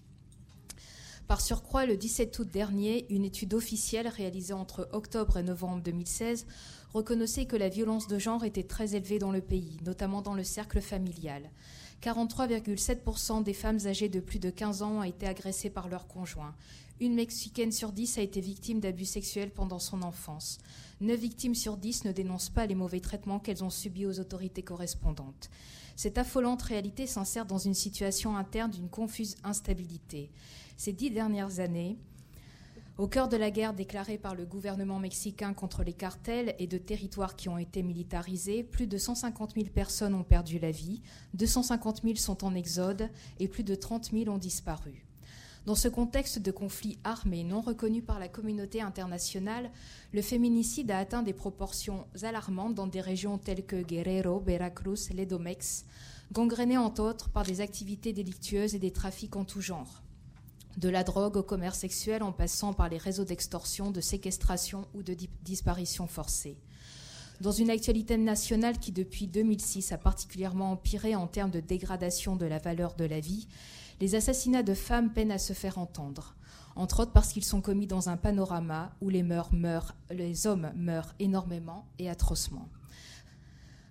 [1.27, 6.47] Par surcroît, le 17 août dernier, une étude officielle réalisée entre octobre et novembre 2016
[6.93, 10.45] reconnaissait que la violence de genre était très élevée dans le pays, notamment dans le
[10.45, 11.51] cercle familial.
[12.01, 16.55] 43,7% des femmes âgées de plus de 15 ans ont été agressées par leur conjoint.
[16.99, 20.57] Une Mexicaine sur 10 a été victime d'abus sexuels pendant son enfance.
[21.01, 24.63] 9 victimes sur 10 ne dénoncent pas les mauvais traitements qu'elles ont subis aux autorités
[24.63, 25.49] correspondantes.
[25.95, 30.31] Cette affolante réalité s'insère dans une situation interne d'une confuse instabilité.
[30.75, 31.97] Ces dix dernières années,
[32.97, 36.79] au cœur de la guerre déclarée par le gouvernement mexicain contre les cartels et de
[36.79, 41.01] territoires qui ont été militarisés, plus de 150 000 personnes ont perdu la vie,
[41.35, 43.09] 250 000 sont en exode
[43.39, 45.05] et plus de 30 000 ont disparu.
[45.67, 49.69] Dans ce contexte de conflit armé non reconnu par la communauté internationale,
[50.13, 55.85] le féminicide a atteint des proportions alarmantes dans des régions telles que Guerrero, Veracruz, Ledomex,
[56.31, 60.01] gangrénées entre autres par des activités délictueuses et des trafics en tout genre
[60.77, 65.03] de la drogue au commerce sexuel en passant par les réseaux d'extorsion, de séquestration ou
[65.03, 66.57] de disparition forcée.
[67.41, 72.45] Dans une actualité nationale qui, depuis 2006, a particulièrement empiré en termes de dégradation de
[72.45, 73.47] la valeur de la vie,
[73.99, 76.35] les assassinats de femmes peinent à se faire entendre,
[76.75, 81.13] entre autres parce qu'ils sont commis dans un panorama où les, meurent, les hommes meurent
[81.19, 82.69] énormément et atrocement.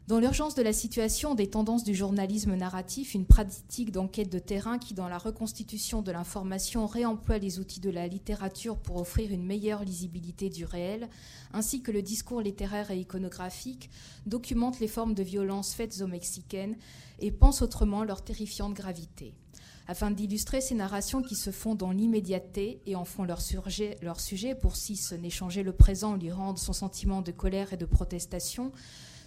[0.08, 4.78] Dans l'urgence de la situation, des tendances du journalisme narratif, une pratique d'enquête de terrain
[4.78, 9.44] qui, dans la reconstitution de l'information, réemploie les outils de la littérature pour offrir une
[9.44, 11.08] meilleure lisibilité du réel,
[11.52, 13.90] ainsi que le discours littéraire et iconographique,
[14.26, 16.76] documente les formes de violence faites aux Mexicaines
[17.18, 19.34] et pense autrement leur terrifiante gravité.
[19.88, 24.20] Afin d'illustrer ces narrations qui se font dans l'immédiateté et en font leur sujet, leur
[24.20, 27.76] sujet pour si ce n'est changer le présent, lui rendre son sentiment de colère et
[27.76, 28.70] de protestation,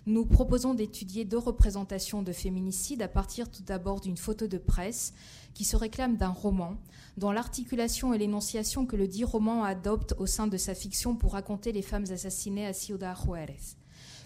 [0.10, 5.14] nous proposons d'étudier deux représentations de féminicide à partir tout d'abord d'une photo de presse
[5.53, 6.77] qui se réclame d'un roman,
[7.18, 11.34] dans l'articulation et l'énonciation que le dit roman adopte au sein de sa fiction pour
[11.34, 13.77] raconter les femmes assassinées à Ciudad Juárez,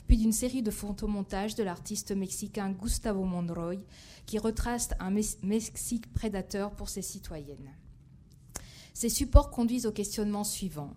[0.07, 3.79] puis d'une série de photomontages de l'artiste mexicain Gustavo Monroy
[4.25, 7.75] qui retrace un Mexique prédateur pour ses citoyennes.
[8.93, 10.93] Ces supports conduisent au questionnement suivant.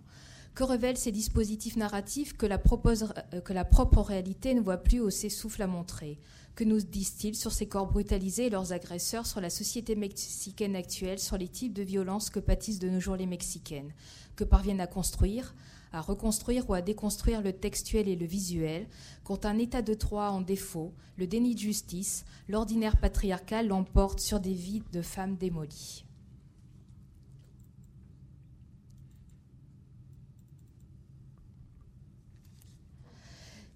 [0.57, 5.03] Que révèlent ces dispositifs narratifs que la, euh, que la propre réalité ne voit plus
[5.03, 6.19] ou s'essouffle à montrer?
[6.55, 11.19] Que nous disent-ils sur ces corps brutalisés et leurs agresseurs, sur la société mexicaine actuelle,
[11.19, 13.93] sur les types de violences que pâtissent de nos jours les Mexicaines?
[14.35, 15.55] Que parviennent à construire
[15.93, 18.87] à reconstruire ou à déconstruire le textuel et le visuel,
[19.25, 24.41] quand un état de droit en défaut, le déni de justice, l'ordinaire patriarcal l'emporte sur
[24.41, 26.06] des vies de femmes démolies.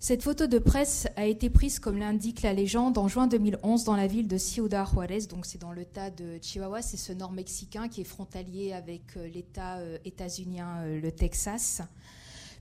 [0.03, 3.97] Cette photo de presse a été prise, comme l'indique la légende, en juin 2011 dans
[3.97, 7.87] la ville de Ciudad Juárez, donc c'est dans l'État de Chihuahua, c'est ce nord mexicain
[7.87, 11.83] qui est frontalier avec euh, l'État euh, états-unien, euh, le Texas.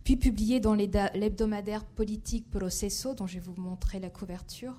[0.03, 4.76] Puis publié dans l'hebdomadaire politique Proceso, dont je vais vous montrer la couverture.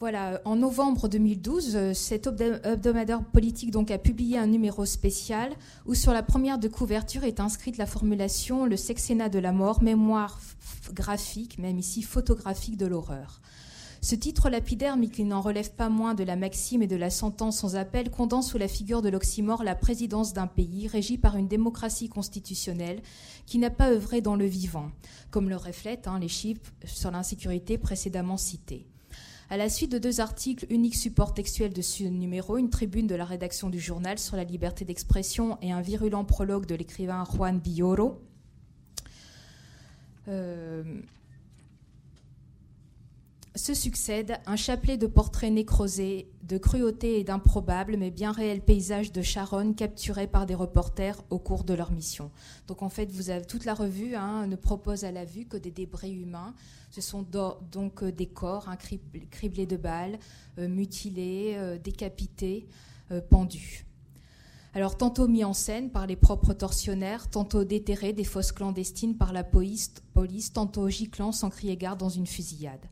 [0.00, 5.52] Voilà, en novembre 2012, euh, cet hebdomadaire politique a publié un numéro spécial
[5.86, 9.82] où sur la première de couverture est inscrite la formulation Le sexénat de la mort,
[9.82, 10.38] mémoire
[10.92, 13.40] graphique, même ici photographique de l'horreur.
[14.00, 17.10] Ce titre lapidaire, mais qui n'en relève pas moins de la maxime et de la
[17.10, 21.34] sentence sans appel, condense sous la figure de l'oxymore la présidence d'un pays régi par
[21.34, 23.02] une démocratie constitutionnelle
[23.46, 24.92] qui n'a pas œuvré dans le vivant,
[25.32, 28.86] comme le reflètent hein, les chiffres sur l'insécurité précédemment cités.
[29.50, 33.14] À la suite de deux articles, unique support textuel de ce numéro, une tribune de
[33.14, 37.58] la rédaction du journal sur la liberté d'expression et un virulent prologue de l'écrivain Juan
[37.58, 38.20] Villoro,
[40.28, 40.84] euh,
[43.58, 49.12] se succède un chapelet de portraits nécrosés, de cruauté et d'improbables, mais bien réels paysages
[49.12, 52.30] de Charonne capturés par des reporters au cours de leur mission.
[52.68, 53.08] Donc en fait,
[53.46, 56.54] toute la revue hein, ne propose à la vue que des débris humains.
[56.90, 57.26] Ce sont
[57.72, 58.78] donc euh, des corps hein,
[59.30, 60.18] criblés de balles,
[60.58, 62.68] euh, mutilés, euh, décapités,
[63.30, 63.86] pendus.
[64.74, 69.32] Alors tantôt mis en scène par les propres tortionnaires, tantôt déterrés des fosses clandestines par
[69.32, 69.94] la police,
[70.52, 72.84] tantôt giclant sans crier garde dans une fusillade.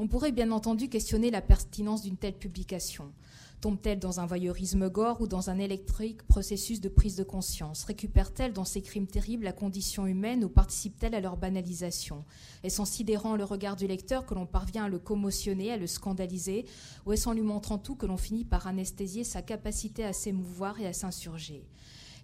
[0.00, 3.12] On pourrait bien entendu questionner la pertinence d'une telle publication.
[3.60, 7.82] Tombe-t-elle dans un voyeurisme gore ou dans un électrique processus de prise de conscience?
[7.82, 12.24] Récupère-t-elle dans ces crimes terribles la condition humaine ou participe-t-elle à leur banalisation?
[12.62, 15.88] Est-ce en sidérant le regard du lecteur que l'on parvient à le commotionner, à le
[15.88, 16.66] scandaliser?
[17.04, 20.78] Ou est-ce en lui montrant tout que l'on finit par anesthésier sa capacité à s'émouvoir
[20.78, 21.66] et à s'insurger?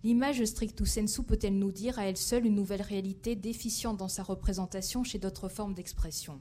[0.05, 4.23] L'image stricto sensu peut-elle nous dire à elle seule une nouvelle réalité déficiente dans sa
[4.23, 6.41] représentation chez d'autres formes d'expression?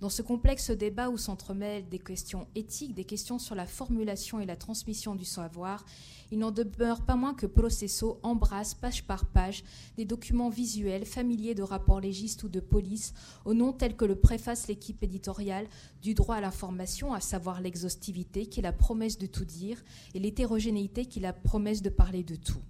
[0.00, 4.46] Dans ce complexe débat où s'entremêlent des questions éthiques, des questions sur la formulation et
[4.46, 5.84] la transmission du savoir,
[6.30, 9.64] il n'en demeure pas moins que Processo embrasse page par page
[9.96, 13.14] des documents visuels familiers de rapports légistes ou de police,
[13.44, 15.66] au nom tel que le préface l'équipe éditoriale
[16.02, 19.82] du droit à l'information, à savoir l'exhaustivité qui est la promesse de tout dire
[20.14, 22.62] et l'hétérogénéité qui est la promesse de parler de tout.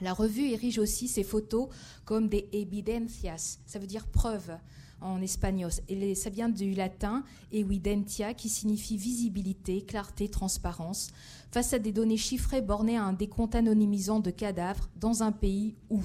[0.00, 1.68] La revue érige aussi ses photos
[2.04, 4.56] comme des evidencias, ça veut dire preuves
[5.00, 5.70] en espagnol.
[5.88, 11.08] Et ça vient du latin evidentia, qui signifie visibilité, clarté, transparence,
[11.50, 15.74] face à des données chiffrées bornées à un décompte anonymisant de cadavres dans un pays
[15.90, 16.00] où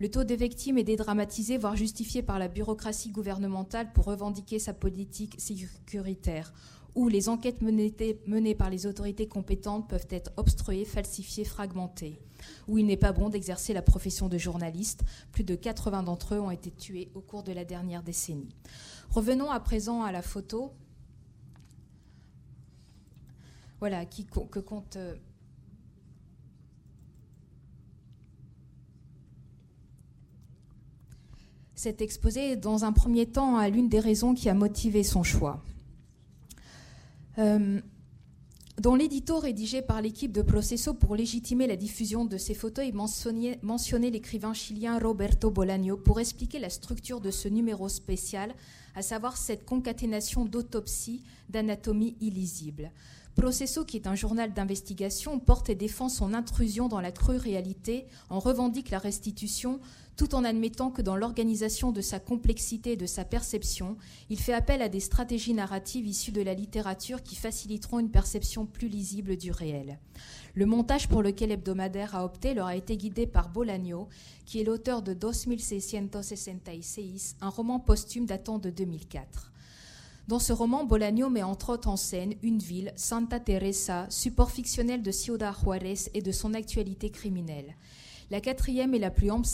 [0.00, 4.72] le taux de victimes est dédramatisé, voire justifié par la bureaucratie gouvernementale pour revendiquer sa
[4.72, 6.52] politique sécuritaire,
[6.94, 12.20] où les enquêtes menées, par les autorités compétentes peuvent être obstruées, falsifiées, fragmentées,
[12.68, 15.02] où il n'est pas bon d'exercer la profession de journaliste.
[15.32, 18.54] Plus de 80 d'entre eux ont été tués au cours de la dernière décennie.
[19.10, 20.72] Revenons à présent à la photo.
[23.80, 24.96] Voilà, qui, que compte.
[24.96, 25.14] Euh,
[31.74, 35.62] cet exposé, dans un premier temps, à l'une des raisons qui a motivé son choix.
[37.38, 37.80] Euh,
[38.78, 42.94] dans l'édito rédigé par l'équipe de Processo pour légitimer la diffusion de ces photos, il
[42.94, 48.54] mentionnait, l'écrivain chilien Roberto Bolaño pour expliquer la structure de ce numéro spécial,
[48.94, 52.92] à savoir cette concaténation d'autopsies d'anatomie illisible.
[53.38, 58.06] Processo, qui est un journal d'investigation, porte et défend son intrusion dans la crue réalité,
[58.30, 59.78] en revendique la restitution,
[60.16, 63.96] tout en admettant que dans l'organisation de sa complexité et de sa perception,
[64.28, 68.66] il fait appel à des stratégies narratives issues de la littérature qui faciliteront une perception
[68.66, 70.00] plus lisible du réel.
[70.54, 74.08] Le montage pour lequel Hebdomadaire a opté leur a été guidé par Bolaño,
[74.46, 79.52] qui est l'auteur de 2666, un roman posthume datant de 2004.
[80.28, 85.02] Dans ce roman, Bolaño met entre autres en scène une ville, Santa Teresa, support fictionnel
[85.02, 87.74] de Ciudad Juárez et de son actualité criminelle.
[88.30, 89.48] La quatrième et la plus ample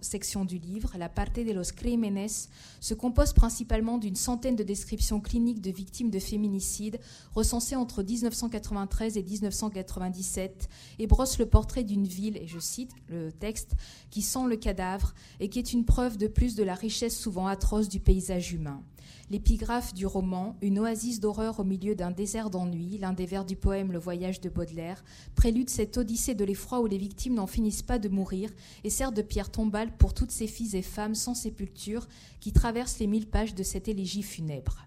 [0.00, 2.48] section, du livre, la Parte de los Crímenes,
[2.80, 6.98] se compose principalement d'une centaine de descriptions cliniques de victimes de féminicides
[7.32, 13.30] recensées entre 1993 et 1997 et brosse le portrait d'une ville, et je cite le
[13.30, 13.76] texte,
[14.10, 17.46] qui sent le cadavre et qui est une preuve de plus de la richesse souvent
[17.46, 18.82] atroce du paysage humain.
[19.30, 23.56] L'épigraphe du roman, une oasis d'horreur au milieu d'un désert d'ennui, l'un des vers du
[23.56, 25.04] poème Le voyage de Baudelaire,
[25.34, 28.50] prélude cette odyssée de l'effroi où les victimes n'en finissent pas de mourir
[28.84, 32.06] et sert de pierre tombale pour toutes ces filles et femmes sans sépulture
[32.40, 34.86] qui traversent les mille pages de cette élégie funèbre.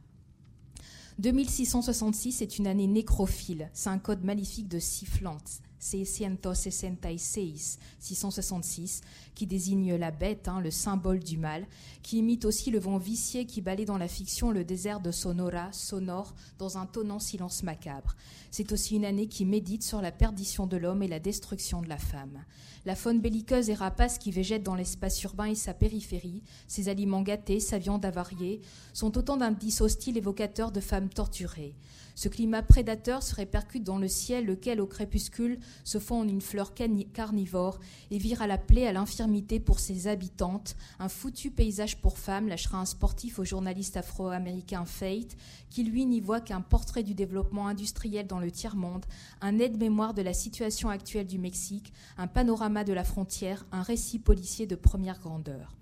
[1.19, 9.01] 2666 est une année nécrophile, c'est un code maléfique de sifflante, 666, 666,
[9.35, 11.65] qui désigne la bête, hein, le symbole du mal,
[12.03, 15.71] qui imite aussi le vent vicié qui balaye dans la fiction le désert de Sonora,
[15.71, 18.15] sonore, dans un tonnant silence macabre.
[18.51, 21.89] C'est aussi une année qui médite sur la perdition de l'homme et la destruction de
[21.89, 22.43] la femme.
[22.85, 27.21] La faune belliqueuse et rapace qui végète dans l'espace urbain et sa périphérie, ses aliments
[27.21, 28.61] gâtés, sa viande avariée,
[28.93, 31.75] sont autant d'indices hostiles évocateurs de femmes torturées.
[32.15, 36.41] Ce climat prédateur se répercute dans le ciel, lequel, au crépuscule, se fond en une
[36.41, 37.79] fleur carnivore
[38.11, 40.75] et vire à la plaie à l'infirmité pour ses habitantes.
[40.99, 45.37] Un foutu paysage pour femmes, lâchera un sportif au journaliste afro-américain Fate,
[45.69, 49.05] qui lui n'y voit qu'un portrait du développement industriel dans le tiers-monde,
[49.39, 54.19] un aide-mémoire de la situation actuelle du Mexique, un panorama de la frontière, un récit
[54.19, 55.75] policier de première grandeur.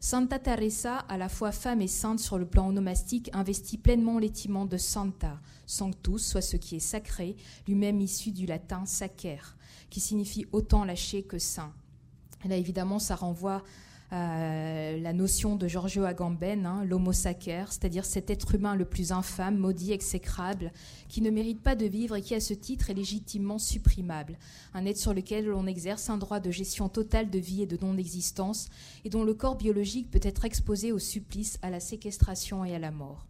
[0.00, 4.64] Santa Teresa, à la fois femme et sainte sur le plan onomastique, investit pleinement l'étiment
[4.64, 7.36] de Santa, sanctus, soit ce qui est sacré,
[7.68, 9.38] lui-même issu du latin sacer,
[9.90, 11.72] qui signifie autant lâcher que saint.
[12.48, 13.62] là, évidemment, ça renvoie
[14.12, 19.10] euh, la notion de Giorgio Agamben, hein, l'homo sacer, c'est-à-dire cet être humain le plus
[19.10, 20.70] infâme, maudit, exécrable,
[21.08, 24.36] qui ne mérite pas de vivre et qui, à ce titre, est légitimement supprimable.
[24.74, 27.78] Un être sur lequel l'on exerce un droit de gestion totale de vie et de
[27.80, 28.68] non-existence,
[29.06, 32.78] et dont le corps biologique peut être exposé au supplice, à la séquestration et à
[32.78, 33.26] la mort.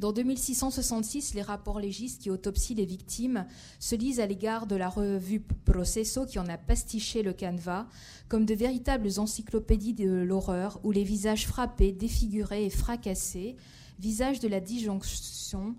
[0.00, 3.46] Dans 2666, les rapports légistes qui autopsient les victimes
[3.78, 7.86] se lisent à l'égard de la revue Processo qui en a pastiché le canevas
[8.28, 13.56] comme de véritables encyclopédies de l'horreur où les visages frappés, défigurés et fracassés,
[14.00, 15.76] visages de la disjonction,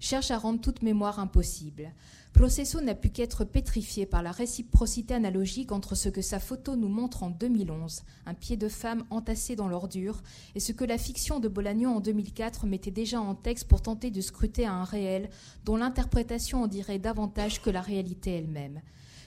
[0.00, 1.92] cherchent à rendre toute mémoire impossible.
[2.32, 6.88] Processo n'a pu qu'être pétrifié par la réciprocité analogique entre ce que sa photo nous
[6.88, 10.22] montre en 2011, un pied de femme entassé dans l'ordure,
[10.54, 14.10] et ce que la fiction de Bolagno en 2004 mettait déjà en texte pour tenter
[14.10, 15.28] de scruter un réel
[15.64, 18.80] dont l'interprétation en dirait davantage que la réalité elle-même.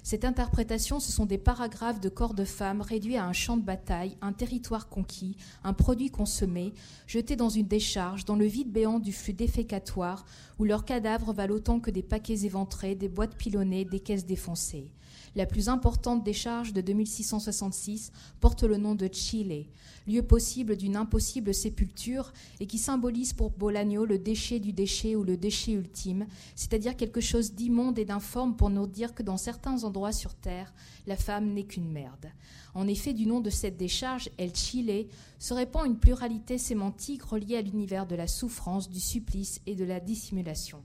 [0.05, 3.63] Cette interprétation, ce sont des paragraphes de corps de femmes réduits à un champ de
[3.63, 6.75] bataille, un territoire conquis, un produit consommé,
[7.07, 10.23] jetés dans une décharge, dans le vide béant du flux défécatoire,
[10.59, 14.91] où leurs cadavres valent autant que des paquets éventrés, des boîtes pilonnées, des caisses défoncées.
[15.35, 19.65] La plus importante décharge de 2666 porte le nom de Chile,
[20.07, 22.31] lieu possible d'une impossible sépulture
[22.61, 26.25] et qui symbolise pour Bolagno le déchet du déchet ou le déchet ultime,
[26.55, 30.73] c'est-à-dire quelque chose d'immonde et d'informe pour nous dire que dans certains endroits sur Terre,
[31.05, 32.31] la femme n'est qu'une merde.
[32.73, 35.07] En effet, du nom de cette décharge, El Chile,
[35.37, 39.83] se répand une pluralité sémantique reliée à l'univers de la souffrance, du supplice et de
[39.83, 40.81] la dissimulation.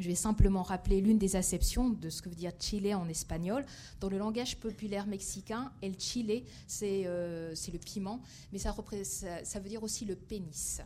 [0.00, 3.64] Je vais simplement rappeler l'une des acceptions de ce que veut dire Chile en espagnol.
[4.00, 8.20] Dans le langage populaire mexicain, el chile, c'est euh, le piment,
[8.52, 10.80] mais ça, veut dire aussi le pénis.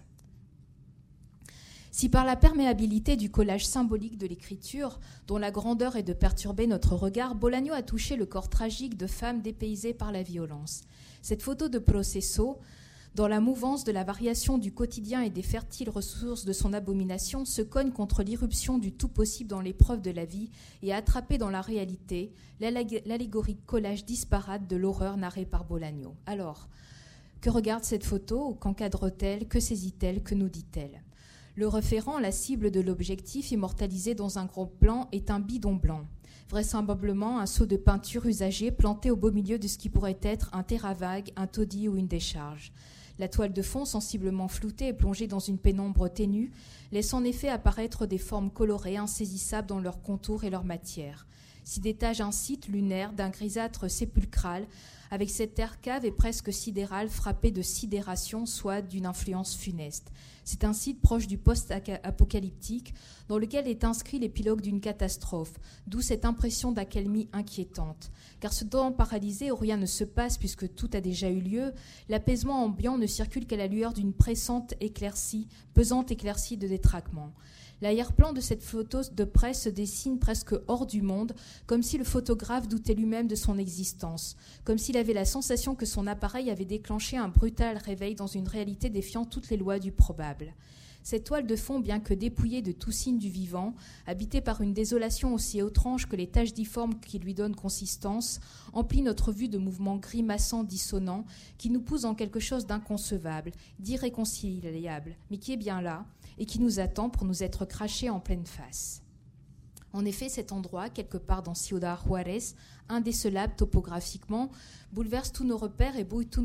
[1.90, 6.66] Si par la perméabilité du collage symbolique de l'écriture, dont la grandeur est de perturber
[6.66, 10.84] notre regard, Bolagno a touché le corps tragique de femmes dépaysées par la violence.
[11.20, 12.59] Cette photo de Processo
[13.14, 17.44] dans la mouvance de la variation du quotidien et des fertiles ressources de son abomination,
[17.44, 20.51] se cogne contre l'irruption du tout possible dans l'épreuve de la vie
[20.82, 26.14] et a attrapé dans la réalité l'allégorique collage disparate de l'horreur narrée par Bolagno.
[26.24, 26.68] Alors,
[27.43, 28.55] que regarde cette photo?
[28.55, 29.47] Qu'encadre-t-elle?
[29.47, 30.22] Que saisit-elle?
[30.22, 31.02] Que nous dit-elle?
[31.55, 36.06] Le référent, la cible de l'objectif immortalisé dans un gros plan, est un bidon blanc.
[36.48, 40.48] Vraisemblablement un seau de peinture usagé planté au beau milieu de ce qui pourrait être
[40.55, 42.72] un terrain vague, un taudis ou une décharge.
[43.22, 46.50] La toile de fond, sensiblement floutée et plongée dans une pénombre ténue,
[46.90, 51.28] laisse en effet apparaître des formes colorées insaisissables dans leur contour et leur matière.
[51.64, 54.66] S'y détache un site lunaire d'un grisâtre sépulcral,
[55.12, 60.10] avec cette terre cave et presque sidérale frappée de sidération, soit d'une influence funeste.
[60.43, 62.94] C'est un site proche du post-apocalyptique
[63.28, 65.52] dans lequel est inscrit l'épilogue d'une catastrophe,
[65.86, 68.10] d'où cette impression d'accalmie inquiétante.
[68.40, 71.72] Car ce temps paralysé où rien ne se passe puisque tout a déjà eu lieu,
[72.09, 77.32] l'apaisement ambiant ne circule qu'à la lueur d'une pressante éclaircie, pesante éclaircie de détraquement.
[77.82, 81.32] L'arrière-plan de cette photo de presse se dessine presque hors du monde,
[81.66, 85.84] comme si le photographe doutait lui-même de son existence, comme s'il avait la sensation que
[85.84, 89.90] son appareil avait déclenché un brutal réveil dans une réalité défiant toutes les lois du
[89.90, 90.54] probable.
[91.02, 93.74] Cette toile de fond, bien que dépouillée de tout signe du vivant,
[94.06, 98.38] habitée par une désolation aussi étrange que les taches difformes qui lui donnent consistance,
[98.72, 101.24] emplit notre vue de mouvements grimaçants, dissonants,
[101.59, 103.50] qui nous poussent en quelque chose d'inconcevable,
[103.80, 106.06] d'irréconciliable, mais qui est bien là,
[106.38, 109.02] et qui nous attend pour nous être craché en pleine face.
[109.92, 112.54] En effet, cet endroit, quelque part dans Ciudad Juárez,
[112.88, 114.50] indécelable topographiquement,
[114.92, 116.42] bouleverse tous nos repères et brouille tous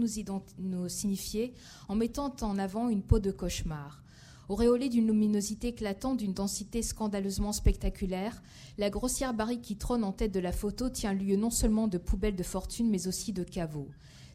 [0.59, 1.53] nos, signifiés
[1.87, 4.03] en mettant en avant une peau de cauchemar.
[4.49, 8.41] Auréolée d'une luminosité éclatante, d'une densité scandaleusement spectaculaire,
[8.77, 11.97] la grossière barrique qui trône en tête de la photo tient lieu non seulement de
[11.97, 13.89] poubelles de fortune, mais aussi de caveaux.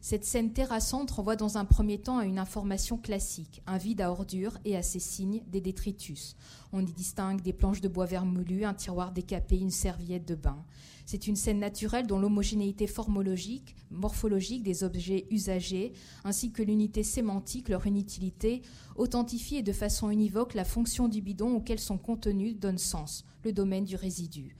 [0.05, 4.11] Cette scène terrassante renvoie dans un premier temps à une information classique, un vide à
[4.11, 6.35] ordures et à ses signes, des détritus.
[6.73, 10.61] On y distingue des planches de bois vermoulu, un tiroir décapé, une serviette de bain.
[11.05, 15.93] C'est une scène naturelle dont l'homogénéité formologique, morphologique des objets usagés,
[16.25, 18.61] ainsi que l'unité sémantique, leur inutilité,
[18.97, 23.53] authentifient et de façon univoque la fonction du bidon auquel son contenu donne sens, le
[23.53, 24.57] domaine du résidu.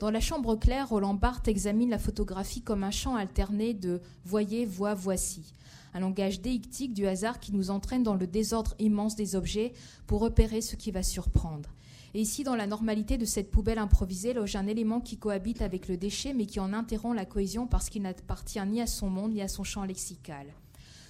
[0.00, 4.66] Dans La Chambre claire, Roland Barthes examine la photographie comme un champ alterné de voyez,
[4.66, 5.54] voix, voici.
[5.94, 9.72] Un langage déictique du hasard qui nous entraîne dans le désordre immense des objets
[10.08, 11.70] pour repérer ce qui va surprendre.
[12.12, 15.86] Et ici, dans la normalité de cette poubelle improvisée, loge un élément qui cohabite avec
[15.86, 19.32] le déchet, mais qui en interrompt la cohésion parce qu'il n'appartient ni à son monde
[19.32, 20.46] ni à son champ lexical.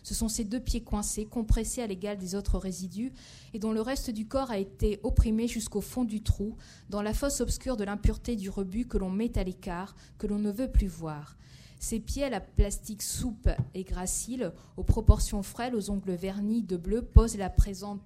[0.05, 3.13] Ce sont ces deux pieds coincés, compressés à l'égal des autres résidus,
[3.55, 6.57] et dont le reste du corps a été opprimé jusqu'au fond du trou,
[6.91, 10.39] dans la fosse obscure de l'impureté du rebut que l'on met à l'écart, que l'on
[10.39, 11.37] ne veut plus voir.
[11.81, 16.77] Ces pieds à la plastique soupe et gracile, aux proportions frêles, aux ongles vernis de
[16.77, 17.99] bleu, posent la présence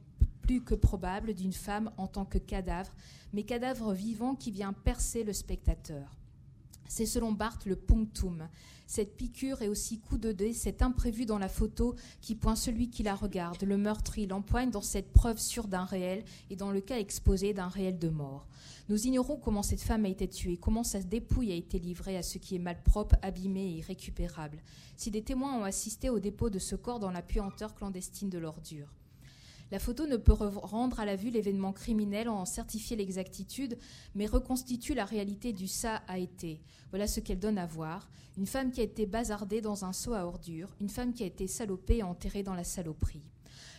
[0.42, 2.94] plus que probable d'une femme en tant que cadavre,
[3.32, 6.16] mais cadavre vivant qui vient percer le spectateur.
[6.88, 8.48] C'est selon Barthes le punctum,
[8.88, 12.88] cette piqûre est aussi coup de dé, cet imprévu dans la photo qui pointe celui
[12.88, 13.62] qui la regarde.
[13.62, 17.68] Le meurtrier l'empoigne dans cette preuve sûre d'un réel et dans le cas exposé d'un
[17.68, 18.46] réel de mort.
[18.88, 22.22] Nous ignorons comment cette femme a été tuée, comment sa dépouille a été livrée à
[22.22, 24.62] ce qui est malpropre, abîmé et irrécupérable.
[24.96, 28.38] Si des témoins ont assisté au dépôt de ce corps dans la puanteur clandestine de
[28.38, 28.88] l'ordure.
[29.70, 33.78] La photo ne peut rendre à la vue l'événement criminel, en certifier l'exactitude,
[34.14, 36.62] mais reconstitue la réalité du ça a été.
[36.90, 38.08] Voilà ce qu'elle donne à voir.
[38.38, 41.26] Une femme qui a été bazardée dans un seau à ordures, une femme qui a
[41.26, 43.24] été salopée et enterrée dans la saloperie.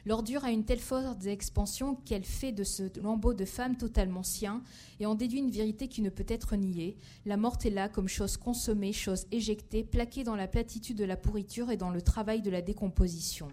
[0.05, 4.63] L'ordure a une telle force d'expansion qu'elle fait de ce lambeau de femme totalement sien
[4.99, 6.97] et en déduit une vérité qui ne peut être niée.
[7.25, 11.17] La morte est là comme chose consommée, chose éjectée, plaquée dans la platitude de la
[11.17, 13.49] pourriture et dans le travail de la décomposition.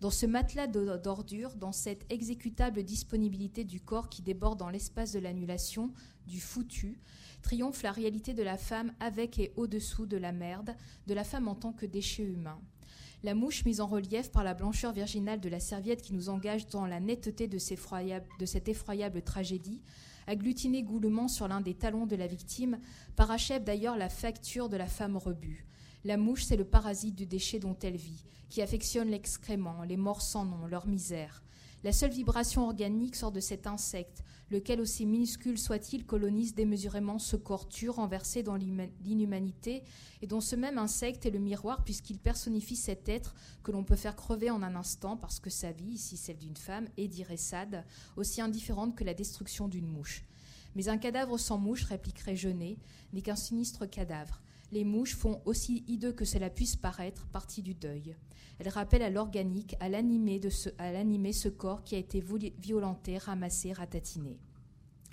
[0.00, 5.18] Dans ce matelas d'ordures, dans cette exécutable disponibilité du corps qui déborde dans l'espace de
[5.18, 5.92] l'annulation,
[6.26, 6.98] du foutu,
[7.42, 10.74] triomphe la réalité de la femme avec et au-dessous de la merde,
[11.06, 12.58] de la femme en tant que déchet humain.
[13.22, 16.66] La mouche mise en relief par la blancheur virginale de la serviette qui nous engage
[16.68, 19.82] dans la netteté de, cette effroyable tragédie,
[20.26, 22.78] agglutinée goulûment sur l'un des talons de la victime,
[23.16, 25.66] parachève d'ailleurs la facture de la femme rebue.
[26.04, 30.22] La mouche, c'est le parasite du déchet dont elle vit, qui affectionne l'excrément, les morts
[30.22, 31.42] sans nom, leur misère.
[31.82, 37.36] La seule vibration organique sort de cet insecte, lequel, aussi minuscule soit-il, colonise démesurément ce
[37.36, 39.82] corps tueur renversé dans l'inhumanité,
[40.20, 43.96] et dont ce même insecte est le miroir, puisqu'il personnifie cet être que l'on peut
[43.96, 47.86] faire crever en un instant, parce que sa vie, ici celle d'une femme, est d'Iressade,
[48.16, 50.24] aussi indifférente que la destruction d'une mouche.
[50.74, 52.76] Mais un cadavre sans mouche, répliquerait Jeunet,
[53.12, 57.74] n'est qu'un sinistre cadavre les mouches font, aussi hideux que cela puisse paraître, partie du
[57.74, 58.16] deuil.
[58.58, 60.70] Elles rappellent à l'organique, à l'animer ce,
[61.32, 62.22] ce corps qui a été
[62.60, 64.38] violenté, ramassé, ratatiné.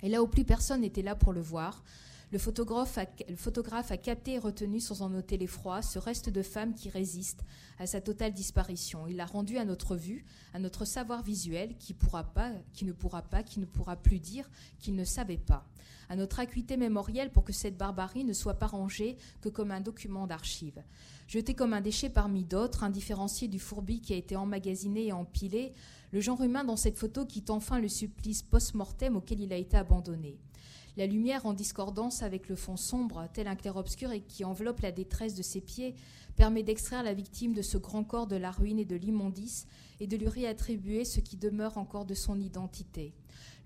[0.02, 1.82] Et là où plus personne n'était là pour le voir,
[2.30, 6.90] le photographe, a, capté et retenu sans en noter l'effroi ce reste de femme qui
[6.90, 7.42] résiste
[7.78, 9.06] à sa totale disparition.
[9.06, 12.84] Il l'a rendu à notre vue, à notre savoir visuel, qui ne pourra pas, qui
[12.84, 15.66] ne pourra plus dire qu'il ne savait pas
[16.08, 19.80] à notre acuité mémorielle pour que cette barbarie ne soit pas rangée que comme un
[19.80, 20.82] document d'archives.
[21.26, 25.72] Jeté comme un déchet parmi d'autres, indifférencié du fourbi qui a été emmagasiné et empilé,
[26.10, 29.76] le genre humain dans cette photo quitte enfin le supplice post-mortem auquel il a été
[29.76, 30.38] abandonné.
[30.96, 34.90] La lumière en discordance avec le fond sombre, tel un clair-obscur et qui enveloppe la
[34.90, 35.94] détresse de ses pieds,
[36.34, 39.66] permet d'extraire la victime de ce grand corps de la ruine et de l'immondice
[40.00, 43.12] et de lui réattribuer ce qui demeure encore de son identité.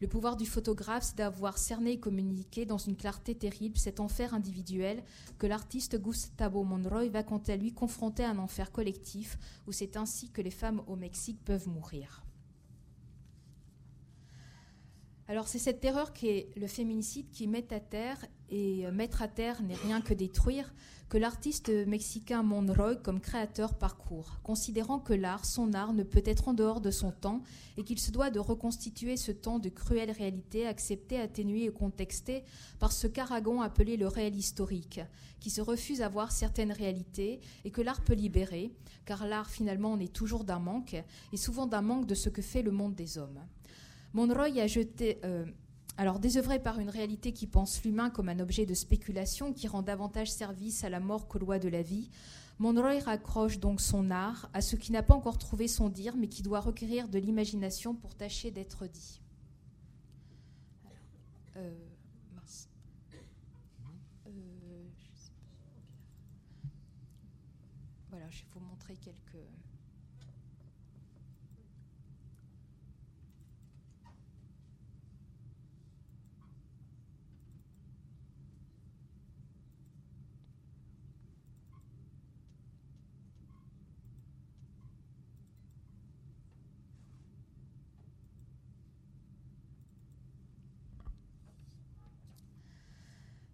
[0.02, 4.34] Le pouvoir du photographe, c'est d'avoir cerné et communiqué dans une clarté terrible cet enfer
[4.34, 5.00] individuel
[5.38, 9.38] que l'artiste Gustavo Monroy va quant à lui confronter à un enfer collectif
[9.68, 12.21] où c'est ainsi que les femmes au Mexique peuvent mourir.
[15.28, 18.18] Alors c'est cette terreur qui est le féminicide qui met à terre,
[18.50, 20.74] et euh, mettre à terre n'est rien que détruire,
[21.08, 26.48] que l'artiste mexicain Monroy comme créateur parcourt, considérant que l'art, son art, ne peut être
[26.48, 27.42] en dehors de son temps
[27.76, 32.44] et qu'il se doit de reconstituer ce temps de cruelle réalité accepté, atténué et contexté
[32.78, 35.00] par ce qu'Aragon appelait le réel historique,
[35.38, 38.72] qui se refuse à voir certaines réalités et que l'art peut libérer,
[39.04, 40.96] car l'art finalement en est toujours d'un manque,
[41.32, 43.40] et souvent d'un manque de ce que fait le monde des hommes.
[44.14, 45.46] Monroy a jeté, euh,
[45.96, 49.82] Alors, désœuvré par une réalité qui pense l'humain comme un objet de spéculation qui rend
[49.82, 52.10] davantage service à la mort qu'aux lois de la vie,
[52.58, 56.28] Monroy raccroche donc son art à ce qui n'a pas encore trouvé son dire, mais
[56.28, 59.20] qui doit requérir de l'imagination pour tâcher d'être dit.
[61.56, 61.74] Euh,
[62.34, 62.68] mince.
[64.26, 64.30] Euh,
[64.98, 65.32] je sais
[66.62, 66.68] pas.
[68.10, 69.46] Voilà, je vais vous montrer quelques.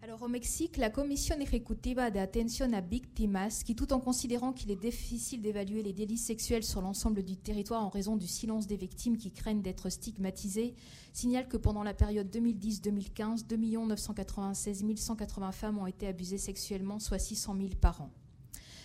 [0.08, 4.70] Alors au Mexique, la Commission Ejecutiva de Atención a Víctimas, qui tout en considérant qu'il
[4.70, 8.78] est difficile d'évaluer les délits sexuels sur l'ensemble du territoire en raison du silence des
[8.78, 10.74] victimes qui craignent d'être stigmatisées,
[11.12, 17.18] signale que pendant la période 2010-2015, 2 996 180 femmes ont été abusées sexuellement, soit
[17.18, 18.10] 600 000 par an.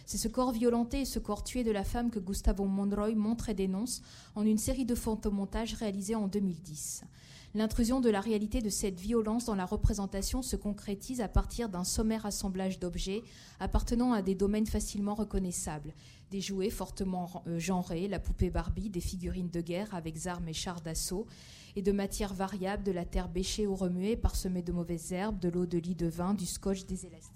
[0.06, 3.48] C'est ce corps violenté et ce corps tué de la femme que Gustavo Monroy montre
[3.48, 4.02] et dénonce
[4.36, 7.06] en une série de photomontages réalisés en 2010.
[7.55, 11.84] L'intrusion de la réalité de cette violence dans la représentation se concrétise à partir d'un
[11.84, 13.21] sommaire assemblage d'objets
[13.59, 15.93] appartenant à des domaines facilement reconnaissables.
[16.31, 20.53] Des jouets fortement euh, genrés, la poupée Barbie, des figurines de guerre avec armes et
[20.53, 21.27] chars d'assaut,
[21.75, 25.49] et de matières variables, de la terre bêchée ou remuée, parsemée de mauvaises herbes, de
[25.49, 27.32] l'eau de lit de vin, du scotch, des élastiques.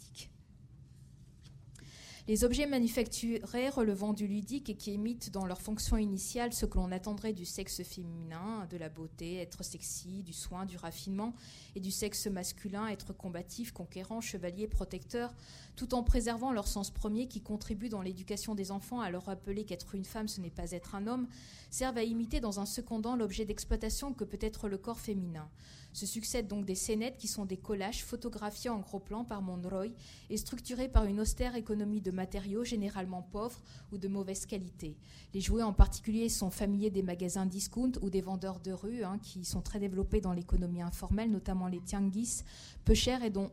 [2.28, 6.78] Les objets manufacturés relevant du ludique et qui imitent dans leur fonction initiale ce que
[6.78, 11.34] l'on attendrait du sexe féminin, de la beauté, être sexy, du soin, du raffinement,
[11.74, 15.34] et du sexe masculin, être combatif, conquérant, chevalier, protecteur,
[15.78, 19.64] tout en préservant leur sens premier qui contribue dans l'éducation des enfants à leur rappeler
[19.64, 21.30] qu'être une femme ce n'est pas être un homme,
[21.70, 25.49] servent à imiter dans un secondant l'objet d'exploitation que peut être le corps féminin.
[25.94, 29.88] Se succèdent donc des scénettes qui sont des collages photographiés en gros plan par Monroy
[30.30, 33.62] et structurés par une austère économie de matériaux généralement pauvres
[33.92, 34.96] ou de mauvaise qualité.
[35.34, 39.20] Les jouets en particulier sont familiers des magasins discount ou des vendeurs de rue hein,
[39.22, 42.44] qui sont très développés dans l'économie informelle, notamment les tianguis,
[42.86, 43.52] peu chers et dont,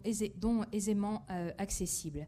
[0.73, 2.27] aisément euh, accessibles.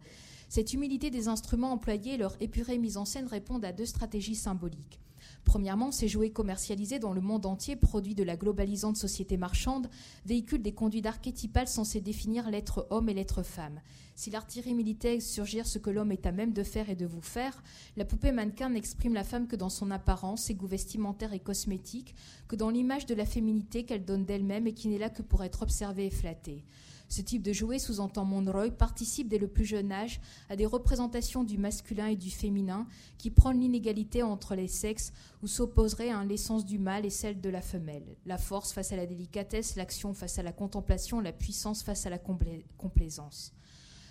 [0.48, 4.36] Cette humilité des instruments employés et leur épurée mise en scène répondent à deux stratégies
[4.36, 5.00] symboliques.
[5.46, 9.88] Premièrement, ces jouets commercialisés dans le monde entier, produits de la globalisante société marchande,
[10.26, 13.80] véhiculent des conduites archétypales censées définir l'être homme et l'être femme.
[14.16, 17.22] Si l'artillerie militaire surgir ce que l'homme est à même de faire et de vous
[17.22, 17.62] faire,
[17.96, 22.16] la poupée mannequin n'exprime la femme que dans son apparence, ses goûts vestimentaires et cosmétiques,
[22.48, 25.44] que dans l'image de la féminité qu'elle donne d'elle-même et qui n'est là que pour
[25.44, 26.64] être observée et flattée.
[27.08, 31.44] Ce type de jouet, sous-entend Monroy, participe dès le plus jeune âge à des représentations
[31.44, 32.86] du masculin et du féminin
[33.18, 35.12] qui prennent l'inégalité entre les sexes
[35.42, 38.16] ou s'opposeraient à l'essence du mâle et celle de la femelle.
[38.26, 42.10] La force face à la délicatesse, l'action face à la contemplation, la puissance face à
[42.10, 43.52] la complaisance.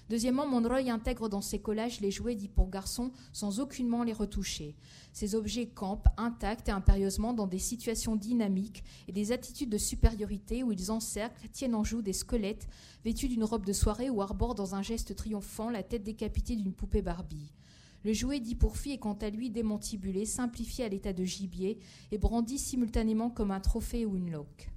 [0.08, 4.76] Deuxièmement, Monroy intègre dans ses collages les jouets dits pour garçons sans aucunement les retoucher.
[5.14, 10.62] Ces objets campent intacts et impérieusement dans des situations dynamiques et des attitudes de supériorité
[10.62, 12.68] où ils encerclent, tiennent en joue des squelettes
[13.04, 16.74] vêtus d'une robe de soirée ou arborent dans un geste triomphant la tête décapitée d'une
[16.74, 17.52] poupée Barbie.
[18.04, 21.80] Le jouet dit pour fille est quant à lui démantibulé, simplifié à l'état de gibier
[22.12, 24.70] et brandi simultanément comme un trophée ou une loque.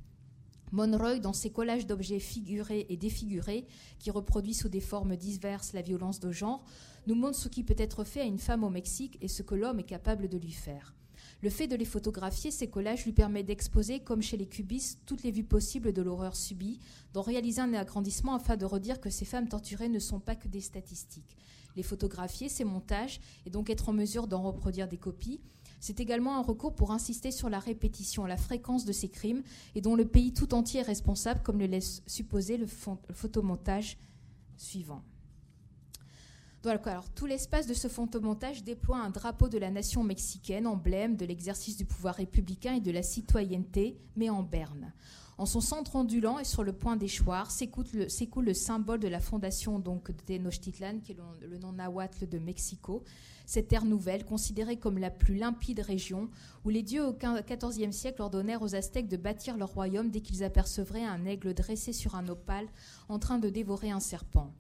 [0.73, 3.67] Monroy, dans ses collages d'objets figurés et défigurés,
[3.99, 6.65] qui reproduit sous des formes diverses la violence de genre,
[7.07, 9.55] nous montre ce qui peut être fait à une femme au Mexique et ce que
[9.55, 10.95] l'homme est capable de lui faire.
[11.41, 15.23] Le fait de les photographier, ces collages lui permet d'exposer, comme chez les cubistes, toutes
[15.23, 16.81] les vues possibles de l'horreur subie,
[17.13, 20.49] d'en réaliser un agrandissement afin de redire que ces femmes torturées ne sont pas que
[20.49, 21.37] des statistiques.
[21.77, 25.41] Les photographier, ces montages, et donc être en mesure d'en reproduire des copies,
[25.81, 29.43] c'est également un recours pour insister sur la répétition, la fréquence de ces crimes,
[29.75, 33.97] et dont le pays tout entier est responsable, comme le laisse supposer le, photomontage
[34.57, 35.03] suivant.
[37.15, 41.77] tout l'espace de ce photomontage déploie un drapeau de la nation mexicaine, emblème de l'exercice
[41.77, 44.93] du pouvoir républicain et de la citoyenneté, mais en berne.
[45.39, 49.21] En son centre ondulant et sur le point d'échoir s'écoule le, le, symbole de la
[49.21, 53.05] fondation donc, de Tenochtitlan, qui est le nom nahuatl de Mexico,
[53.49, 56.29] cette terre nouvelle, considérée comme la plus limpide région,
[56.67, 60.45] où les dieux au XIVe siècle ordonnèrent aux Aztèques de bâtir leur royaume dès qu'ils
[60.45, 62.67] apercevraient un aigle dressé sur un opale
[63.09, 64.53] en train de dévorer un serpent.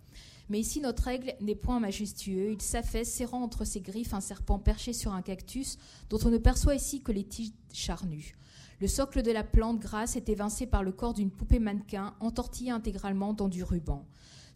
[0.48, 2.52] Mais ici, notre aigle n'est point majestueux.
[2.52, 5.76] Il s'affaisse, serrant entre ses griffes un serpent perché sur un cactus,
[6.08, 8.38] dont on ne perçoit ici que les tiges charnues.
[8.80, 12.70] Le socle de la plante grasse est évincé par le corps d'une poupée mannequin, entortillée
[12.70, 14.06] intégralement dans du ruban.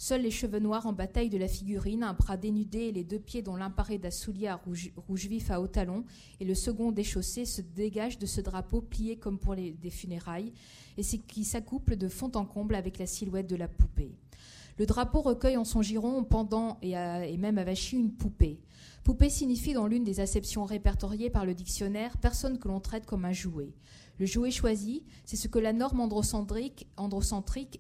[0.05, 3.21] Seuls les cheveux noirs en bataille de la figurine, un bras dénudé et les deux
[3.21, 6.03] pieds dont l'un paraît d'un soulier rouge, vif à haut talon
[6.41, 10.53] et le second déchaussé se dégagent de ce drapeau plié comme pour les, des funérailles
[10.99, 14.17] et qui s'accouple de fond en comble avec la silhouette de la poupée.
[14.77, 18.59] Le drapeau recueille en son giron, pendant et, à, et même avachie une poupée.
[19.05, 23.25] Poupée signifie dans l'une des acceptions répertoriées par le dictionnaire personne que l'on traite comme
[23.25, 23.73] un jouet.
[24.19, 26.87] Le jouet choisi, c'est ce que la norme androcentrique,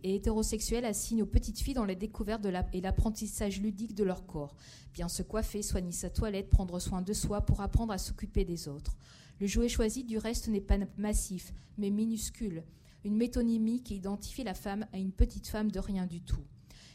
[0.02, 4.56] et hétérosexuelle assigne aux petites filles dans la découverte et l'apprentissage ludique de leur corps.
[4.94, 8.66] Bien se coiffer, soigner sa toilette, prendre soin de soi pour apprendre à s'occuper des
[8.66, 8.96] autres.
[9.40, 12.64] Le jouet choisi, du reste, n'est pas massif, mais minuscule.
[13.04, 16.44] Une métonymie qui identifie la femme à une petite femme de rien du tout.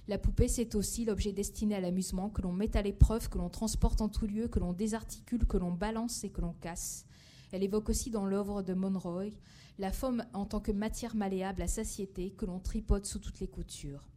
[0.07, 3.49] La poupée, c'est aussi l'objet destiné à l'amusement, que l'on met à l'épreuve, que l'on
[3.49, 7.05] transporte en tout lieu, que l'on désarticule, que l'on balance et que l'on casse.
[7.52, 9.32] Elle évoque aussi dans l'œuvre de Monroy
[9.80, 13.48] la femme en tant que matière malléable à satiété que l'on tripote sous toutes les
[13.48, 14.07] coutures.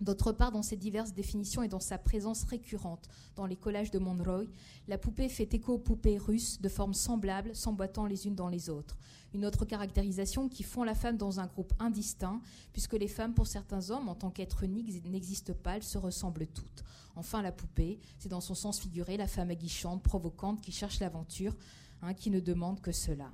[0.00, 3.98] D'autre part, dans ses diverses définitions et dans sa présence récurrente dans les collages de
[3.98, 4.44] Monroy,
[4.88, 8.68] la poupée fait écho aux poupées russes de formes semblables, s'emboîtant les unes dans les
[8.68, 8.98] autres.
[9.32, 12.40] Une autre caractérisation qui fond la femme dans un groupe indistinct,
[12.72, 16.46] puisque les femmes, pour certains hommes, en tant qu'êtres uniques, n'existent pas, elles se ressemblent
[16.46, 16.84] toutes.
[17.16, 21.56] Enfin, la poupée, c'est dans son sens figuré la femme aguichante, provocante, qui cherche l'aventure,
[22.06, 23.30] hein, qui ne demande que cela.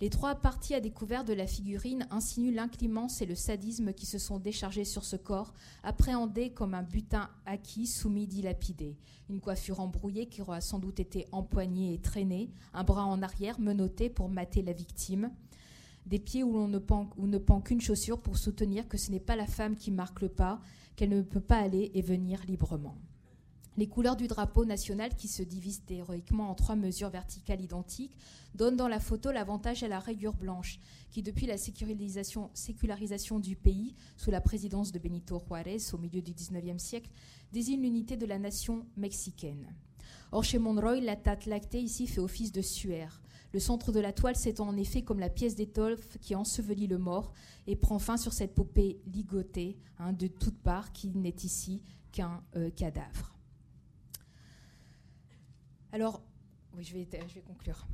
[0.00, 4.18] Les trois parties à découvert de la figurine insinuent l'inclimence et le sadisme qui se
[4.18, 8.96] sont déchargés sur ce corps, appréhendé comme un butin acquis, soumis, dilapidé.
[9.28, 13.60] Une coiffure embrouillée qui aura sans doute été empoignée et traînée, un bras en arrière
[13.60, 15.32] menotté pour mater la victime,
[16.06, 19.46] des pieds où l'on ne pend qu'une chaussure pour soutenir que ce n'est pas la
[19.46, 20.62] femme qui marque le pas,
[20.96, 22.96] qu'elle ne peut pas aller et venir librement.
[23.80, 28.14] Les couleurs du drapeau national, qui se divisent héroïquement en trois mesures verticales identiques,
[28.54, 30.78] donnent dans la photo l'avantage à la rayure blanche,
[31.10, 32.50] qui, depuis la sécularisation,
[33.38, 37.08] du pays, sous la présidence de Benito Juárez au milieu du XIXe siècle,
[37.52, 39.74] désigne l'unité de la nation mexicaine.
[40.30, 43.22] Or, chez Monroy, la tête lactée ici fait office de suaire.
[43.54, 46.98] Le centre de la toile s'étend en effet comme la pièce d'étoffe qui ensevelit le
[46.98, 47.32] mort
[47.66, 51.80] et prend fin sur cette poupée ligotée hein, de toutes parts qui n'est ici
[52.12, 53.39] qu'un euh, cadavre.
[55.92, 56.22] Alors,
[56.76, 57.08] oui, je vais,
[57.46, 57.86] conclure.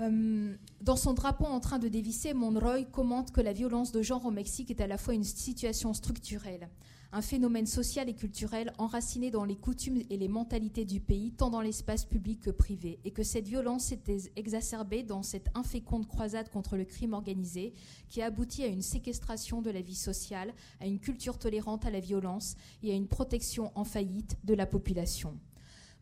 [0.00, 4.24] Euh, dans son drapeau en train de dévisser, Monroy commente que la violence de genre
[4.26, 6.68] au Mexique est à la fois une situation structurelle,
[7.12, 11.50] un phénomène social et culturel enraciné dans les coutumes et les mentalités du pays, tant
[11.50, 16.48] dans l'espace public que privé, et que cette violence s'était exacerbée dans cette inféconde croisade
[16.48, 17.74] contre le crime organisé
[18.08, 21.90] qui a abouti à une séquestration de la vie sociale, à une culture tolérante à
[21.90, 25.38] la violence et à une protection en faillite de la population.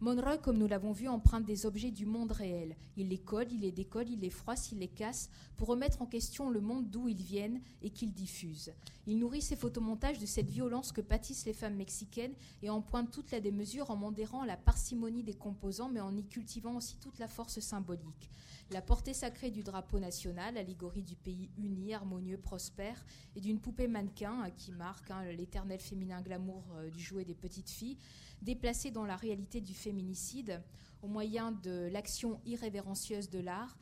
[0.02, 2.74] Monroy, comme nous l'avons vu, emprunte des objets du monde réel.
[2.96, 5.28] Il les colle, il les décolle, il les froisse, il les casse
[5.58, 8.72] pour remettre en question le monde d'où ils viennent et qu'ils diffusent.
[9.06, 12.32] Il nourrit ses photomontages de cette violence que pâtissent les femmes mexicaines
[12.62, 16.24] et en pointe toute la démesure en modérant la parcimonie des composants mais en y
[16.24, 18.30] cultivant aussi toute la force symbolique.
[18.70, 23.04] La portée sacrée du drapeau national, allégorie du pays uni, harmonieux, prospère,
[23.34, 27.34] et d'une poupée mannequin hein, qui marque hein, l'éternel féminin glamour euh, du jouet des
[27.34, 27.98] petites filles,
[28.42, 30.62] déplacée dans la réalité du féminicide
[31.02, 33.76] au moyen de l'action irrévérencieuse de l'art,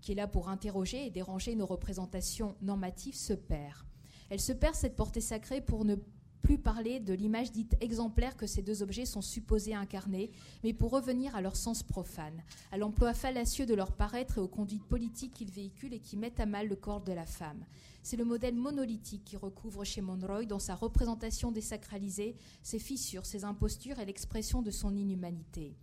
[0.00, 3.84] qui est là pour interroger et déranger nos représentations normatives, se perd.
[4.30, 5.96] Elle se perd cette portée sacrée pour ne
[6.42, 10.30] plus parler de l'image dite exemplaire que ces deux objets sont supposés incarner,
[10.62, 14.46] mais pour revenir à leur sens profane, à l'emploi fallacieux de leur paraître et aux
[14.46, 17.64] conduites politiques qu'ils véhiculent et qui mettent à mal le corps de la femme.
[18.08, 23.42] C'est le modèle monolithique qui recouvre chez Monroy, dans sa représentation désacralisée, ses fissures, ses
[23.42, 25.74] impostures et l'expression de son inhumanité.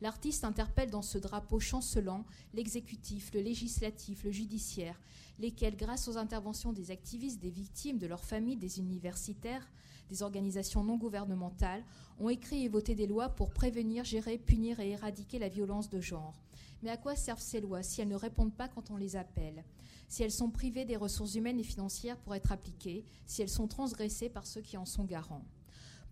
[0.00, 5.00] L'artiste interpelle dans ce drapeau chancelant l'exécutif, le législatif, le judiciaire,
[5.38, 9.70] lesquels, grâce aux interventions des activistes, des victimes, de leurs familles, des universitaires,
[10.10, 11.84] des organisations non gouvernementales,
[12.18, 16.00] ont écrit et voté des lois pour prévenir, gérer, punir et éradiquer la violence de
[16.00, 16.42] genre.
[16.82, 19.62] Mais à quoi servent ces lois si elles ne répondent pas quand on les appelle?
[20.08, 23.68] Si elles sont privées des ressources humaines et financières pour être appliquées, si elles sont
[23.68, 25.44] transgressées par ceux qui en sont garants.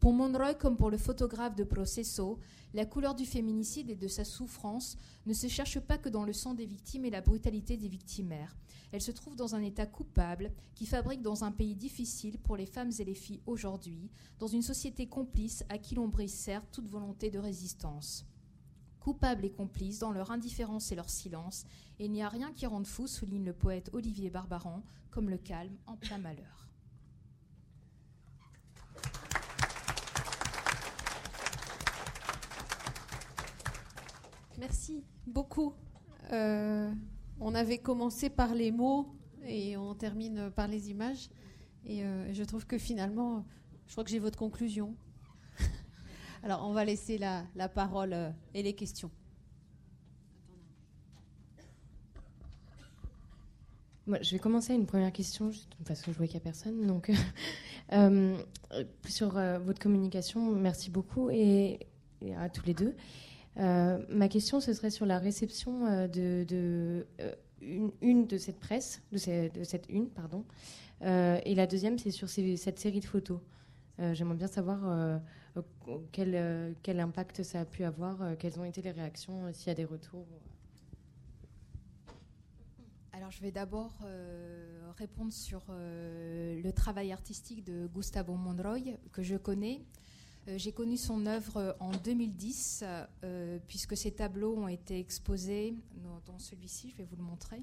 [0.00, 2.38] Pour Monroy, comme pour le photographe de Processo,
[2.74, 6.34] la couleur du féminicide et de sa souffrance ne se cherche pas que dans le
[6.34, 8.54] sang des victimes et la brutalité des victimaires.
[8.92, 12.66] Elle se trouve dans un état coupable qui fabrique dans un pays difficile pour les
[12.66, 16.88] femmes et les filles aujourd'hui, dans une société complice à qui l'on brise certes toute
[16.88, 18.26] volonté de résistance
[19.06, 21.64] coupables et complices dans leur indifférence et leur silence,
[22.00, 25.38] et il n'y a rien qui rende fou, souligne le poète Olivier Barbaran, comme le
[25.38, 26.68] calme en plein malheur.
[34.58, 35.72] Merci beaucoup.
[36.32, 36.92] Euh,
[37.38, 39.14] on avait commencé par les mots
[39.44, 41.30] et on termine par les images.
[41.84, 43.46] Et euh, je trouve que finalement,
[43.86, 44.96] je crois que j'ai votre conclusion.
[46.42, 49.10] Alors, on va laisser la, la parole euh, et les questions.
[54.06, 56.44] Moi, je vais commencer une première question, juste parce que je vois qu'il n'y a
[56.44, 56.86] personne.
[56.86, 57.10] Donc,
[57.92, 58.36] euh,
[59.08, 61.80] sur euh, votre communication, merci beaucoup et,
[62.36, 62.94] à tous les deux.
[63.56, 67.06] Ma question, ce serait sur la réception de, de
[67.60, 70.44] une, de cette presse, de, cette une, pardon.
[71.02, 73.40] Et la deuxième, c'est sur cette série de photos.
[73.98, 75.20] J'aimerais bien savoir
[76.12, 79.52] quel, euh, quel impact ça a pu avoir, euh, quelles ont été les réactions, euh,
[79.52, 80.26] s'il y a des retours.
[83.12, 89.22] Alors, je vais d'abord euh, répondre sur euh, le travail artistique de Gustavo Monroy, que
[89.22, 89.82] je connais.
[90.48, 92.84] Euh, J'ai connu son œuvre en 2010,
[93.24, 95.74] euh, puisque ses tableaux ont été exposés
[96.26, 96.90] dans celui-ci.
[96.90, 97.62] Je vais vous le montrer.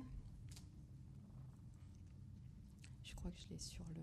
[3.03, 4.01] Je crois que je l'ai sur le.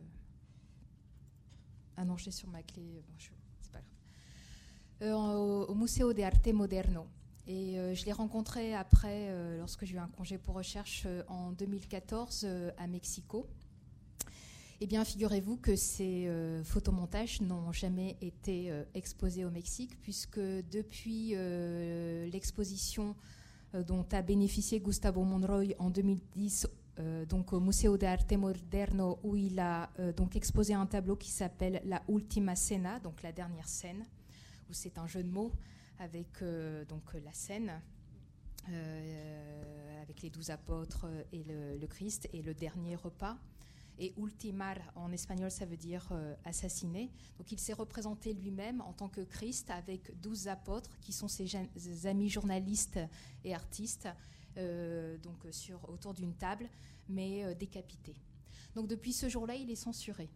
[1.96, 3.02] Ah non, je l'ai sur ma clé.
[3.06, 3.14] Bon,
[3.60, 3.90] c'est pas grave.
[3.90, 7.06] Euh, au, au Museo de Arte Moderno.
[7.46, 11.22] Et euh, je l'ai rencontré après, euh, lorsque j'ai eu un congé pour recherche euh,
[11.28, 13.46] en 2014 euh, à Mexico.
[14.80, 20.38] Eh bien, figurez-vous que ces euh, photomontages n'ont jamais été euh, exposés au Mexique, puisque
[20.38, 23.14] depuis euh, l'exposition
[23.74, 26.66] euh, dont a bénéficié Gustavo Monroy en 2010,
[26.98, 31.16] euh, donc au Museo de Arte Moderno, où il a euh, donc exposé un tableau
[31.16, 34.04] qui s'appelle La Ultima Cena, donc la dernière scène,
[34.72, 35.52] c'est un jeu de mots
[35.98, 37.80] avec euh, donc la scène,
[38.68, 43.38] euh, avec les douze apôtres et le, Christ, et le dernier repas.
[44.02, 47.10] Et ultimar en espagnol, ça veut dire euh, assassiner.
[47.36, 51.46] Donc il s'est représenté lui-même en tant que Christ avec douze apôtres qui sont ses,
[52.06, 52.98] amis journalistes
[53.44, 54.08] et artistes,
[54.56, 56.66] euh, donc sur, autour d'une table,
[57.10, 58.16] mais euh, décapités.
[58.74, 60.30] Donc depuis ce jour-là, il est censuré.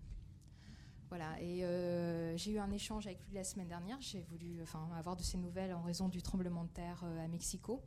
[1.17, 3.97] Voilà, et euh, j'ai eu un échange avec lui la semaine dernière.
[4.01, 7.29] J'ai voulu enfin, avoir de ses nouvelles en raison du tremblement de terre euh, à
[7.29, 7.81] Mexico.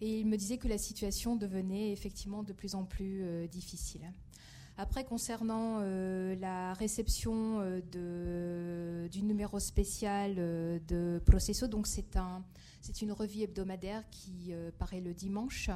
[0.00, 4.10] Et il me disait que la situation devenait effectivement de plus en plus euh, difficile.
[4.78, 7.60] Après, concernant la réception
[7.92, 12.42] de, du numéro spécial de Processo, donc c'est un,
[13.02, 15.68] une revue hebdomadaire qui paraît le dimanche.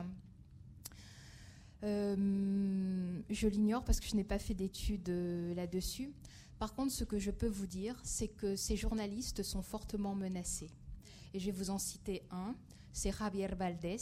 [1.84, 6.12] Euh, je l'ignore parce que je n'ai pas fait d'études euh, là-dessus.
[6.58, 10.70] Par contre, ce que je peux vous dire, c'est que ces journalistes sont fortement menacés.
[11.34, 12.54] Et je vais vous en citer un.
[12.92, 13.96] C'est Javier Valdés,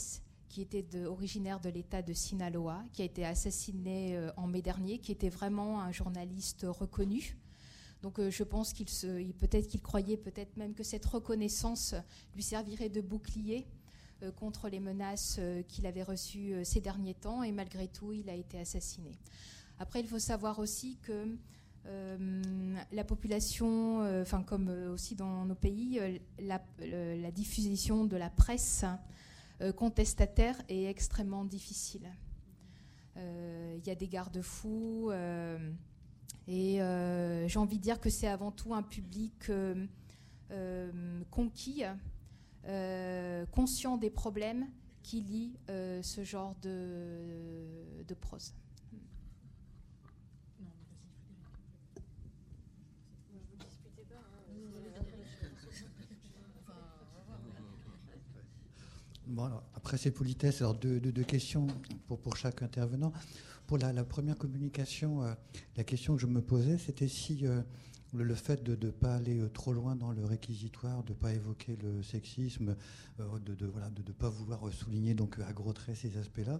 [0.47, 4.99] qui était originaire de l'État de Sinaloa, qui a été assassiné euh, en mai dernier,
[4.99, 7.37] qui était vraiment un journaliste reconnu.
[8.03, 8.87] Donc je pense qu'il
[9.33, 11.93] peut-être qu'il croyait peut-être même que cette reconnaissance
[12.33, 13.67] lui servirait de bouclier
[14.29, 18.29] contre les menaces euh, qu'il avait reçues euh, ces derniers temps, et malgré tout, il
[18.29, 19.11] a été assassiné.
[19.79, 21.35] Après, il faut savoir aussi que
[21.87, 28.17] euh, la population, euh, comme euh, aussi dans nos pays, euh, la, la diffusion de
[28.17, 28.85] la presse
[29.61, 32.07] euh, contestataire est extrêmement difficile.
[33.17, 35.57] Euh, Il y a des garde-fous euh,
[36.47, 39.87] et euh, j'ai envie de dire que c'est avant tout un public euh,
[40.51, 41.93] euh, conquis, euh,
[43.51, 44.67] conscient des problèmes,
[45.03, 48.53] qui lit euh, ce genre de, de prose.
[59.27, 61.67] Bon, après ces politesses, alors deux, deux- questions
[62.07, 63.13] pour, pour chaque intervenant.
[63.65, 65.33] Pour la, première communication, euh,
[65.77, 67.61] la question que je me posais, c'était si euh,
[68.13, 71.33] le, fait de ne pas aller euh, trop loin dans le réquisitoire, de ne pas
[71.33, 72.75] évoquer le sexisme,
[73.19, 76.59] euh, de ne voilà, de, pas vouloir euh, souligner donc à gros traits ces aspects-là,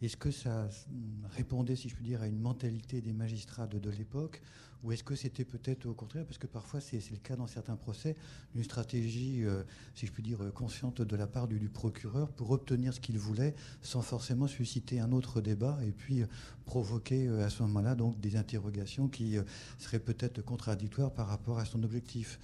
[0.00, 3.90] est-ce que ça mm, répondait, si je puis dire, à une mentalité des magistrats de
[3.90, 4.42] l'époque
[4.82, 7.76] ou est-ce que c'était peut-être au contraire, parce que parfois c'est le cas dans certains
[7.76, 8.16] procès,
[8.54, 9.62] une stratégie, euh,
[9.94, 13.18] si je puis dire, euh, consciente de la part du, procureur pour obtenir ce qu'il
[13.18, 16.26] voulait sans forcément susciter un autre débat et puis euh,
[16.66, 19.36] provoquer à ce moment-là donc des interrogations qui
[19.78, 22.38] seraient peut-être contradictoires par rapport à son objectif.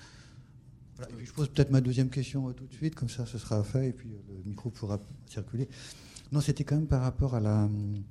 [1.19, 3.93] Je pose peut-être ma deuxième question tout de suite, comme ça ce sera fait et
[3.93, 5.69] puis le micro pourra circuler.
[6.33, 8.03] Non, c'était quand même par rapport à la, hum,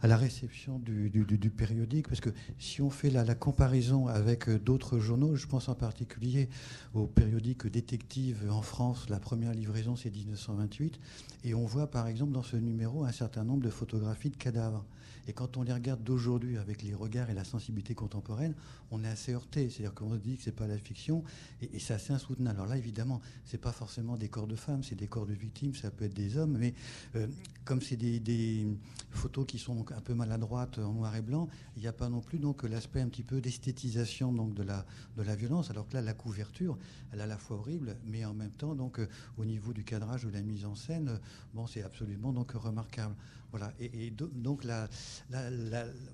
[0.00, 4.58] à la réception du, périodique, parce que si on fait la, la comparaison avec euh,
[4.58, 6.48] d'autres journaux, je pense en particulier
[6.94, 11.00] au périodique Détective en France, la première livraison c'est 1928,
[11.44, 14.84] et on voit par exemple dans ce numéro un certain nombre de photographies de cadavres.
[15.28, 18.54] Et quand on les regarde d'aujourd'hui avec les regards et la sensibilité contemporaine,
[18.90, 19.68] on est assez heurté.
[19.68, 21.22] C'est-à-dire qu'on se dit que c'est pas la fiction
[21.60, 22.58] et, c'est assez insoutenable.
[22.58, 25.74] Alors là, évidemment, c'est pas forcément des corps de femmes, c'est des corps de victimes,
[25.74, 26.74] ça peut être des hommes, mais
[27.14, 27.26] euh,
[27.66, 28.66] comme c'est des,
[29.10, 32.20] photos qui sont un peu maladroites en noir et blanc, il n'y a pas non
[32.20, 34.86] plus l'aspect un petit peu d'esthétisation de la
[35.16, 35.70] de la violence.
[35.70, 36.78] Alors que là, la couverture,
[37.12, 39.84] elle est à la fois horrible, mais en même temps donc euh, au niveau du
[39.84, 41.18] cadrage ou de la mise en scène, euh,
[41.52, 43.14] bon, c'est absolument donc remarquable.
[43.50, 43.72] Voilà.
[43.78, 44.88] Et, donc, la,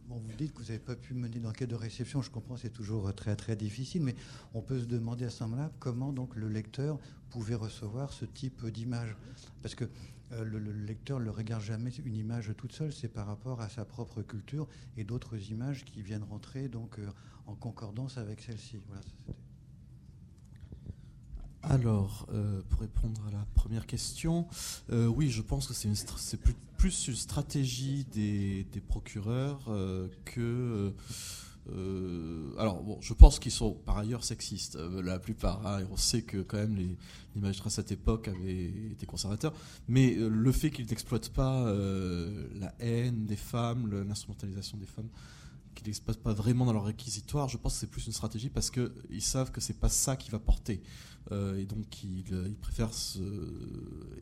[0.09, 2.23] vous dites que vous n'avez pas pu mener d'enquête de réception.
[2.23, 4.15] Je comprends, c'est toujours très très difficile, mais
[4.55, 6.99] on peut se demander à ce moment-là comment donc le lecteur
[7.31, 9.17] pouvait recevoir ce type d'image,
[9.63, 9.85] parce que
[10.33, 13.85] euh, le, lecteur ne regarde jamais une image toute seule, c'est par rapport à sa
[13.85, 17.09] propre culture et d'autres images qui viennent rentrer donc euh,
[17.47, 18.79] en concordance avec celle-ci.
[18.87, 19.03] Voilà,
[21.71, 24.47] alors, euh, pour répondre à la première question,
[24.91, 26.39] euh, oui, je pense que c'est
[26.77, 30.93] plus, une stratégie des, procureurs euh, que.
[32.59, 35.67] alors, bon, je pense qu'ils sont par ailleurs sexistes, la plupart.
[35.67, 36.77] Hein, on sait que quand même
[37.35, 39.55] l'image à cette époque avait été conservateur.
[39.89, 41.65] Mais le fait qu'ils n'exploitent pas
[42.55, 45.09] la haine des femmes, l'instrumentalisation des femmes,
[45.75, 48.71] qu'ils n'exploitent pas vraiment dans leur réquisitoire, je pense que c'est plus une stratégie parce
[48.71, 50.83] qu'ils savent que c'est pas ça qui va porter.
[51.33, 53.19] Euh, et donc, il, euh, préfère se...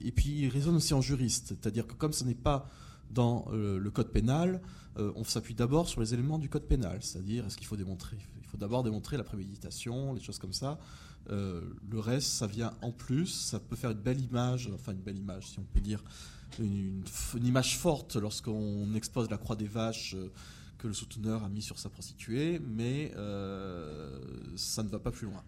[0.00, 1.48] Et puis, il raisonne aussi en juriste.
[1.48, 2.68] C'est-à-dire que comme ce n'est pas
[3.10, 4.60] dans euh, le code pénal,
[4.96, 6.98] on s'appuie d'abord sur les éléments du code pénal.
[7.00, 10.78] C'est-à-dire, est-ce qu'il faut démontrer Il faut d'abord démontrer la préméditation, les choses comme ça.
[11.30, 13.26] le reste, ça vient en plus.
[13.26, 16.04] Ça peut faire une belle image, enfin une belle image, si on peut dire,
[16.58, 17.02] une,
[17.42, 20.14] image forte lorsqu'on expose la croix des vaches
[20.76, 23.12] que le souteneur a mis sur sa prostituée, mais
[24.56, 25.42] ça ne va pas plus loin.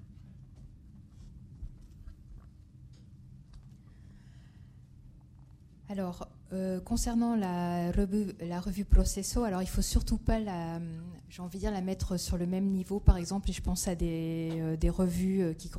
[5.91, 10.81] Alors, euh, concernant la revue, Processo, alors il faut surtout pas la,
[11.29, 13.01] j'ai envie de dire, la mettre sur le même niveau.
[13.01, 15.71] Par exemple, je pense à des, euh, revues euh, qui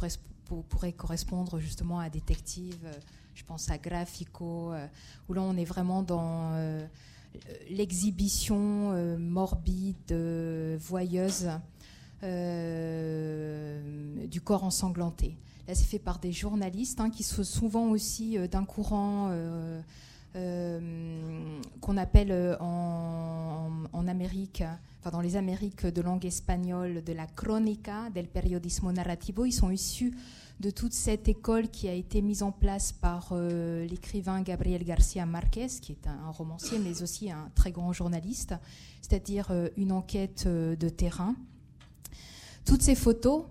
[0.69, 2.87] pourraient correspondre justement à Détective.
[3.33, 4.71] Je pense à Graphico,
[5.27, 6.53] où là on est vraiment dans
[7.69, 10.13] l'exhibition morbide,
[10.79, 11.49] voyeuse
[12.21, 12.29] du
[14.41, 15.35] corps ensanglanté.
[15.73, 19.81] C'est fait par des journalistes hein, qui sont souvent aussi euh, d'un courant euh,
[20.35, 24.63] euh, qu'on appelle en, Amérique,
[24.99, 29.45] enfin dans les Amériques de langue espagnole, de la crónica, del periodismo narrativo.
[29.45, 30.13] Ils sont issus
[30.59, 35.67] de toute cette école qui a été mise en place par l'écrivain Gabriel García Márquez,
[35.81, 38.53] qui est un, romancier, mais aussi un très grand journaliste,
[39.01, 41.35] c'est-à-dire une enquête de terrain.
[42.63, 43.45] Toutes ces photos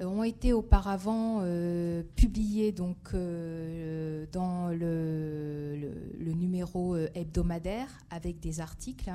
[0.00, 9.10] ont été auparavant euh, publiés donc, euh, dans le, numéro hebdomadaire avec des articles.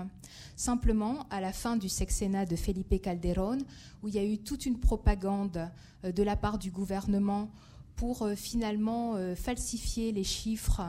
[0.56, 3.60] Simplement, à la fin du sexennat de Felipe Calderón,
[4.04, 5.70] où il y a eu toute une propagande
[6.04, 7.50] de la part du gouvernement
[7.96, 10.82] pour finalement falsifier les chiffres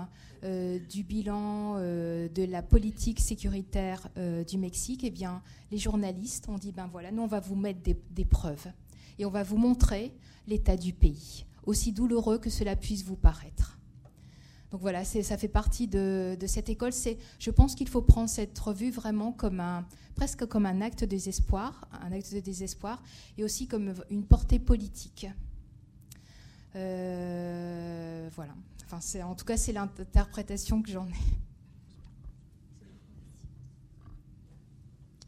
[0.43, 4.09] du bilan de la politique sécuritaire
[4.47, 7.81] du Mexique, eh bien, les journalistes ont dit ben voilà, nous on va vous mettre
[7.82, 8.68] des preuves
[9.18, 10.12] et on va vous montrer
[10.47, 13.78] l'état du pays, aussi douloureux que cela puisse vous paraître.
[14.70, 16.93] Donc voilà, ça fait partie de, cette école.
[17.38, 21.06] Je pense qu'il faut prendre cette revue vraiment comme un, presque comme un acte de
[21.06, 23.02] désespoir, un acte de désespoir,
[23.38, 25.28] et aussi comme une portée politique.
[26.74, 28.55] Euh, voilà.
[29.24, 31.12] En tout cas, c'est l'interprétation que j'en ai.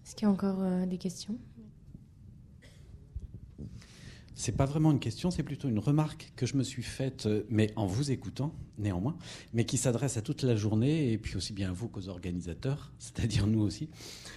[0.05, 1.36] Est-ce qu'il y a encore euh, des questions?
[4.39, 7.43] C'est pas vraiment une question, c'est plutôt une remarque que je me suis faite, euh,
[7.51, 9.19] mais en vous écoutant néanmoins,
[9.52, 12.93] mais qui s'adresse à toute la journée et puis aussi bien à vous qu'aux organisateurs,
[13.01, 13.89] c'est-à-dire nous aussi.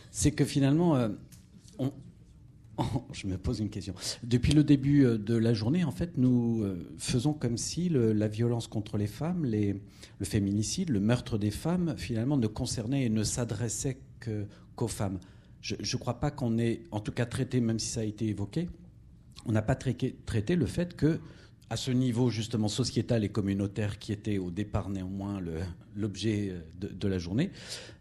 [0.10, 1.10] C'est que finalement, euh,
[3.14, 3.94] je me pose une question.
[4.24, 6.66] Depuis le début euh, de la journée, en fait, nous
[6.98, 12.38] faisons comme si la violence contre les femmes, le féminicide, le meurtre des femmes, finalement,
[12.38, 14.00] ne concernait et ne s'adressait
[14.76, 15.20] qu'aux femmes.
[15.62, 18.26] Je ne crois pas qu'on ait, en tout cas, traité, même si ça a été
[18.26, 18.68] évoqué,
[19.46, 20.16] on n'a pas traité,
[20.56, 21.20] le fait que
[21.70, 25.40] à ce niveau justement sociétal et communautaire qui était au départ néanmoins
[25.96, 27.50] l'objet de, de, la journée,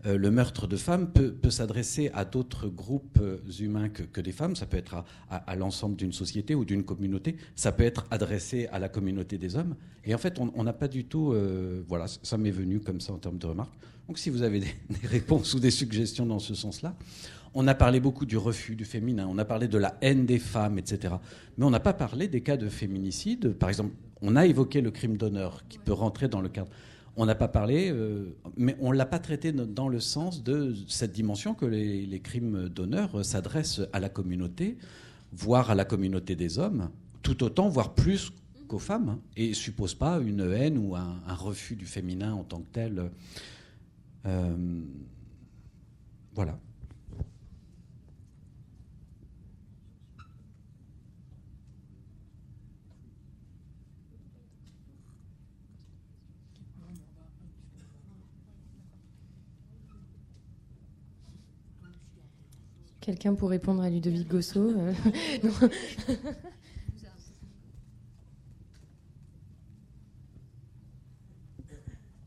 [0.06, 4.56] euh, le meurtre de femmes peut, s'adresser à d'autres groupes euh, humains que, des femmes.
[4.56, 7.36] Ça peut être à, l'ensemble d'une société ou d'une communauté.
[7.54, 9.76] Ça peut être adressé à la communauté des hommes.
[10.04, 11.32] Et en fait, on n'a pas du tout...
[11.32, 13.74] Euh, voilà, ça m'est venu comme ça en termes de remarques.
[14.08, 16.96] Donc si vous avez des réponses ou des suggestions dans ce sens-là,
[17.54, 20.38] on a parlé beaucoup du refus du féminin, on a parlé de la haine des
[20.38, 21.14] femmes, etc.
[21.58, 23.54] Mais on n'a pas parlé des cas de féminicide.
[23.54, 26.70] Par exemple, on a évoqué le crime d'honneur qui peut rentrer dans le cadre.
[27.16, 30.74] On n'a pas parlé, euh, mais on ne l'a pas traité dans le sens de
[30.86, 34.78] cette dimension que les, crimes d'honneur s'adressent à la communauté,
[35.32, 36.90] voire à la communauté des hommes,
[37.22, 38.32] tout autant, voire plus
[38.68, 42.44] qu'aux femmes, et ne suppose pas une haine ou un, un, refus du féminin en
[42.44, 43.10] tant que tel.
[44.26, 44.82] Euh,
[46.34, 46.58] voilà.
[63.10, 64.92] Quelqu'un pour répondre à Ludovic Gosso euh,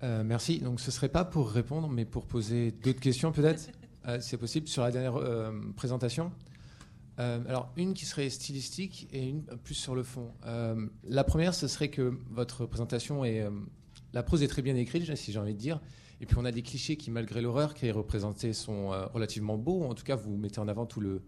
[0.03, 0.59] euh, Merci.
[0.59, 3.69] Donc ce serait pas pour répondre, mais pour poser d'autres questions peut-être,
[4.09, 6.33] euh, c'est possible, sur la dernière euh, présentation?
[7.17, 10.33] alors une qui serait stylistique et une plus sur le fond.
[11.07, 13.47] la première, ce serait que votre présentation est...
[14.11, 15.79] la prose est très bien écrite, si j'ai envie de dire.
[16.23, 19.57] Et puis on a des clichés qui, malgré l'horreur qui est représentée, sont euh, relativement
[19.57, 19.83] beaux.
[19.83, 21.21] En tout cas, vous mettez en avant tout le,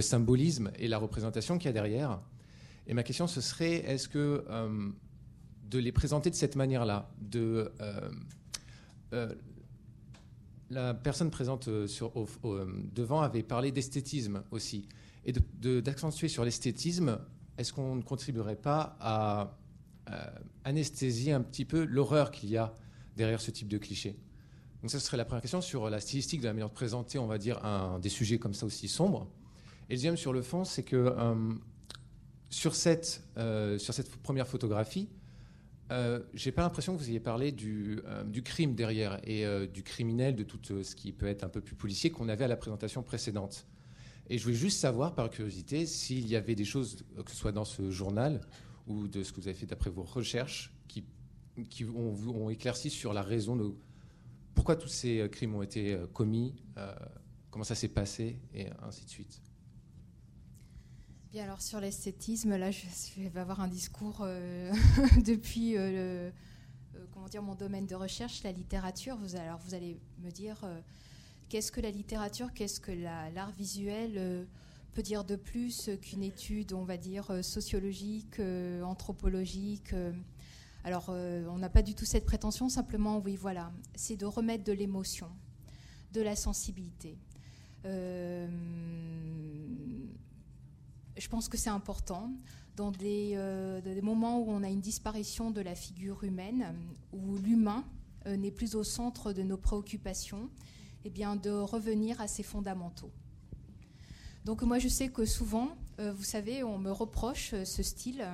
[0.00, 2.20] symbolisme et la représentation qu'il y a derrière.
[2.88, 4.90] Et ma question, ce serait, est-ce que euh,
[5.70, 7.70] de les présenter de cette manière-là, de
[9.12, 9.32] euh,
[10.70, 14.88] la personne présente devant avait parlé d'esthétisme aussi,
[15.24, 15.32] et
[15.80, 17.20] d'accentuer sur l'esthétisme,
[17.58, 19.56] est-ce qu'on ne contribuerait pas à
[20.64, 22.74] anesthésier un petit peu l'horreur qu'il y a
[23.16, 24.18] derrière ce type de cliché
[24.82, 27.28] donc ça serait la première question sur la stylistique de la manière de présenter, on
[27.28, 27.60] va dire,
[28.02, 29.28] des sujets comme ça aussi sombres.
[29.88, 31.52] Et le deuxième sur le fond, c'est que euh,
[32.52, 35.08] sur, cette, euh, sur cette première photographie,
[35.90, 40.36] euh, j'ai pas l'impression que vous ayez parlé du, euh, crime derrière et du criminel,
[40.36, 43.02] de tout ce qui peut être un peu plus policier qu'on avait à la présentation
[43.02, 43.66] précédente.
[44.28, 47.52] Et je voulais juste savoir, par curiosité, s'il y avait des choses, que ce soit
[47.52, 48.40] dans ce journal
[48.86, 51.04] ou de ce que vous avez fait d'après vos recherches, qui,
[51.68, 53.74] qui ont, ont éclairci sur la raison de
[54.54, 56.94] pourquoi tous ces euh, crimes ont été euh, commis, euh,
[57.50, 59.42] comment ça s'est passé, et ainsi de suite?
[61.32, 64.26] Bien, alors sur l'esthétisme, là, je, vais avoir un discours
[65.26, 65.76] depuis
[67.10, 69.16] comment dire, mon domaine de recherche, la littérature.
[69.16, 70.58] Vous, alors, vous allez me dire
[71.48, 74.46] qu'est-ce que la littérature, qu'est-ce que l'art visuel
[74.92, 78.38] peut dire de plus qu'une étude, on va dire, sociologique,
[78.84, 79.94] anthropologique
[80.84, 84.64] alors, euh, on n'a pas du tout cette prétention, simplement, oui, voilà, c'est de remettre
[84.64, 85.28] de l'émotion,
[86.12, 87.16] de la sensibilité.
[87.84, 88.48] Euh,
[91.16, 92.32] je pense que c'est important
[92.76, 96.74] dans des, euh, moments où on a une disparition de la figure humaine,
[97.12, 97.84] où l'humain
[98.26, 100.50] euh, n'est plus au centre de nos préoccupations,
[101.04, 103.10] eh bien de revenir à ses fondamentaux.
[104.44, 108.26] Donc moi je sais que souvent, euh, vous savez, on me reproche ce style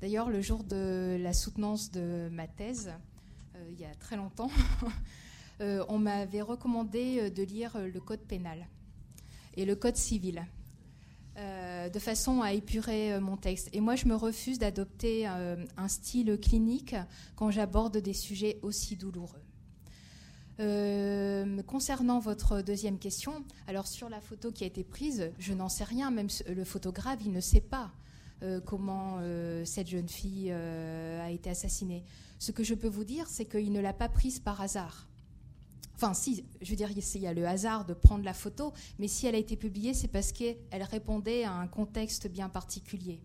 [0.00, 2.90] D'ailleurs, le jour de la soutenance de ma thèse,
[3.54, 4.50] euh, il y a très longtemps,
[5.60, 8.66] euh, on m'avait recommandé euh, de lire le code pénal
[9.56, 10.46] et le code civil.
[11.94, 13.70] De façon à épurer mon texte.
[13.72, 16.94] Et moi, je me refuse d'adopter un style clinique
[17.34, 19.40] quand j'aborde des sujets aussi douloureux.
[21.66, 25.84] Concernant votre deuxième question, alors sur la photo qui a été prise, je n'en sais
[25.84, 27.90] rien, même le photographe, il ne sait pas
[28.64, 32.04] comment euh, cette jeune fille euh, a été assassinée.
[32.38, 35.06] Ce que je peux vous dire, c'est qu'il ne l'a pas prise par hasard.
[35.94, 39.06] Enfin, si, je veux dire, il y a le hasard de prendre la photo, mais
[39.06, 43.20] si elle a été publiée, c'est parce qu'elle répondait à un contexte bien particulier.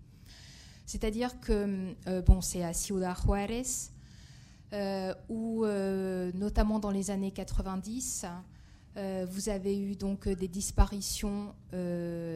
[0.85, 3.63] C'est-à-dire que, euh, bon, c'est à Ciudad Juárez,
[4.73, 8.25] euh, où, euh, notamment dans les années 90,
[9.29, 11.53] vous avez eu donc des disparitions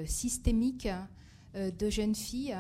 [0.06, 1.06] systémiques euh,
[1.56, 2.58] de jeunes filles.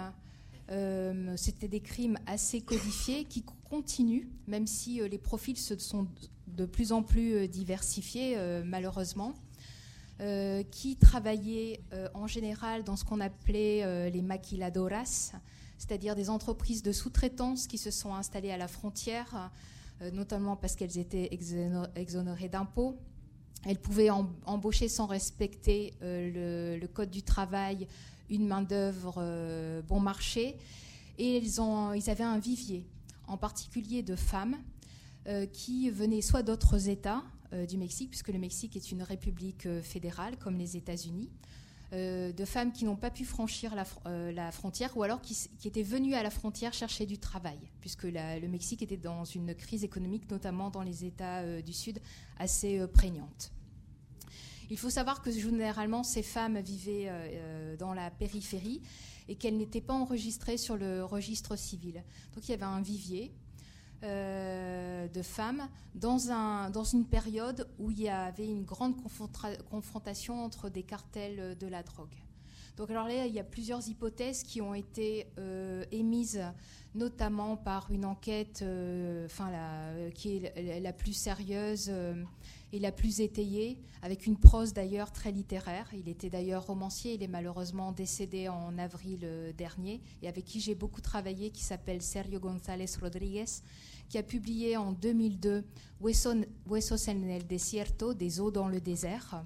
[0.71, 6.07] Euh, C'était des crimes assez codifiés qui continuent, même si euh, les profils se sont
[6.47, 9.33] de plus en plus euh, diversifiés, euh, malheureusement.
[10.21, 15.31] Euh, qui travaillaient euh, en général dans ce qu'on appelait euh, les maquiladoras,
[15.77, 19.49] c'est-à-dire des entreprises de sous-traitance qui se sont installées à la frontière,
[20.01, 21.29] euh, notamment parce qu'elles étaient
[21.95, 22.97] exonérées d'impôts.
[23.65, 27.87] Elles pouvaient em embaucher sans respecter le, code du travail
[28.29, 30.55] une main-d'œuvre euh, bon marché.
[31.17, 32.85] Et ils, ont, avaient un vivier,
[33.27, 34.55] en particulier de femmes
[35.27, 39.67] euh, qui venaient soit d'autres États euh, du Mexique, puisque le Mexique est une république
[39.81, 41.29] fédérale comme les États-Unis,
[41.91, 45.35] de femmes qui n'ont pas pu franchir la, fr- la frontière ou alors qui,
[45.65, 49.83] étaient venues à la frontière chercher du travail, puisque le Mexique était dans une crise
[49.83, 51.99] économique, notamment dans les États du Sud,
[52.37, 53.51] assez prégnante.
[54.69, 58.81] Il faut savoir que généralement, ces femmes vivaient euh, euh, dans la périphérie
[59.27, 62.03] et qu'elles n'étaient pas enregistrées sur le registre civil.
[62.35, 63.31] Donc il y avait un vivier
[64.03, 68.95] euh, de femmes dans, un, dans une période où il y avait une grande
[69.69, 72.15] confrontation entre des cartels de la drogue.
[72.77, 75.27] Donc alors là, il y a plusieurs hypothèses qui ont été
[75.91, 76.41] émises,
[76.95, 78.63] notamment par une enquête,
[79.25, 79.51] enfin
[80.13, 81.91] qui est la, plus sérieuse
[82.71, 85.89] et la plus étayée, avec une prose d'ailleurs très littéraire.
[85.93, 90.59] Il était d'ailleurs romancier, il est malheureusement décédé en avril euh, dernier, et avec qui
[90.59, 93.45] j'ai beaucoup travaillé, qui s'appelle Sergio González Rodríguez,
[94.07, 95.63] qui a publié en 2002
[96.01, 99.43] Hueson- Huesos en el desierto, des eaux dans le désert,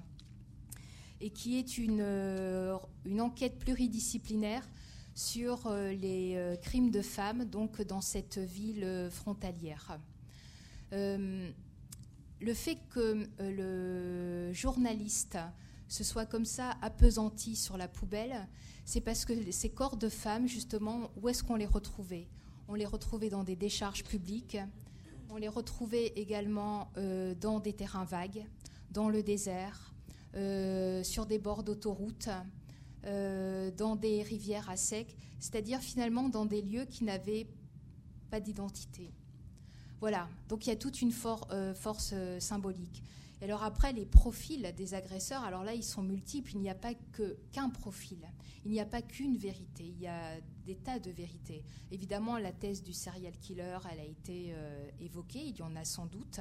[1.20, 2.76] et qui est une, euh,
[3.06, 4.68] une enquête pluridisciplinaire
[5.14, 9.98] sur euh, les crimes de femmes donc dans cette ville frontalière.
[12.40, 15.38] Le fait que euh, le journaliste
[15.88, 18.48] se soit comme ça appesanti sur la poubelle,
[18.84, 22.28] c'est parce que ces corps de femmes, justement, où est-ce qu'on les retrouvait?
[22.68, 24.58] On les retrouvait dans des décharges publiques,
[25.30, 28.44] on les retrouvait également euh, dans des terrains vagues,
[28.90, 29.94] dans le désert,
[30.36, 32.28] euh, sur des bords d'autoroute,
[33.04, 37.46] euh, dans des rivières à sec, c'est-à-dire finalement dans des lieux qui n'avaient
[38.30, 39.12] pas d'identité.
[40.04, 41.14] Voilà, donc il y a toute une
[41.50, 43.02] euh, force euh, symbolique.
[43.40, 46.74] Et alors après, les profils des agresseurs, alors là, ils sont multiples, il n'y a
[46.74, 46.92] pas
[47.52, 48.18] qu'un profil,
[48.66, 51.64] il n'y a pas qu'une vérité, il y a des tas de vérités.
[51.90, 55.86] Évidemment, la thèse du serial killer, elle a été euh, évoquée, il y en a
[55.86, 56.38] sans doute.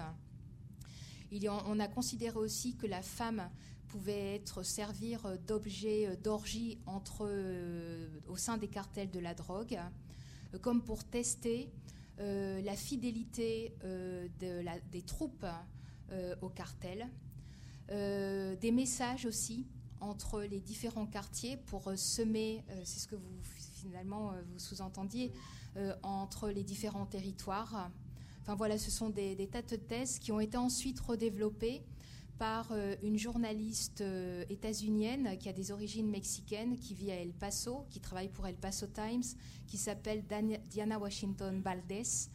[1.31, 3.49] Il y en- on a considéré aussi que la femme
[3.87, 6.79] pouvait être servir d'objet d'orgie
[8.27, 9.79] au sein des cartels de la drogue,
[10.61, 11.71] comme pour tester
[12.19, 14.27] la fidélité euh,
[14.91, 15.45] des troupes
[16.11, 17.09] euh, au cartel,
[17.91, 19.67] Euh, des messages aussi
[19.99, 23.41] entre les différents quartiers pour euh, semer, euh, c'est ce que vous
[23.81, 25.33] finalement euh, vous sous-entendiez,
[25.75, 27.91] euh, entre les différents territoires.
[28.41, 31.83] Enfin voilà, ce sont des, des tas de thèses qui ont été ensuite redéveloppées
[32.37, 37.33] par euh, une journaliste euh, états-unienne qui a des origines mexicaines, qui vit à El
[37.33, 39.23] Paso, qui travaille pour El Paso Times,
[39.67, 40.23] qui s'appelle
[40.69, 42.29] Diana Washington Valdez.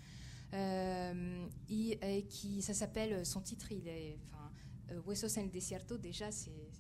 [0.55, 4.51] Euh, et, qui, ça s'appelle, son titre, il est, enfin,
[5.07, 6.71] Huesos en el Desierto, déjà, c'est.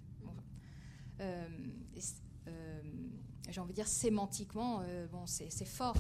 [3.50, 4.82] j'ai envie de dire sémantiquement,
[5.12, 5.96] bon, c'est fort.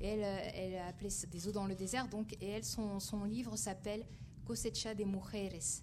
[0.00, 3.56] Et elle, a appelé des eaux dans le désert, donc, et elle, son, son livre
[3.56, 4.06] s'appelle
[4.44, 5.82] Cosecha de Mujeres,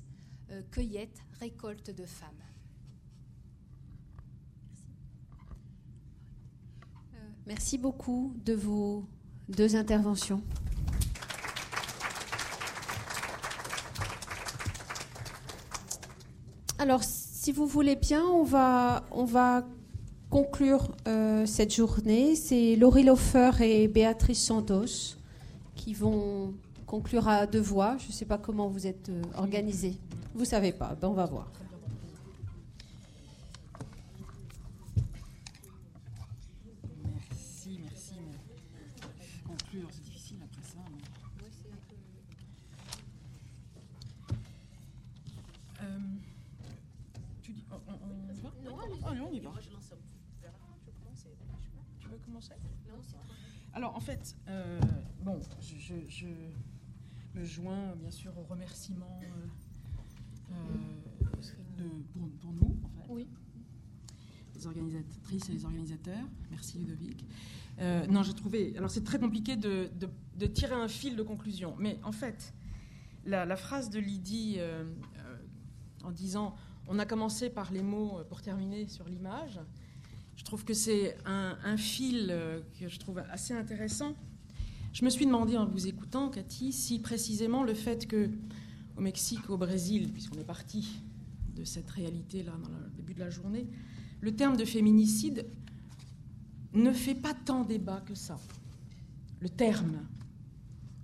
[0.52, 2.30] euh, cueillette, récolte de femmes.
[7.48, 9.06] Merci beaucoup de vos
[9.50, 10.42] deux interventions.
[16.80, 19.64] Alors, si vous voulez bien, on va, on va
[20.32, 22.36] conclure euh, cette journée.
[22.36, 25.16] C'est Laurie Lofer et Béatrice Santos
[25.76, 26.56] qui vont
[26.86, 27.98] conclure à deux voix.
[27.98, 29.98] Je ne sais pas comment vous êtes euh, organisés.
[30.34, 30.96] Vous ne savez pas.
[30.96, 31.52] Ben, on va voir.
[37.04, 38.14] Merci, merci.
[38.20, 40.78] mais Conclure, c'est difficile après ça.
[40.92, 41.02] mais-
[45.82, 46.00] Euh,
[47.42, 48.00] tu dis, on, on-
[48.30, 48.50] on y va?
[49.10, 49.52] Allez, on y va.
[52.00, 52.52] Tu veux commencer?
[53.74, 54.80] Alors, en fait, euh,
[55.22, 56.26] bon, je, je- je
[57.36, 61.36] me joins bien sûr aux remerciements euh, euh,
[61.78, 63.06] de- pour, pour nous, en fait.
[63.14, 63.28] Oui.
[64.56, 66.26] Les organisatrices et les organisateurs.
[66.50, 67.26] Merci Ludovic.
[67.80, 68.74] Euh, non, j'ai trouvé.
[68.78, 71.76] Alors, c'est très compliqué de, de- de tirer un fil de conclusion.
[71.78, 72.54] Mais en fait,
[73.26, 74.84] la, la phrase de Lydie euh,
[75.18, 75.38] euh,
[76.04, 76.56] en disant
[76.88, 79.60] on a commencé par les mots pour terminer sur l'image,
[80.36, 82.28] je trouve que c'est un, un fil
[82.80, 84.14] que je trouve assez intéressant.
[84.96, 88.30] Je me suis demandé en vous écoutant, Cathy, si précisément le fait que
[88.96, 90.88] au Mexique, au Brésil, puisqu'on est parti
[91.54, 93.68] de cette réalité-là dans le début de la journée,
[94.22, 95.48] le terme de féminicide
[96.72, 98.40] ne fait pas tant débat que ça.
[99.42, 100.00] Le terme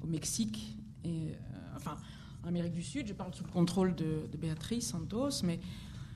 [0.01, 1.97] au Mexique et euh, enfin
[2.45, 5.59] en Amérique du Sud, je parle sous le contrôle de, de Béatrice Santos, mais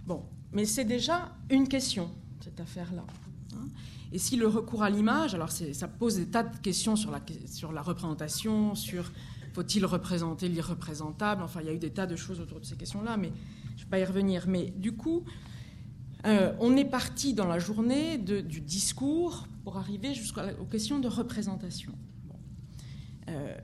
[0.07, 0.23] bon,
[0.53, 3.05] mais c'est déjà une question cette affaire-là.
[3.57, 3.67] Hein.
[4.11, 7.81] Et si le recours à l'image, alors ça pose des tas de questions sur la,
[7.81, 9.11] représentation, sur
[9.53, 12.75] faut-il représenter l'irreprésentable, enfin il y a eu des tas de choses autour de ces
[12.75, 13.31] questions-là, mais
[13.75, 14.45] je ne vais pas y revenir.
[14.47, 15.23] Mais du coup,
[16.25, 21.93] euh, on est parti dans la journée du discours pour arriver jusqu'aux questions de représentation.
[23.29, 23.57] Euh,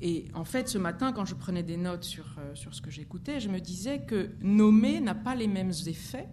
[0.00, 2.90] et en fait, ce matin, quand je prenais des notes sur, euh, sur ce que
[2.90, 6.28] j'écoutais, je me disais que nommer n'a pas les mêmes effets,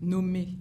[0.00, 0.58] nommer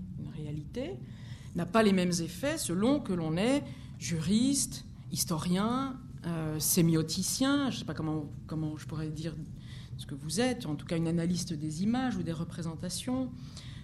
[1.56, 3.64] n'a pas les mêmes effets selon que l'on est
[4.00, 6.00] juriste, historien,
[6.60, 9.36] sémioticien, je ne sais pas comment, comment je pourrais dire
[10.02, 13.30] ce que vous êtes, en tout cas une analyste des images ou des représentations,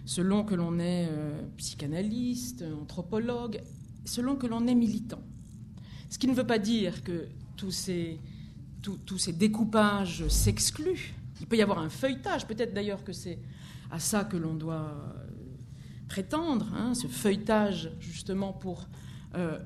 [0.06, 3.62] selon que l'on est euh, psychanalyste, anthropologue,
[4.06, 5.22] selon que l'on est militant.
[6.10, 8.20] Ce qui ne veut pas dire que tous ces,
[8.82, 11.14] tous ces découpages s'excluent.
[11.42, 13.38] Il peut y avoir un feuilletage, peut-être d'ailleurs que c'est
[13.92, 15.27] à ça que l'on doit euh,
[16.08, 18.88] prétendre, hein, ce feuilletage justement pour
[19.36, 19.60] euh,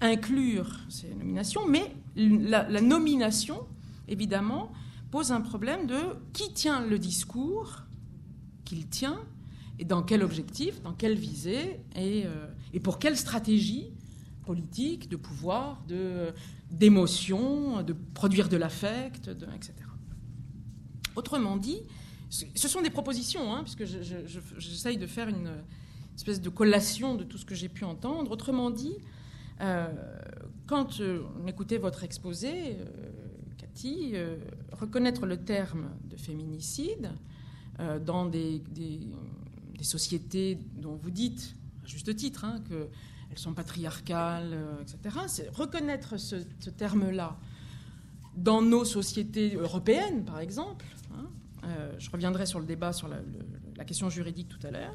[0.00, 3.66] inclure ces nominations, mais la, nomination,
[4.08, 4.72] évidemment,
[5.10, 5.98] pose un problème de
[6.32, 7.82] qui tient le discours
[8.64, 9.20] qu'il tient
[9.78, 13.92] et dans quel objectif, dans quelle visée et, euh, et pour quelle stratégie
[14.44, 16.32] politique, de pouvoir, de,
[16.70, 19.74] d'émotion, de produire de l'affect, etc.
[21.16, 21.80] Autrement dit,
[22.30, 23.84] ce sont des propositions, hein, puisque
[24.58, 25.50] j'essaye de faire une
[26.16, 28.30] espèce de collation de tout ce que j'ai pu entendre.
[28.30, 28.96] Autrement dit,
[29.60, 29.88] euh,
[30.66, 32.76] quand euh, on écoutait votre exposé,
[33.58, 34.14] Cathy,
[34.72, 37.10] reconnaître le terme de féminicide
[38.04, 38.62] dans des,
[39.76, 45.48] des sociétés dont vous dites, à juste titre, hein, qu'elles sont patriarcales, euh, etc., c'est
[45.50, 46.36] reconnaître ce,
[46.76, 47.36] terme-là
[48.36, 50.84] dans nos sociétés européennes, par exemple.
[51.14, 51.26] Hein,
[51.64, 54.94] euh, je reviendrai sur le débat sur la question juridique tout à l'heure.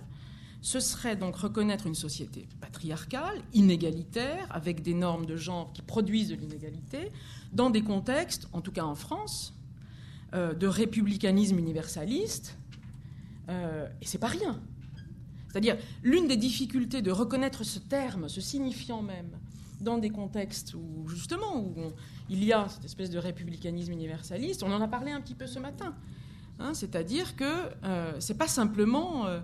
[0.62, 6.30] Ce serait donc reconnaître une société patriarcale, inégalitaire, avec des normes de genre qui produisent
[6.30, 7.12] de l'inégalité,
[7.52, 9.54] dans des contextes, en tout cas en France,
[10.34, 12.58] euh, de républicanisme universaliste.
[13.50, 14.62] Euh, et c'est pas rien.
[15.50, 19.32] C'est-à-dire, l'une des difficultés de reconnaître ce terme, ce signifiant même,
[19.82, 21.76] dans des contextes où, justement, où
[22.30, 25.48] il y a cette espèce de républicanisme universaliste, on en a parlé un petit peu
[25.48, 25.96] ce matin.
[26.60, 27.44] Hein, c'est-à-dire que
[27.84, 29.40] euh, ce n'est pas simplement euh,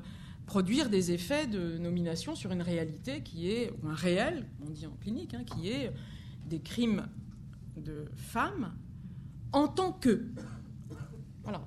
[0.47, 4.87] produire des effets de nomination sur une réalité qui est, ou un réel, on dit
[4.87, 5.91] en clinique, hein, qui est
[6.49, 7.05] des crimes
[7.75, 8.73] de femmes
[9.51, 10.25] en tant que.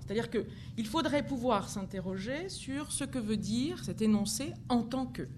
[0.01, 5.29] C'est-à-dire qu'il faudrait pouvoir s'interroger sur ce que veut dire cet énoncé en tant que.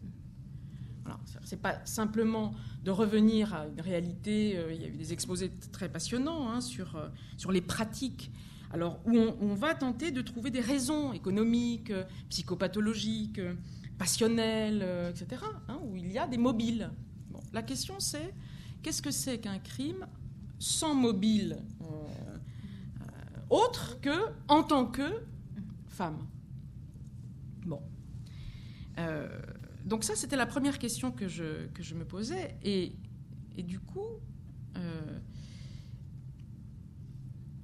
[1.44, 2.54] Ce n'est pas simplement
[2.84, 6.60] de revenir à une réalité, euh, il y a eu des exposés très passionnants hein,
[6.60, 8.30] sur, euh, sur les pratiques,
[8.72, 13.40] alors où on, va tenter de trouver des raisons économiques, euh, psychopathologiques,
[13.98, 16.90] passionnelles, etc., hein, où il y a des mobiles.
[17.52, 18.34] la question c'est,
[18.82, 20.06] qu'est-ce que c'est qu'un crime
[20.58, 21.58] sans mobile
[23.52, 25.06] autre que en tant que
[25.88, 26.26] femme?
[27.66, 27.82] Bon.
[28.98, 29.28] Euh,
[29.84, 32.56] donc ça, c'était la première question que je, que me posais.
[32.64, 32.94] Et,
[33.58, 34.06] du coup,
[34.76, 35.18] euh,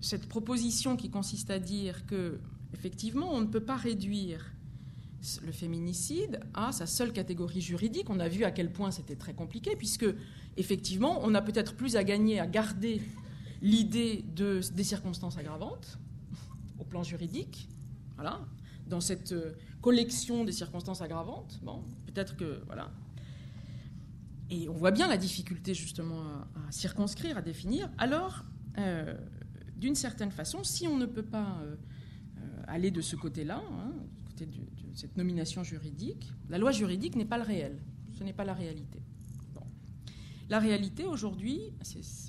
[0.00, 2.38] cette proposition qui consiste à dire que,
[2.74, 4.52] effectivement, on ne peut pas réduire
[5.44, 8.08] le féminicide à sa seule catégorie juridique.
[8.08, 10.06] On a vu à quel point c'était très compliqué, puisque,
[10.56, 13.02] effectivement, on a peut-être plus à gagner à garder
[13.60, 15.98] l'idée de, des circonstances aggravantes
[16.78, 17.68] au plan juridique,
[18.14, 18.40] voilà,
[18.86, 19.52] dans cette euh,
[19.82, 21.58] collection des circonstances aggravantes.
[21.62, 22.90] Bon, peut-être que voilà.
[24.50, 27.90] Et on voit bien la difficulté justement à, circonscrire, à définir.
[27.98, 28.44] Alors,
[28.78, 29.14] euh,
[29.78, 31.76] d'une certaine façon, si on ne peut pas euh,
[32.66, 33.92] aller de ce côté-là, hein,
[34.26, 34.59] côté de,
[34.94, 37.78] cette nomination juridique, la loi juridique n'est pas le réel.
[38.18, 39.00] Ce n'est pas la réalité.
[40.48, 41.60] La réalité aujourd'hui,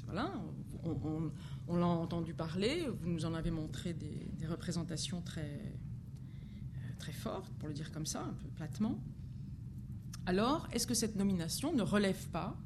[0.05, 0.33] voilà,
[1.67, 7.51] on, l'a entendu parler, vous nous en avez montré des, représentations très, euh, très fortes,
[7.59, 8.99] pour le dire comme ça, un peu platement.
[10.25, 12.57] Alors, est-ce que cette nomination ne relève pas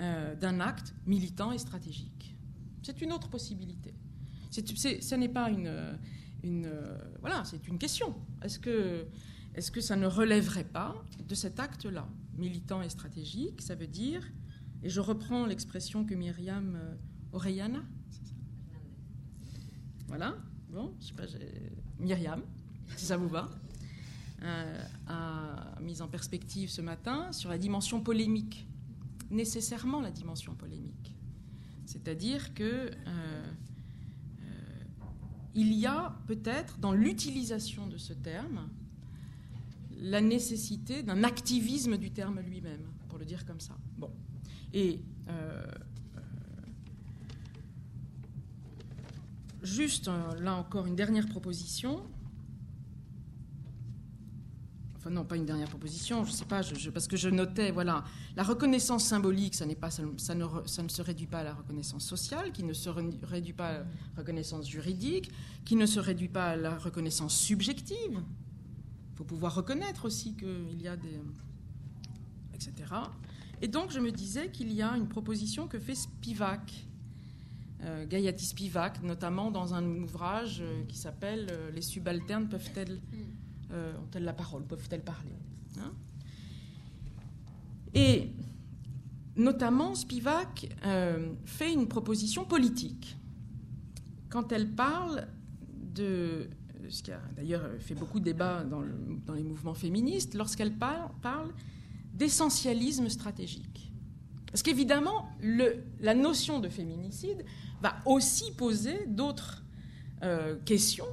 [0.00, 2.36] euh, d'un acte militant et stratégique?
[2.82, 3.94] C'est une autre possibilité.
[4.60, 5.98] Ce n'est pas une,
[6.42, 6.70] une
[7.20, 8.14] voilà, c'est une question.
[8.42, 10.94] Est-ce que, ça ne relèverait pas
[11.26, 14.22] de cet acte-là, militant et stratégique Ça veut dire,
[14.82, 16.94] et je reprends l'expression que Myriam euh,
[17.32, 17.82] Orellana
[20.08, 20.36] Voilà,
[20.70, 21.24] bon, je sais pas,
[21.98, 22.42] Myriam,
[22.96, 23.48] si ça vous va,
[24.42, 28.66] euh, a mis en perspective ce matin sur la dimension polémique,
[29.30, 31.14] nécessairement la dimension polémique.
[31.86, 33.52] C'est-à-dire que euh, euh,
[35.54, 38.68] il y a peut-être dans l'utilisation de ce terme
[40.00, 43.74] la nécessité d'un activisme du terme lui-même, pour le dire comme ça.
[43.96, 44.10] Bon.
[44.72, 45.64] Et euh,
[46.16, 46.20] euh,
[49.62, 52.02] juste euh, là encore une dernière proposition.
[55.04, 56.62] Enfin non, pas une dernière proposition, je sais pas,
[56.94, 58.04] parce que je notais, voilà,
[58.36, 62.06] la reconnaissance symbolique, ça, pas, ça, ne, ça ne se réduit pas à la reconnaissance
[62.06, 63.84] sociale, qui ne se réduit pas à la
[64.16, 65.30] reconnaissance juridique,
[65.66, 68.18] qui ne se réduit pas à la reconnaissance subjective.
[69.12, 71.20] Il faut pouvoir reconnaître aussi qu'il y a des...
[72.54, 72.72] etc.
[73.60, 76.86] Et donc je me disais qu'il y a une proposition que fait Spivak,
[77.82, 83.02] euh, Spivak, notamment dans un ouvrage euh, qui s'appelle euh, Les subalternes peuvent-elles?
[83.12, 83.16] Euh,
[84.02, 85.32] ont-elles la parole, peuvent-elles parler
[85.78, 85.92] hein
[87.94, 88.30] Et
[89.36, 93.16] notamment Spivak euh, fait une proposition politique
[94.28, 95.26] quand elle parle
[95.94, 96.48] de
[96.88, 98.94] ce qui a d'ailleurs fait beaucoup de débats dans, le-
[99.26, 101.52] dans les mouvements féministes, lorsqu'elle parle,
[102.12, 103.90] d'essentialisme stratégique.
[104.46, 105.28] Parce qu'évidemment,
[106.00, 107.44] la notion de féminicide
[107.82, 109.64] va aussi poser d'autres
[110.22, 111.06] euh, questions,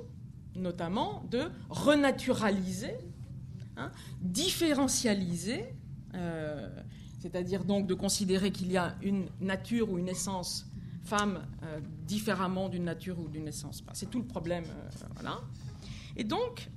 [0.55, 2.93] notamment de renaturaliser,
[3.77, 3.91] hein,
[4.21, 5.65] différentialiser,
[6.15, 6.69] euh,
[7.19, 10.65] c'est-à-dire donc de considérer qu'il y a une nature ou une essence
[11.03, 13.83] femme euh, différemment d'une nature ou d'une essence.
[13.93, 14.65] C'est tout le problème.
[14.67, 15.39] euh, voilà.
[16.15, 16.69] Et donc,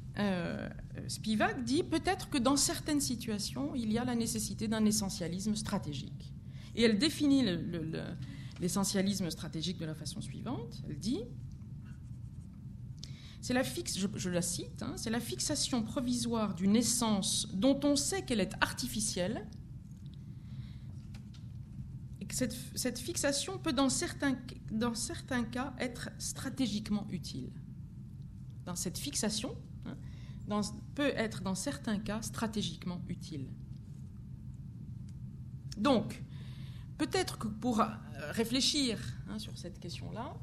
[1.08, 6.32] Spivak dit peut-être que dans certaines situations, il y a la nécessité d'un essentialisme stratégique.
[6.76, 8.02] Et elle définit le- le- le-
[8.60, 10.82] l'essentialisme stratégique de la façon suivante.
[10.88, 11.22] Elle dit
[13.44, 17.94] c'est la fixe, je, la cite, hein, c'est la fixation provisoire d'une essence dont on
[17.94, 19.46] sait qu'elle est artificielle
[22.22, 24.32] et que cette, fixation peut dans certains,
[25.44, 27.52] cas être stratégiquement utile.
[28.64, 29.54] Dans cette fixation
[29.84, 30.62] hein,
[30.94, 33.50] peut être dans certains cas stratégiquement utile.
[35.76, 36.24] Donc,
[36.96, 37.88] peut-être que pour euh,
[38.30, 38.98] réfléchir
[39.28, 40.34] hein, sur cette question-là,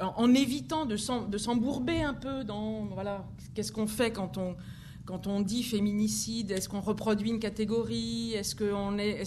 [0.00, 3.24] en, évitant de s'embourber un peu dans voilà
[3.54, 4.56] qu'est-ce qu'on fait quand on
[5.06, 9.22] quand on dit féminicide, est-ce qu'on reproduit une catégorie, est-ce qu'on est,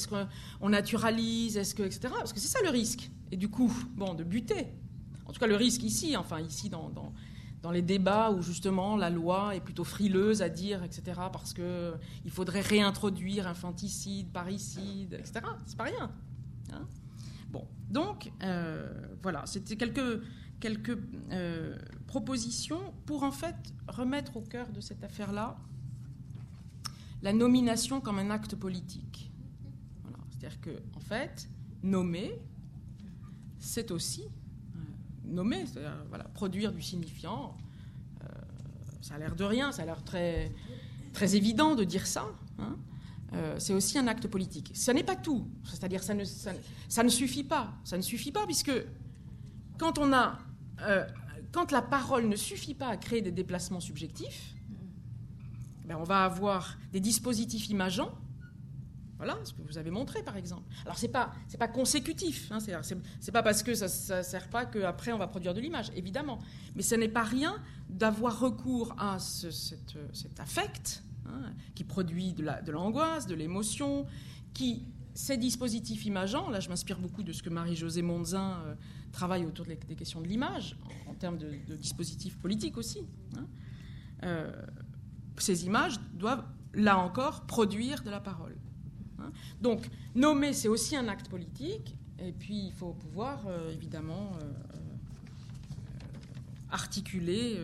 [0.60, 2.14] qu'on naturalise, est-ce que etc.
[2.18, 3.10] Parce que c'est ça le risque.
[3.32, 4.68] Et du coup, bon, de buter.
[5.26, 7.14] En tout cas, le risque ici, enfin ici dans, dans,
[7.62, 11.02] dans les débats où justement la loi est plutôt frileuse à dire, etc.
[11.32, 11.94] Parce que
[12.26, 15.46] il faudrait réintroduire infanticide, parricide, etc.
[15.66, 16.12] C'est pas rien.
[16.74, 16.86] hein.
[17.52, 18.88] Bon, donc euh,
[19.24, 20.22] voilà, c'était quelques
[20.60, 20.98] quelques
[21.32, 21.78] euh,
[22.08, 23.56] propositions pour en fait
[23.88, 25.58] remettre au cœur de cette affaire-là
[27.22, 29.32] la nomination comme un acte politique.
[30.30, 31.50] C'est-à-dire que en fait,
[31.84, 32.40] nommer,
[33.58, 34.80] c'est aussi euh,
[35.26, 37.58] nommer, c'est-à-dire voilà, produire du signifiant.
[38.24, 38.28] Euh,
[39.02, 40.52] ça a l'air de rien, ça a l'air très
[41.12, 42.28] très évident de dire ça.
[42.60, 42.76] hein.
[43.60, 44.72] C'est aussi un acte politique.
[44.74, 47.74] Ça n'est pas tout, c'est-à-dire ça ne, ça ne suffit pas.
[47.84, 48.72] Ça ne suffit pas puisque
[49.78, 50.38] quand on a,
[50.84, 51.06] euh,
[51.52, 54.54] quand la parole ne suffit pas à créer des déplacements subjectifs,
[55.86, 58.12] ben on va avoir des dispositifs imageants.
[59.18, 60.64] Voilà ce que vous avez montré par exemple.
[60.86, 62.50] Alors c'est pas c'est pas consécutif.
[62.52, 62.60] Hein,
[63.20, 66.40] c'est pas parce que ça, ça sert pas qu'après on va produire de l'image, évidemment.
[66.76, 72.34] Mais ce n'est pas rien d'avoir recours à ce- cette- cet affect hein, qui produit
[72.34, 74.06] de l'angoisse, de l'émotion,
[74.54, 74.86] qui
[75.16, 76.50] ces dispositifs imageants.
[76.50, 78.76] Là, je m'inspire beaucoup de ce que Marie-Josée Monzin euh,
[79.12, 80.78] travaille autour des, questions de l'image,
[81.08, 83.06] en, termes de, dispositifs politiques aussi.
[83.38, 83.46] hein.
[84.24, 84.52] Euh,
[85.38, 88.58] ces images doivent, là encore, produire de la parole.
[89.20, 89.32] hein.
[89.62, 94.52] Donc, nommer, c'est aussi un acte politique, et puis il faut pouvoir, euh, évidemment, euh,
[96.72, 97.58] articuler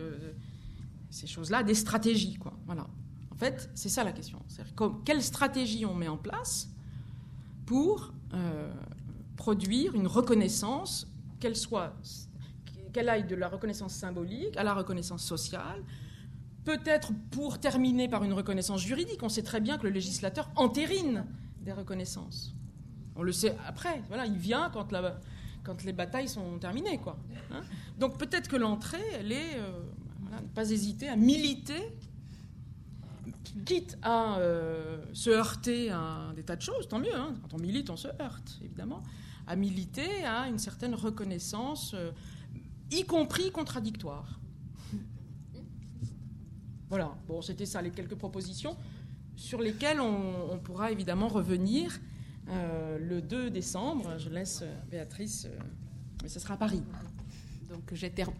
[1.10, 2.34] ces choses-là, des stratégies.
[2.34, 2.52] Quoi.
[2.66, 2.88] Voilà.
[3.30, 4.42] En fait, c'est ça la question.
[4.74, 6.68] Comme- quelle stratégie on met en place
[7.66, 8.12] pour
[9.36, 11.06] produire une reconnaissance,
[11.40, 11.94] qu'elle soit,
[12.92, 15.82] qu'elle aille de la reconnaissance symbolique à la reconnaissance sociale,
[16.64, 19.22] peut-être pour terminer par une reconnaissance juridique.
[19.22, 21.24] On sait très bien que le législateur entérine
[21.60, 22.54] des reconnaissances.
[23.14, 24.02] On le sait après.
[24.08, 24.88] Voilà, il vient quand,
[25.64, 27.00] quand les batailles sont terminées.
[27.52, 27.62] Hein
[27.98, 29.80] Donc peut-être que l'entrée, elle est, euh,
[30.42, 31.96] ne pas hésiter à militer,
[33.64, 37.14] quitte à euh, se heurter à des tas de choses, tant mieux.
[37.14, 37.34] hein.
[37.42, 39.02] Quand on milite, on se heurte, évidemment,
[39.46, 42.10] à militer à une certaine reconnaissance, euh,
[42.90, 44.40] y compris contradictoire.
[46.88, 48.76] Voilà, bon, c'était ça les quelques propositions
[49.36, 51.98] sur lesquelles on, pourra évidemment revenir
[52.48, 54.18] euh, le 2 décembre.
[54.18, 55.48] Je laisse euh, Béatrice,
[56.22, 56.82] mais ce sera à Paris.
[57.68, 58.30] Donc je, ter-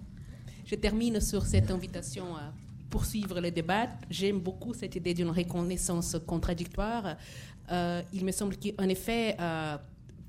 [0.65, 2.53] je termine sur cette invitation à
[2.89, 3.89] poursuivre le débat.
[4.11, 7.17] J'aime beaucoup cette idée d'une reconnaissance contradictoire.
[8.13, 9.37] Il me semble qu'en effet,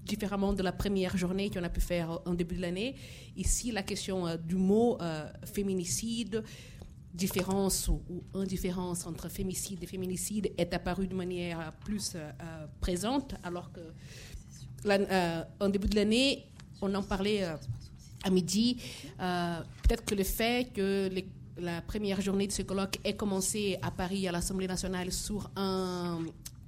[0.07, 2.95] différemment de la première journée qu'on a pu faire en début de l'année,
[3.35, 6.43] ici, la question euh, du mot euh, féminicide,
[7.13, 8.01] différence ou,
[8.33, 12.15] indifférence entre fémicide et féminicide est apparue de manière euh, plus
[12.79, 13.81] présente, alors que
[15.59, 16.45] en début de l'année,
[16.81, 17.43] on en parlait
[18.23, 18.77] à midi.
[19.17, 21.09] Peut-être que le fait que
[21.57, 26.19] la première journée de ce colloque ait commencé à Paris, à l'Assemblée nationale, sur un-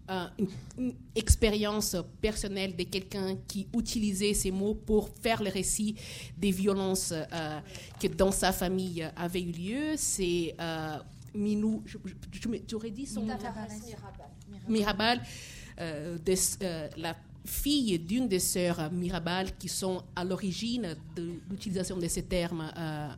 [0.10, 0.48] un- une,
[0.78, 5.96] une expérience personnelle de quelqu'un qui utilisait ces mots pour faire le récit
[6.38, 7.60] des violences euh,
[8.02, 9.94] que dans sa famille avaient eu lieu.
[9.96, 10.98] C'est euh,
[11.34, 11.84] Minou,
[12.68, 13.28] j'aurais dit son nom?
[14.68, 15.22] Mirabal,
[15.80, 16.18] euh,
[16.64, 17.16] euh, la
[17.46, 23.10] fille d'une des sœurs Mirabal qui sont à l'origine de l'utilisation de ces termes euh,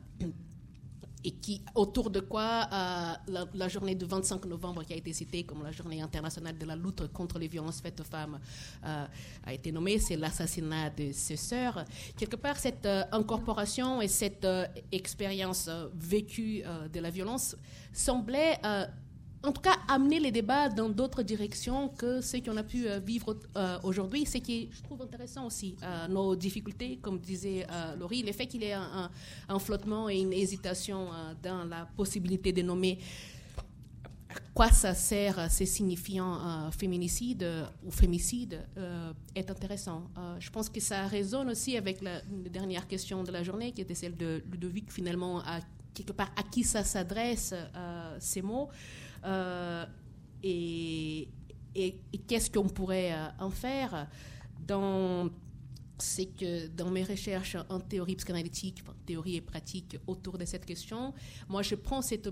[1.24, 5.44] et qui, autour de quoi euh, la, journée du 25 novembre qui a été citée
[5.44, 8.40] comme la journée internationale de la lutte contre les violences faites aux femmes
[8.86, 9.06] euh,
[9.46, 11.86] a été nommée, c'est l'assassinat de ses sœurs.
[12.18, 14.48] Quelque part, cette euh, incorporation et cette
[14.92, 17.56] expérience vécue de la violence
[17.94, 18.60] semblait
[19.44, 23.00] en tout cas, amener les débats dans d'autres directions que ce qu'on a pu euh,
[23.00, 24.26] vivre euh, aujourd'hui.
[24.26, 27.66] Ce qui je trouve intéressant aussi, euh, nos difficultés, comme disait
[28.00, 31.10] Laurie, le fait qu'il y ait un, flottement et une hésitation
[31.44, 33.00] dans la possibilité de nommer
[34.54, 38.62] quoi ça sert ces signifiants féminicide euh, ou fémicide
[39.36, 40.10] est intéressant.
[40.40, 43.96] Je pense que ça résonne aussi avec la, dernières questions de la journée, qui était
[43.96, 45.60] celle de Ludovic, finalement, à,
[45.94, 47.54] quelque part, à qui ça s'adresse,
[48.20, 48.70] ces mots,
[50.44, 51.28] et,
[51.76, 54.08] et- qu'est-ce qu'on pourrait euh, en faire
[54.68, 55.30] dans
[55.98, 61.14] c'est que dans mes recherches en théorie psychanalytique, théorie et pratique autour de cette question,
[61.48, 62.26] moi je prends cet,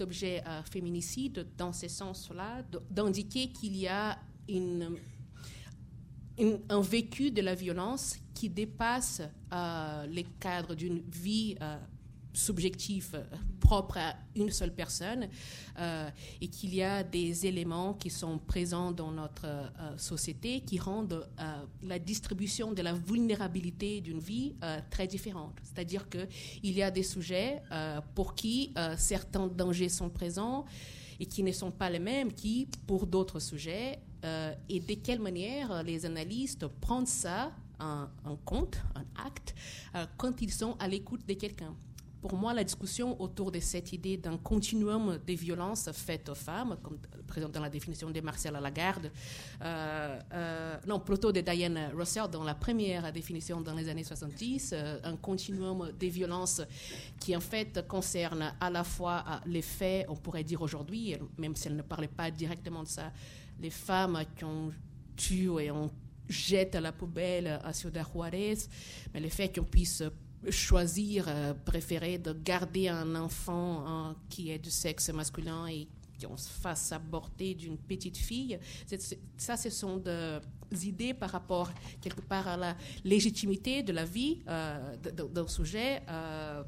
[0.00, 4.18] objet euh, féminicide dans ce sens-là, d'indiquer qu'il y a
[6.70, 9.20] un vécu de la violence qui dépasse
[9.52, 11.76] euh, les cadres d'une vie euh,
[12.32, 13.24] subjective euh,
[13.60, 15.28] propre à une seule personne
[15.78, 16.08] euh,
[16.40, 21.28] et qu'il y a des éléments qui sont présents dans notre euh, société qui rendent
[21.82, 24.54] la distribution de la vulnérabilité d'une vie
[24.90, 25.54] très différente.
[25.62, 27.62] C'est-à-dire qu'il y a des sujets
[28.14, 30.64] pour qui certains dangers sont présents
[31.20, 34.00] et qui ne sont pas les mêmes qui pour d'autres sujets
[34.68, 39.54] et de quelle manière les analystes prennent ça en, compte, en acte,
[40.16, 41.74] quand ils sont à l'écoute de quelqu'un.
[42.22, 46.78] Pour moi, la discussion autour de cette idée d'un continuum des violences faites aux femmes,
[46.80, 49.10] comme présente dans la définition de Marcel Lagarde,
[49.60, 54.70] euh, euh, non, plutôt de Diane Russell dans la première définition dans les années 70,
[54.72, 56.62] euh, un continuum des violences
[57.18, 61.56] qui en fait concerne à la fois euh, les faits, on pourrait dire aujourd'hui, même
[61.56, 63.10] si elle ne parlait pas directement de ça,
[63.60, 64.70] les femmes qui ont
[65.16, 65.90] tué et ont
[66.28, 68.58] jette à la poubelle à Ciudad Juarez,
[69.12, 70.04] mais le fait qu'on puisse
[70.50, 75.88] choisir, euh, préférer de garder un enfant qui est du sexe masculin et
[76.22, 78.58] qu'on se fasse aborter d'une petite fille,
[79.36, 84.38] ça, ce sont des idées par rapport quelque part à la légitimité de la vie
[84.48, 86.02] euh, d'un sujet.
[86.08, 86.62] euh,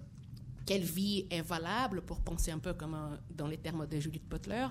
[0.66, 2.96] quelle vie est valable, pour penser un peu comme
[3.36, 4.66] dans les termes de Judith Butler,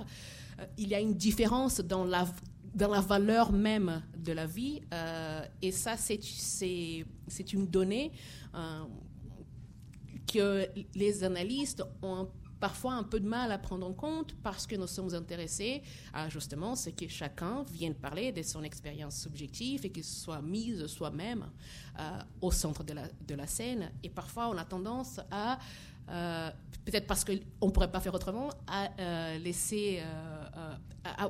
[0.75, 2.25] il y a une différence dans la,
[2.74, 6.19] dans la valeur même de la vie, euh, et ça, c'est-
[7.53, 8.11] une donnée
[8.56, 8.84] euh,
[10.32, 12.27] que les analystes ont
[12.60, 15.82] parfois un peu de mal à prendre en compte parce que nous sommes intéressés
[16.14, 20.88] à justement ce que chacun vienne parler de son expérience subjective et qu'il soit mise
[20.88, 21.45] soi-même
[22.00, 23.92] euh, au centre de la, de la scène.
[24.02, 25.60] Et parfois, on a tendance à,
[26.86, 28.50] peut-être parce qu'on ne pourrait pas faire autrement,
[29.00, 30.02] euh, laisser...
[30.02, 30.74] euh,
[31.22, 31.30] euh,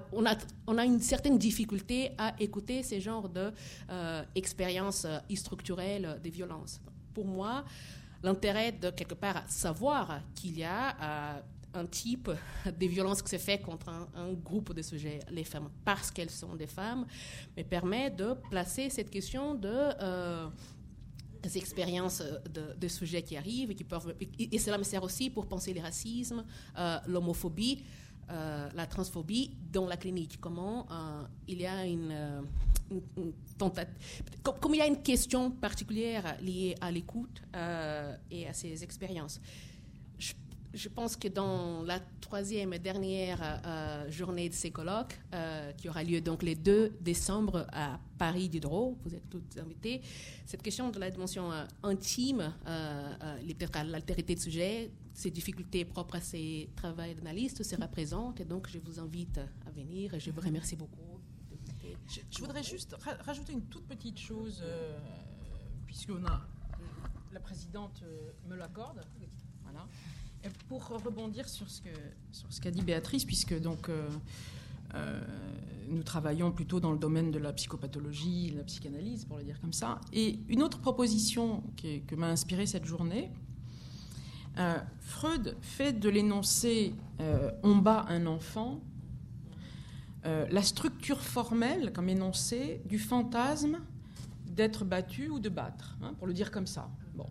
[0.68, 6.80] on, a, une certaine difficulté à écouter ces genres d'expériences structurelles des violences.
[7.14, 7.66] Pour moi,
[8.22, 11.42] l'intérêt de quelque part savoir qu'il y a
[11.74, 12.30] un type
[12.66, 16.56] de violence qui se fait contre un, groupe de sujets, les femmes, parce qu'elles sont
[16.56, 17.08] des femmes,
[17.58, 19.90] me permet de placer cette question de
[21.44, 22.24] des expériences
[22.54, 25.74] de, de sujets qui arrivent et qui peuvent et, cela me sert aussi pour penser
[25.74, 26.44] les racismes,
[26.78, 27.84] euh, l'homophobie,
[28.32, 30.40] euh, la transphobie dans la clinique.
[30.40, 32.42] Comment euh, il y a une, euh,
[34.42, 39.40] comme, il y a une question particulière liée à l'écoute euh, et à ces expériences.
[40.74, 45.88] Je- pense que dans la troisième et dernière euh, journée de ces colloques, euh, qui
[45.90, 50.02] aura lieu donc le 2 décembre à Paris Diderot, vous êtes toutes invités,
[50.46, 52.54] cette question de la dimension euh, intime,
[53.86, 58.80] l'altérité de sujet, ces difficultés propres à ces travaux d'analyste sera présente et donc je
[58.80, 59.38] vous invite
[59.68, 61.00] à venir et je vous remercie beaucoup.
[62.32, 64.98] Je, voudrais juste ra- rajouter une toute petite chose, euh,
[65.86, 66.42] puisqu'on a
[67.32, 69.02] la présidente euh, me l'accorde.
[69.64, 69.86] Voilà.
[70.68, 71.90] Pour rebondir sur ce que
[72.32, 74.10] sur ce qu'a dit Béatrice, puisque donc euh,
[74.96, 75.22] euh,
[75.90, 79.60] nous travaillons plutôt dans le domaine de la psychopathologie, de la psychanalyse, pour le dire
[79.62, 80.02] comme ça.
[80.12, 83.32] Et une autre proposition qui que m'a inspirée cette journée,
[84.58, 86.94] euh, Freud fait de l'énoncé
[87.64, 88.82] on bat un enfant
[90.26, 93.80] la structure formelle comme énoncé du fantasme
[94.46, 96.90] d'être battu ou de battre, hein, pour le dire comme ça.
[97.16, 97.26] Bon.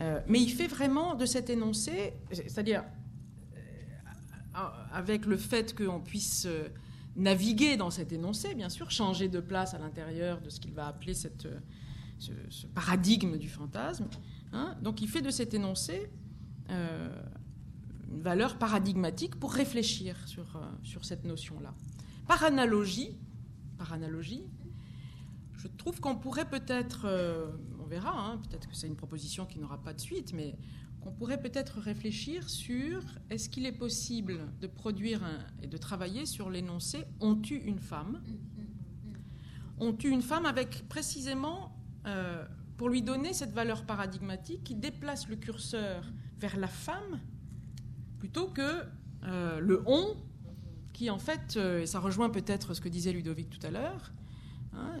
[0.00, 2.84] Euh, mais il fait vraiment de cet énoncé, c'est-à-dire
[4.56, 4.60] euh,
[4.92, 6.68] avec le fait qu'on puisse euh,
[7.16, 10.86] naviguer dans cet énoncé, bien sûr, changer de place à l'intérieur de ce qu'il va
[10.86, 11.28] appeler ce,
[12.74, 14.06] paradigme du fantasme.
[14.52, 14.76] hein.
[14.82, 16.10] donc il fait de cet énoncé
[16.68, 21.74] une valeur paradigmatique pour réfléchir sur, sur cette notion-là.
[22.26, 23.16] Par analogie,
[23.78, 24.44] par analogie,
[25.56, 27.06] je trouve qu'on pourrait peut-être,
[27.88, 30.56] verra, hein, peut-être que c'est une proposition qui n'aura pas de suite, mais
[31.00, 35.22] qu'on pourrait peut-être réfléchir sur est-ce qu'il est possible de produire
[35.62, 38.20] et de travailler sur l'énoncé on tue une femme
[39.78, 41.72] On tue une femme avec précisément,
[42.06, 42.44] euh,
[42.76, 46.04] pour lui donner cette valeur paradigmatique qui déplace le curseur
[46.38, 47.20] vers la femme
[48.18, 48.82] plutôt que
[49.24, 50.16] euh, le on,
[50.92, 54.12] qui en fait, euh, et ça rejoint peut-être ce que disait Ludovic tout à l'heure,
[54.74, 54.92] hein,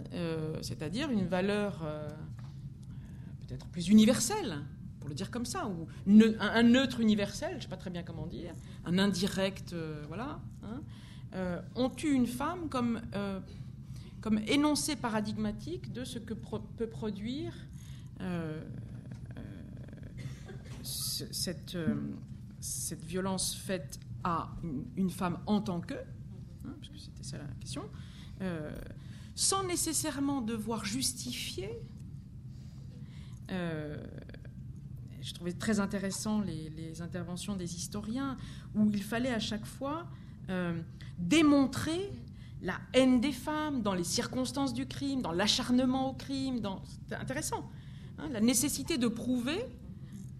[0.60, 1.84] c'est-à-dire une valeur
[3.48, 4.58] peut-être plus universelle,
[5.00, 5.86] pour le dire comme ça, ou
[6.38, 8.54] un, neutre universel, je ne sais pas très bien comment dire,
[8.84, 10.40] un indirect, euh, voilà.
[10.62, 10.80] hein.
[11.34, 13.38] Euh, on tue une femme comme, euh,
[14.22, 17.52] comme énoncé paradigmatique de ce que peut produire
[18.20, 18.62] euh,
[20.82, 21.76] ce- cette,
[22.60, 24.50] cette violence faite à
[24.96, 27.82] une, femme en tant que, hein, parce que c'était ça la question,
[29.34, 31.68] sans nécessairement devoir justifier.
[33.50, 33.96] Euh,
[35.20, 38.36] je trouvais très intéressant les, interventions des historiens
[38.74, 40.06] où il fallait à chaque fois
[40.50, 40.80] euh,
[41.18, 42.10] démontrer
[42.62, 46.60] la haine des femmes dans les circonstances du crime, dans l'acharnement au crime.
[46.84, 47.70] C'était intéressant.
[48.18, 49.58] hein, la nécessité de prouver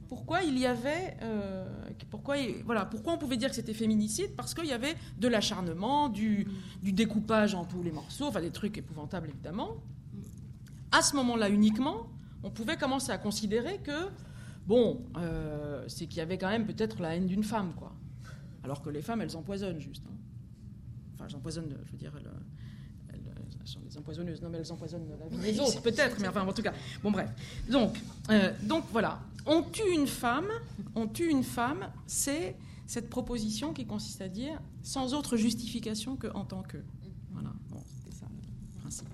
[0.08, 1.66] pourquoi il y avait, euh,
[2.10, 5.28] pourquoi, il- voilà, pourquoi on pouvait dire que c'était féminicide Parce qu'il y avait de
[5.28, 6.46] l'acharnement, du,
[6.82, 9.68] du découpage en tous les morceaux, enfin des trucs épouvantables évidemment.
[10.92, 12.06] À ce moment-là uniquement,
[12.42, 14.08] on pouvait commencer à considérer que,
[14.66, 17.92] bon, euh, c'est qu'il y avait quand même peut-être la haine d'une femme, quoi.
[18.64, 20.02] Alors que les femmes, elles empoisonnent juste.
[20.08, 20.14] hein.
[21.14, 22.30] Enfin, elles empoisonnent, je veux dire, elles,
[23.14, 23.20] elles-
[23.60, 24.40] elles sont des empoisonneuses.
[24.42, 26.72] Non, mais elles empoisonnent la vie des autres, peut-être, mais enfin, en tout cas.
[27.02, 27.28] Bon, bref.
[27.70, 27.96] Donc,
[28.30, 29.20] euh, donc voilà.
[29.46, 30.48] On tue une femme,
[30.94, 36.26] on tue une femme, c'est cette proposition qui consiste à dire sans autre justification que
[36.34, 36.78] en tant que.
[37.32, 37.50] Voilà.
[37.70, 39.08] Bon, c'était ça le principe.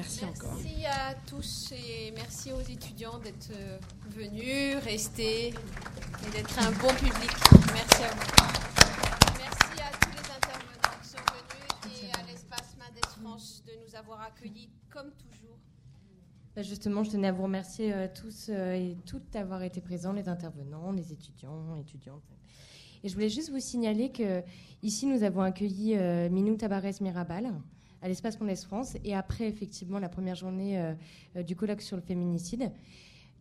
[0.00, 0.54] Merci, encore.
[0.54, 6.88] Merci à tous et merci aux étudiants d'être euh, venus, restés et d'être un bon
[6.94, 7.30] public.
[7.74, 8.32] Merci à vous.
[9.38, 13.94] Merci à tous les intervenants qui sont venus et à l'espace Mendes France de nous
[13.94, 15.58] avoir accueillis comme toujours.
[16.56, 20.14] Bah, Justement, je tenais à vous remercier euh, tous euh, et toutes d'avoir été présents,
[20.14, 22.24] les intervenants, les étudiants, étudiantes.
[23.04, 24.42] Et je voulais juste vous signaler que
[24.82, 27.52] ici, nous avons accueilli euh, Minou Tabarès Mirabal
[28.02, 30.94] à l'espace Mondes France et après effectivement la première journée euh,
[31.36, 32.70] euh, du colloque sur le féminicide.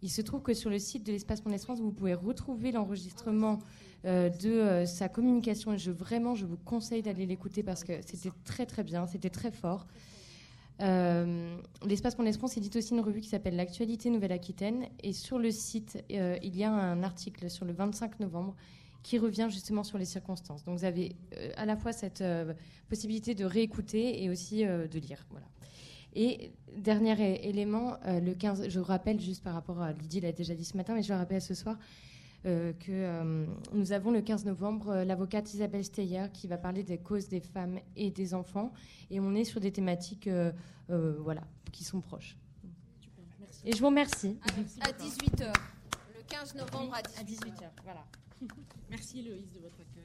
[0.02, 3.60] Il se trouve que sur le site de l'espace Mondes France, vous pouvez retrouver l'enregistrement
[4.06, 8.32] euh, de sa communication et je vraiment je vous conseille d'aller l'écouter parce que c'était
[8.46, 9.88] très très bien, c'était très fort.
[10.80, 14.86] L'espace Mondes France édite aussi une revue qui s'appelle L'actualité Nouvelle-Aquitaine.
[15.04, 18.56] Et sur le site, il y a un article sur le 25 novembre
[19.04, 20.64] qui revient justement sur les circonstances.
[20.66, 22.54] Donc vous avez euh, à la fois cette euh,
[22.90, 25.26] possibilité de réécouter et aussi euh, de lire.
[25.30, 25.46] Voilà.
[26.16, 30.56] Et dernier élément, euh, le 15, je rappelle juste par rapport à Lydie l'a déjà
[30.56, 31.78] dit ce matin, mais je le rappelle ce soir,
[32.46, 36.84] euh, que euh, nous avons le 15 novembre euh, l'avocate Isabelle Steyer qui va parler
[36.84, 38.72] des causes des femmes et des enfants.
[39.12, 40.52] Et on est sur des thématiques euh,
[40.90, 42.38] euh, voilà, qui sont proches.
[43.66, 44.40] Et je vous remercie.
[44.82, 45.54] À 18h,
[46.16, 47.70] le 15 novembre à 18h.
[47.84, 48.06] voilà.
[48.90, 49.99] Merci Loïse de votre accueil.